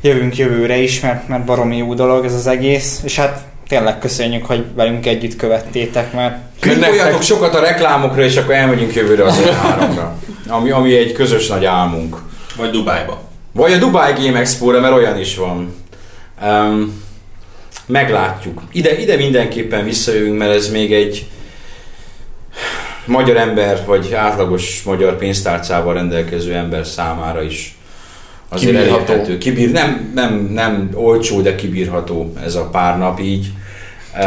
jövünk 0.00 0.36
jövőre 0.36 0.76
is, 0.76 1.00
mert, 1.00 1.28
mert 1.28 1.44
baromi 1.44 1.76
jó 1.76 1.94
dolog 1.94 2.24
ez 2.24 2.34
az 2.34 2.46
egész, 2.46 3.00
és 3.04 3.16
hát 3.16 3.40
tényleg 3.68 3.98
köszönjük, 3.98 4.46
hogy 4.46 4.64
velünk 4.74 5.06
együtt 5.06 5.36
követtétek, 5.36 6.12
mert 6.12 6.36
nektek- 6.62 7.22
sokat 7.22 7.54
a 7.54 7.60
reklámokra, 7.60 8.22
és 8.22 8.36
akkor 8.36 8.54
elmegyünk 8.54 8.94
jövőre 8.94 9.24
az 9.24 9.38
E3-ra. 9.44 10.08
Ami, 10.48 10.70
ami 10.70 10.96
egy 10.96 11.12
közös 11.12 11.46
nagy 11.46 11.64
álmunk. 11.64 12.16
Vagy 12.56 12.70
Dubájba. 12.70 13.22
Vagy 13.52 13.72
a 13.72 13.76
Dubai 13.78 14.12
Game 14.12 14.38
Expo-ra, 14.38 14.80
mert 14.80 14.94
olyan 14.94 15.18
is 15.18 15.36
van. 15.36 15.74
Um, 16.42 17.02
meglátjuk. 17.86 18.62
Ide, 18.72 18.98
ide 18.98 19.16
mindenképpen 19.16 19.84
visszajövünk, 19.84 20.38
mert 20.38 20.54
ez 20.54 20.70
még 20.70 20.92
egy 20.92 21.26
magyar 23.04 23.36
ember, 23.36 23.82
vagy 23.86 24.12
átlagos 24.14 24.82
magyar 24.82 25.16
pénztárcával 25.16 25.94
rendelkező 25.94 26.54
ember 26.54 26.86
számára 26.86 27.42
is 27.42 27.77
azért 28.48 28.72
Kibírható. 28.76 29.12
elérhető. 29.12 29.38
Kibír, 29.38 29.70
nem, 29.70 30.10
nem, 30.14 30.50
nem 30.54 30.88
olcsó, 30.94 31.40
de 31.40 31.54
kibírható 31.54 32.32
ez 32.44 32.54
a 32.54 32.68
pár 32.72 32.98
nap 32.98 33.20
így. 33.20 33.46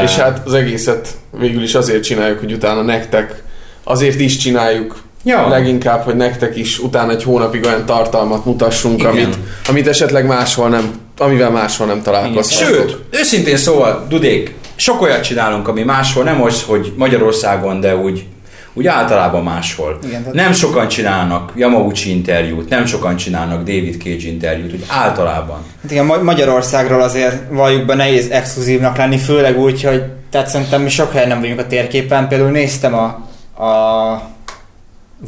És 0.03 0.15
hát 0.15 0.41
az 0.45 0.53
egészet 0.53 1.07
végül 1.39 1.63
is 1.63 1.75
azért 1.75 2.03
csináljuk, 2.03 2.39
hogy 2.39 2.51
utána 2.53 2.81
nektek, 2.81 3.43
azért 3.83 4.19
is 4.19 4.37
csináljuk 4.37 5.01
Ja. 5.23 5.47
leginkább, 5.47 6.03
hogy 6.03 6.15
nektek 6.15 6.57
is 6.57 6.79
utána 6.79 7.11
egy 7.11 7.23
hónapig 7.23 7.65
olyan 7.65 7.85
tartalmat 7.85 8.45
mutassunk, 8.45 8.99
Igen. 8.99 9.11
amit, 9.11 9.37
amit 9.67 9.87
esetleg 9.87 10.25
máshol 10.25 10.69
nem, 10.69 10.91
amivel 11.17 11.49
máshol 11.49 11.87
nem 11.87 12.01
találkoztatok. 12.01 12.75
Sőt, 12.75 12.97
őszintén 13.11 13.57
szóval, 13.57 14.05
Dudék, 14.09 14.55
sok 14.75 15.01
olyat 15.01 15.23
csinálunk, 15.23 15.67
ami 15.67 15.83
máshol, 15.83 16.23
nem 16.23 16.41
az, 16.41 16.63
hogy 16.63 16.93
Magyarországon, 16.95 17.79
de 17.79 17.95
úgy, 17.95 18.25
úgy 18.73 18.87
általában 18.87 19.43
máshol. 19.43 19.97
Igen, 20.03 20.19
tehát- 20.19 20.33
nem 20.35 20.51
sokan 20.53 20.87
csinálnak 20.87 21.51
Yamauchi 21.55 22.09
interjút, 22.09 22.69
nem 22.69 22.85
sokan 22.85 23.15
csinálnak 23.15 23.57
David 23.57 24.01
Cage 24.01 24.27
interjút, 24.27 24.73
úgy 24.73 24.85
általában. 24.87 25.57
Hát 25.81 25.91
igen, 25.91 26.05
Ma- 26.05 26.21
Magyarországról 26.23 27.01
azért 27.01 27.41
valljuk 27.49 27.85
be 27.85 27.95
nehéz 27.95 28.29
exkluzívnak 28.29 28.97
lenni, 28.97 29.17
főleg 29.17 29.59
úgy, 29.59 29.83
hogy 29.83 30.03
tehát 30.29 30.47
szerintem 30.47 30.81
mi 30.81 30.89
sok 30.89 31.11
helyen 31.11 31.27
nem 31.27 31.39
vagyunk 31.39 31.59
a 31.59 31.67
térképen. 31.67 32.27
Például 32.27 32.51
néztem 32.51 32.93
a, 32.93 33.03
a 33.63 34.21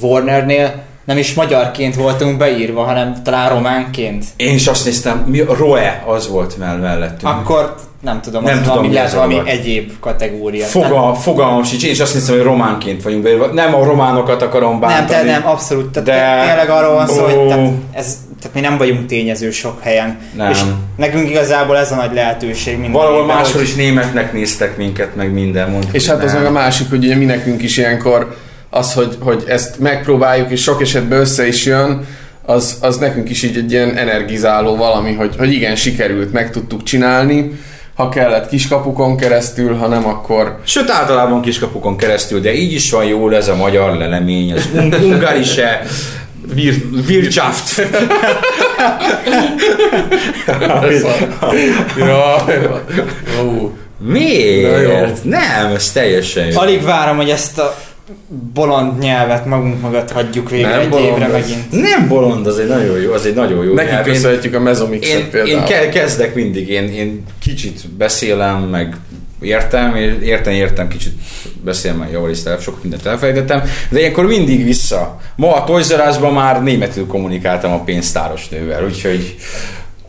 Warnernél, 0.02 0.74
nem 1.06 1.18
is 1.18 1.34
magyarként 1.34 1.96
voltunk 1.96 2.38
beírva, 2.38 2.84
hanem 2.84 3.16
talán 3.24 3.50
románként. 3.50 4.26
Én 4.36 4.54
is 4.54 4.68
azt 4.68 4.86
néztem, 4.86 5.18
mi 5.28 5.40
a 5.40 5.56
Roe 5.56 6.04
az 6.08 6.30
volt 6.30 6.58
mell- 6.58 6.82
mellettünk. 6.82 7.34
Akkor 7.34 7.76
nem 8.02 8.22
tudom, 8.22 8.44
Nem 8.44 8.52
az 8.54 8.58
tudom, 8.58 8.70
valami, 8.74 8.88
mi 8.88 8.94
lehet 8.94 9.14
valami 9.14 9.42
egyéb 9.46 9.92
kategória. 10.00 10.66
Foga, 10.66 11.14
fogalmam 11.14 11.64
sincs, 11.64 11.84
én 11.84 11.92
is 11.92 12.00
azt 12.00 12.14
hiszem, 12.14 12.36
hogy 12.36 12.44
románként 12.44 13.04
vagyunk 13.04 13.24
beírva. 13.24 13.46
Nem 13.46 13.76
a 13.76 13.84
románokat 13.84 14.42
akarom 14.42 14.72
nem, 14.72 14.80
bántani. 14.80 15.08
te, 15.08 15.24
nem, 15.32 15.48
abszolút. 15.48 15.92
Tehát 15.92 16.10
De- 16.10 16.42
de... 16.42 16.48
tényleg 16.48 16.70
arról 16.70 16.94
van 16.94 17.08
szó, 17.08 17.24
hogy 17.24 17.48
tehát, 17.48 17.70
ez, 17.92 18.18
tehát 18.40 18.56
mi 18.56 18.62
nem 18.62 18.78
vagyunk 18.78 19.06
tényező 19.06 19.52
sok 19.52 19.82
helyen. 19.82 20.18
Nem. 20.36 20.50
És 20.50 20.60
nekünk 20.96 21.30
igazából 21.30 21.78
ez 21.78 21.92
a 21.92 21.96
nagy 21.96 22.14
lehetőség 22.14 22.74
minden 22.74 22.92
Valahol 23.02 23.26
máshol 23.26 23.52
hogy- 23.52 23.62
is 23.62 23.76
németnek 23.76 24.34
néztek 24.34 24.78
minket, 24.78 25.16
meg 25.16 25.34
minden. 25.34 25.70
Mondtuk, 25.70 25.94
És 25.94 26.08
hát 26.08 26.24
az 26.24 26.32
nem. 26.32 26.42
meg 26.42 26.50
a 26.52 26.54
másik, 26.54 26.90
hogy 26.90 27.04
ugye 27.04 27.16
mi 27.16 27.26
nekünk 27.26 27.62
is 27.62 27.78
ilyenkor 27.78 28.36
az, 28.74 28.94
hogy, 28.94 29.18
hogy 29.20 29.44
ezt 29.48 29.80
megpróbáljuk, 29.80 30.52
és 30.52 30.62
sok 30.62 30.82
esetben 30.82 31.20
össze 31.20 31.48
is 31.48 31.66
jön, 31.66 32.06
az, 32.46 32.78
az 32.82 32.98
nekünk 32.98 33.30
is 33.30 33.44
így 33.44 33.58
egy 33.58 33.72
ilyen 33.72 33.98
energizáló 33.98 34.76
valami, 34.76 35.14
hogy, 35.14 35.36
hogy 35.38 35.54
igen, 35.54 35.76
sikerült, 35.76 36.34
meg 36.34 36.52
tudtuk 36.52 36.84
csinálni, 36.84 37.60
ha 37.96 38.10
kellett 38.10 38.50
kiskapukon 38.50 39.18
keresztül, 39.18 39.76
ha 39.76 39.88
nem, 39.88 40.06
akkor 40.08 40.60
Sőt, 40.64 40.90
általában 40.90 41.42
kiskapukon 41.42 41.98
keresztül, 41.98 42.40
de 42.40 42.54
így 42.54 42.74
is 42.74 42.92
van 42.92 43.06
jól 43.06 43.36
ez 43.36 43.48
a 43.48 43.56
magyar 43.56 43.98
lelemény, 43.98 44.54
az 44.54 44.68
un- 44.74 45.00
ungarise 45.12 45.82
Wir, 46.56 46.74
Wirtschaft. 47.08 47.82
ja, 51.98 52.46
Miért? 54.00 55.24
Nem, 55.24 55.72
ez 55.76 55.92
teljesen 55.92 56.46
jó. 56.46 56.60
Alig 56.60 56.84
várom, 56.84 57.16
hogy 57.16 57.30
ezt 57.30 57.60
a 57.60 57.76
bolond 58.54 59.00
nyelvet 59.00 59.46
magunk 59.46 59.82
mögött 59.82 60.12
hagyjuk 60.12 60.50
végre 60.50 60.70
Nem 60.70 60.80
egy 60.80 60.90
bolond 60.90 61.08
évre 61.08 61.28
megint. 61.28 61.72
Nem 61.72 62.08
bolond, 62.08 62.48
az 62.48 62.60
egy 62.60 62.68
nagyon 62.68 63.00
jó, 63.02 63.12
az 63.14 63.26
egy 63.26 63.34
nagyon 63.34 63.66
jó 63.66 63.74
nekik 63.74 63.92
nyelv. 63.92 64.08
Én- 64.08 64.14
köszönhetjük 64.14 64.54
a 64.54 64.60
Mezomixet 64.60 65.20
Én, 65.20 65.30
például. 65.30 65.58
én 65.60 65.64
ke- 65.66 65.90
kezdek 65.90 66.36
mindig, 66.36 66.70
én, 66.70 66.94
én 66.94 67.24
kicsit 67.40 67.88
beszélem, 67.98 68.62
meg 68.62 68.96
értem, 69.42 69.96
értem, 70.22 70.54
értem, 70.54 70.88
kicsit 70.88 71.14
beszélem, 71.64 71.98
meg 71.98 72.12
javarészt 72.12 72.48
el, 72.48 72.58
sok 72.58 72.82
mindent 72.82 73.06
elfelejtettem, 73.06 73.62
de 73.90 74.00
ilyenkor 74.00 74.26
mindig 74.26 74.64
vissza. 74.64 75.20
Ma 75.36 75.56
a 75.56 75.64
Toys 75.64 75.88
már 76.34 76.64
németül 76.64 77.08
kommunikáltam 77.08 77.72
a 77.72 77.84
pénztáros 77.84 78.50
nővel, 78.50 78.84
úgyhogy 78.86 79.36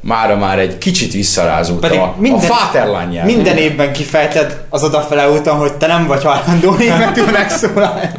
mára 0.05 0.37
már 0.37 0.59
egy 0.59 0.79
kicsit 0.79 1.13
visszarázódtam 1.13 1.91
Pedig 1.91 1.99
a, 1.99 2.15
minden- 2.19 2.51
a 2.51 2.55
Vaterland 2.55 3.13
nyelv. 3.13 3.27
Minden 3.27 3.57
évben 3.57 3.93
kifejted 3.93 4.61
az 4.69 4.85
odafele 4.85 5.31
úton, 5.31 5.57
hogy 5.57 5.73
te 5.73 5.87
nem 5.87 6.07
vagy 6.07 6.25
hajlandó 6.25 6.75
németül 6.79 7.31
megszólalni. 7.31 8.11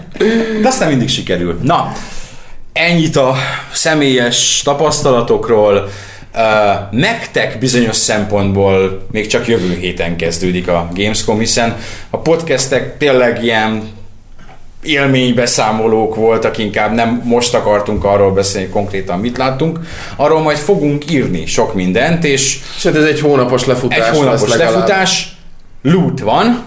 De 0.62 0.68
aztán 0.68 0.90
mindig 0.90 1.10
sikerül. 1.10 1.60
Na, 1.62 1.92
ennyit 2.74 3.16
a 3.16 3.36
személyes 3.72 4.62
tapasztalatokról. 4.64 5.90
Uh, 6.38 6.42
nektek 6.92 7.60
bizonyos 7.60 7.96
szempontból 7.96 9.06
még 9.12 9.28
csak 9.28 9.48
jövő 9.48 9.78
héten 9.80 10.16
kezdődik 10.16 10.68
a 10.68 10.88
Gamescom, 10.94 11.40
hiszen 11.40 11.76
a 12.10 12.18
podcastek 12.18 12.98
tényleg 12.98 13.44
ilyen 13.44 13.95
élménybeszámolók 14.86 16.16
voltak, 16.16 16.58
inkább 16.58 16.94
nem 16.94 17.22
most 17.24 17.54
akartunk 17.54 18.04
arról 18.04 18.32
beszélni 18.32 18.70
konkrétan 18.70 19.20
mit 19.20 19.38
láttunk, 19.38 19.80
arról 20.16 20.42
majd 20.42 20.58
fogunk 20.58 21.12
írni 21.12 21.46
sok 21.46 21.74
mindent, 21.74 22.24
és 22.24 22.60
hát 22.84 22.96
ez 22.96 23.04
egy 23.04 23.20
hónapos 23.20 23.66
lefutás 23.66 24.08
egy 24.10 24.16
hónapos 24.16 24.50
lesz 24.50 24.58
lefutás, 24.58 25.38
loot 25.82 26.20
van, 26.20 26.64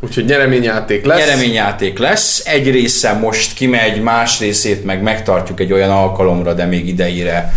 Úgyhogy 0.00 0.24
nyereményjáték 0.24 1.04
lesz. 1.04 1.18
Nyereményjáték 1.18 1.98
lesz, 1.98 2.46
egy 2.46 2.70
része 2.70 3.12
most 3.12 3.54
kimegy, 3.54 4.02
más 4.02 4.38
részét 4.38 4.84
meg 4.84 5.02
megtartjuk 5.02 5.60
egy 5.60 5.72
olyan 5.72 5.90
alkalomra, 5.90 6.54
de 6.54 6.64
még 6.64 6.88
ideire 6.88 7.52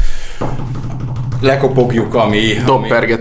lekopogjuk, 1.42 2.16
ami, 2.16 2.58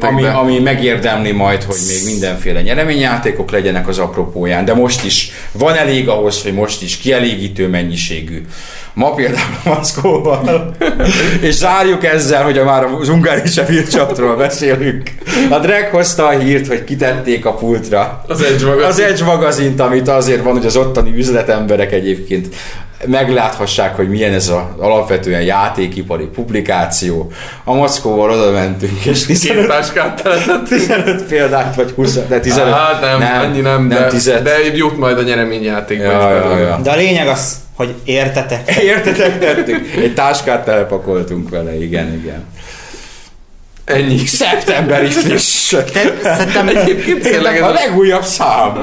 ami, 0.03 0.25
ami, 0.25 0.59
megérdemli 0.59 1.33
majd, 1.33 1.63
hogy 1.63 1.77
még 1.89 2.13
mindenféle 2.13 2.63
nyereményjátékok 2.63 3.51
legyenek 3.51 3.89
az 3.89 3.99
apropóján, 3.99 4.65
de 4.65 4.75
most 4.75 5.05
is 5.05 5.31
van 5.53 5.75
elég 5.75 6.09
ahhoz, 6.09 6.43
hogy 6.43 6.53
most 6.55 6.83
is 6.83 6.97
kielégítő 6.97 7.69
mennyiségű. 7.69 8.45
Ma 8.93 9.15
például 9.15 9.59
Maszkóval, 9.65 10.77
és 11.41 11.55
zárjuk 11.55 12.05
ezzel, 12.05 12.45
hogy 12.45 12.59
a 12.59 12.65
már 12.65 12.85
az 12.85 13.09
ungári 13.09 13.49
csaptról 13.91 14.37
beszélünk. 14.37 15.11
A 15.51 15.59
Drag 15.59 15.89
hozta 15.91 16.27
a 16.27 16.39
hírt, 16.39 16.67
hogy 16.67 16.85
kitették 16.85 17.47
a 17.47 17.55
pultra 17.55 18.25
Az 18.29 18.43
Edge 18.43 18.67
magazin. 18.67 18.89
az 18.89 19.01
Edge 19.01 19.25
magazint, 19.25 19.81
amit 19.81 20.09
azért 20.09 20.43
van, 20.43 20.53
hogy 20.53 20.67
az 20.67 20.77
ottani 20.77 21.13
üzletemberek 21.17 21.93
egyébként 21.93 22.55
megláthassák, 23.07 23.97
hogy 23.97 24.09
milyen 24.09 24.33
ez 24.33 24.49
az 24.49 24.61
alapvetően 24.79 25.43
játékipari 25.43 26.25
publikáció. 26.25 27.33
A 27.65 27.75
Mackóval 27.75 28.31
oda 28.31 28.51
mentünk, 28.51 29.05
és 29.05 29.27
15, 29.27 29.59
Két 29.59 29.69
táskát 29.69 30.23
teletett. 30.23 30.69
15 30.69 31.23
példát, 31.23 31.75
vagy 31.75 31.91
20, 31.91 32.19
de 32.29 32.41
15. 32.41 32.73
Hát 32.73 33.01
nem, 33.01 33.19
nem, 33.19 33.43
ennyi 33.43 33.61
nem, 33.61 33.87
nem 33.87 33.99
de, 33.99 34.07
10. 34.07 34.25
de 34.25 34.51
jut 34.75 34.99
majd 34.99 35.19
a 35.19 35.23
nyereményjátékba 35.23 36.05
Ja, 36.05 36.37
is 36.37 36.45
ja, 36.45 36.59
ja. 36.59 36.81
De 36.83 36.91
a 36.91 36.97
lényeg 36.97 37.29
az, 37.29 37.57
hogy 37.77 37.95
értetek. 38.05 38.77
Értetek, 38.83 39.39
tettük. 39.39 39.95
Egy 39.97 40.15
táskát 40.15 40.65
telepakoltunk 40.65 41.49
vele, 41.49 41.83
igen, 41.83 42.13
igen. 42.13 42.45
Ennyi. 43.85 44.19
Szeptemberi 44.27 45.07
friss. 45.21 45.75
Szerintem 46.23 46.69
Egyébként 46.69 47.23
tényleg 47.23 47.63
a 47.63 47.71
legújabb 47.73 48.25
szám. 48.25 48.83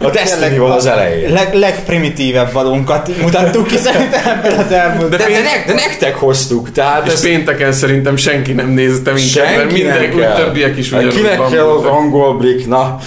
A 0.00 0.10
Destiny 0.10 0.58
volt 0.58 0.74
az 0.76 0.86
elején. 0.86 1.32
leg, 1.32 1.54
legprimitívebb 1.54 2.52
valónkat 2.52 3.20
mutattuk 3.22 3.66
ki 3.66 3.76
szerintem 3.76 4.20
ebben 4.26 4.58
az 4.58 4.72
elmúlt. 4.72 5.10
De, 5.10 5.16
de, 5.16 5.24
de, 5.24 5.30
ne, 5.40 5.64
de 5.66 5.74
nektek 5.74 6.14
hoztuk, 6.14 6.72
tehát 6.72 7.06
És 7.06 7.12
ez 7.12 7.22
pénteken 7.22 7.72
szerintem 7.72 8.16
senki 8.16 8.52
nem 8.52 8.68
nézte 8.68 9.12
minket, 9.12 9.34
mert 9.44 9.56
Senki 9.56 9.82
mindenki, 9.82 10.18
többiek 10.36 10.76
is 10.76 10.92
ugyanúgy 10.92 11.14
Kinek 11.14 11.36
van. 11.36 11.50
kell 11.50 11.64
az 11.68 11.84
angol 11.84 12.36
blik, 12.36 12.66
na. 12.66 12.98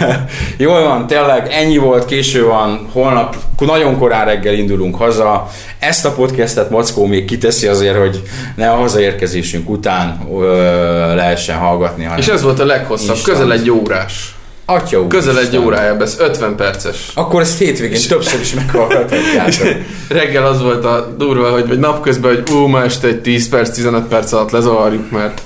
Jól 0.56 0.82
van, 0.82 1.06
tényleg 1.06 1.48
ennyi 1.52 1.76
volt, 1.76 2.04
késő 2.04 2.44
van, 2.44 2.88
holnap 2.92 3.36
nagyon 3.58 3.98
korán 3.98 4.24
reggel 4.24 4.54
indulunk 4.54 4.96
haza. 4.96 5.50
Ezt 5.78 6.04
a 6.04 6.12
podcastet 6.12 6.70
Mackó 6.70 7.06
még 7.06 7.24
kiteszi 7.24 7.66
azért, 7.66 7.96
hogy 7.98 8.22
ne 8.56 8.70
a 8.70 8.76
hazaérkezésünk 8.76 9.70
után 9.70 10.26
ö, 10.40 10.65
lehessen 11.14 11.56
hallgatni. 11.56 12.04
Hanem 12.04 12.18
És 12.18 12.28
ez 12.28 12.42
volt 12.42 12.60
a 12.60 12.64
leghosszabb, 12.64 13.16
Instant. 13.16 13.38
közel 13.38 13.52
egy 13.52 13.70
órás. 13.70 14.34
Atya 14.68 15.00
úr, 15.00 15.06
Közel 15.06 15.38
egy 15.38 15.56
órája 15.56 15.96
lesz, 15.98 16.18
50 16.18 16.56
perces. 16.56 17.10
Akkor 17.14 17.40
ezt 17.40 17.58
hétvégén 17.58 18.00
többször 18.08 18.40
is 18.40 18.54
meghallgathatjátok. 18.54 19.68
Reggel 20.08 20.46
az 20.46 20.62
volt 20.62 20.84
a 20.84 21.14
durva, 21.18 21.50
hogy 21.50 21.68
vagy 21.68 21.78
napközben, 21.78 22.34
hogy 22.34 22.50
ú, 22.50 22.66
ma 22.66 22.82
este 22.82 23.08
egy 23.08 23.20
10 23.20 23.48
perc, 23.48 23.70
15 23.70 24.04
perc 24.04 24.32
alatt 24.32 24.50
lezavarjuk, 24.50 25.10
mert 25.10 25.40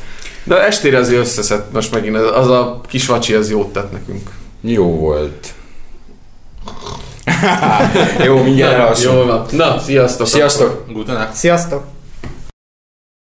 de 0.45 0.67
estére 0.67 0.99
azért 0.99 1.21
összeszed, 1.21 1.63
most 1.73 1.93
megint 1.93 2.17
az, 2.17 2.31
az 2.35 2.49
a 2.49 2.81
kis 2.89 3.07
vacsi 3.07 3.35
az 3.35 3.51
jót 3.51 3.73
tett 3.73 3.93
nekünk. 3.93 4.31
Jó 4.61 4.85
volt. 4.85 5.47
Jó, 8.27 8.43
mindjárt 8.43 9.05
Na. 9.05 9.11
Jól 9.13 9.27
van. 9.27 9.47
Na, 9.51 9.79
sziasztok! 9.79 10.27
Sziasztok! 10.27 10.85
Sziasztok! 11.33 11.85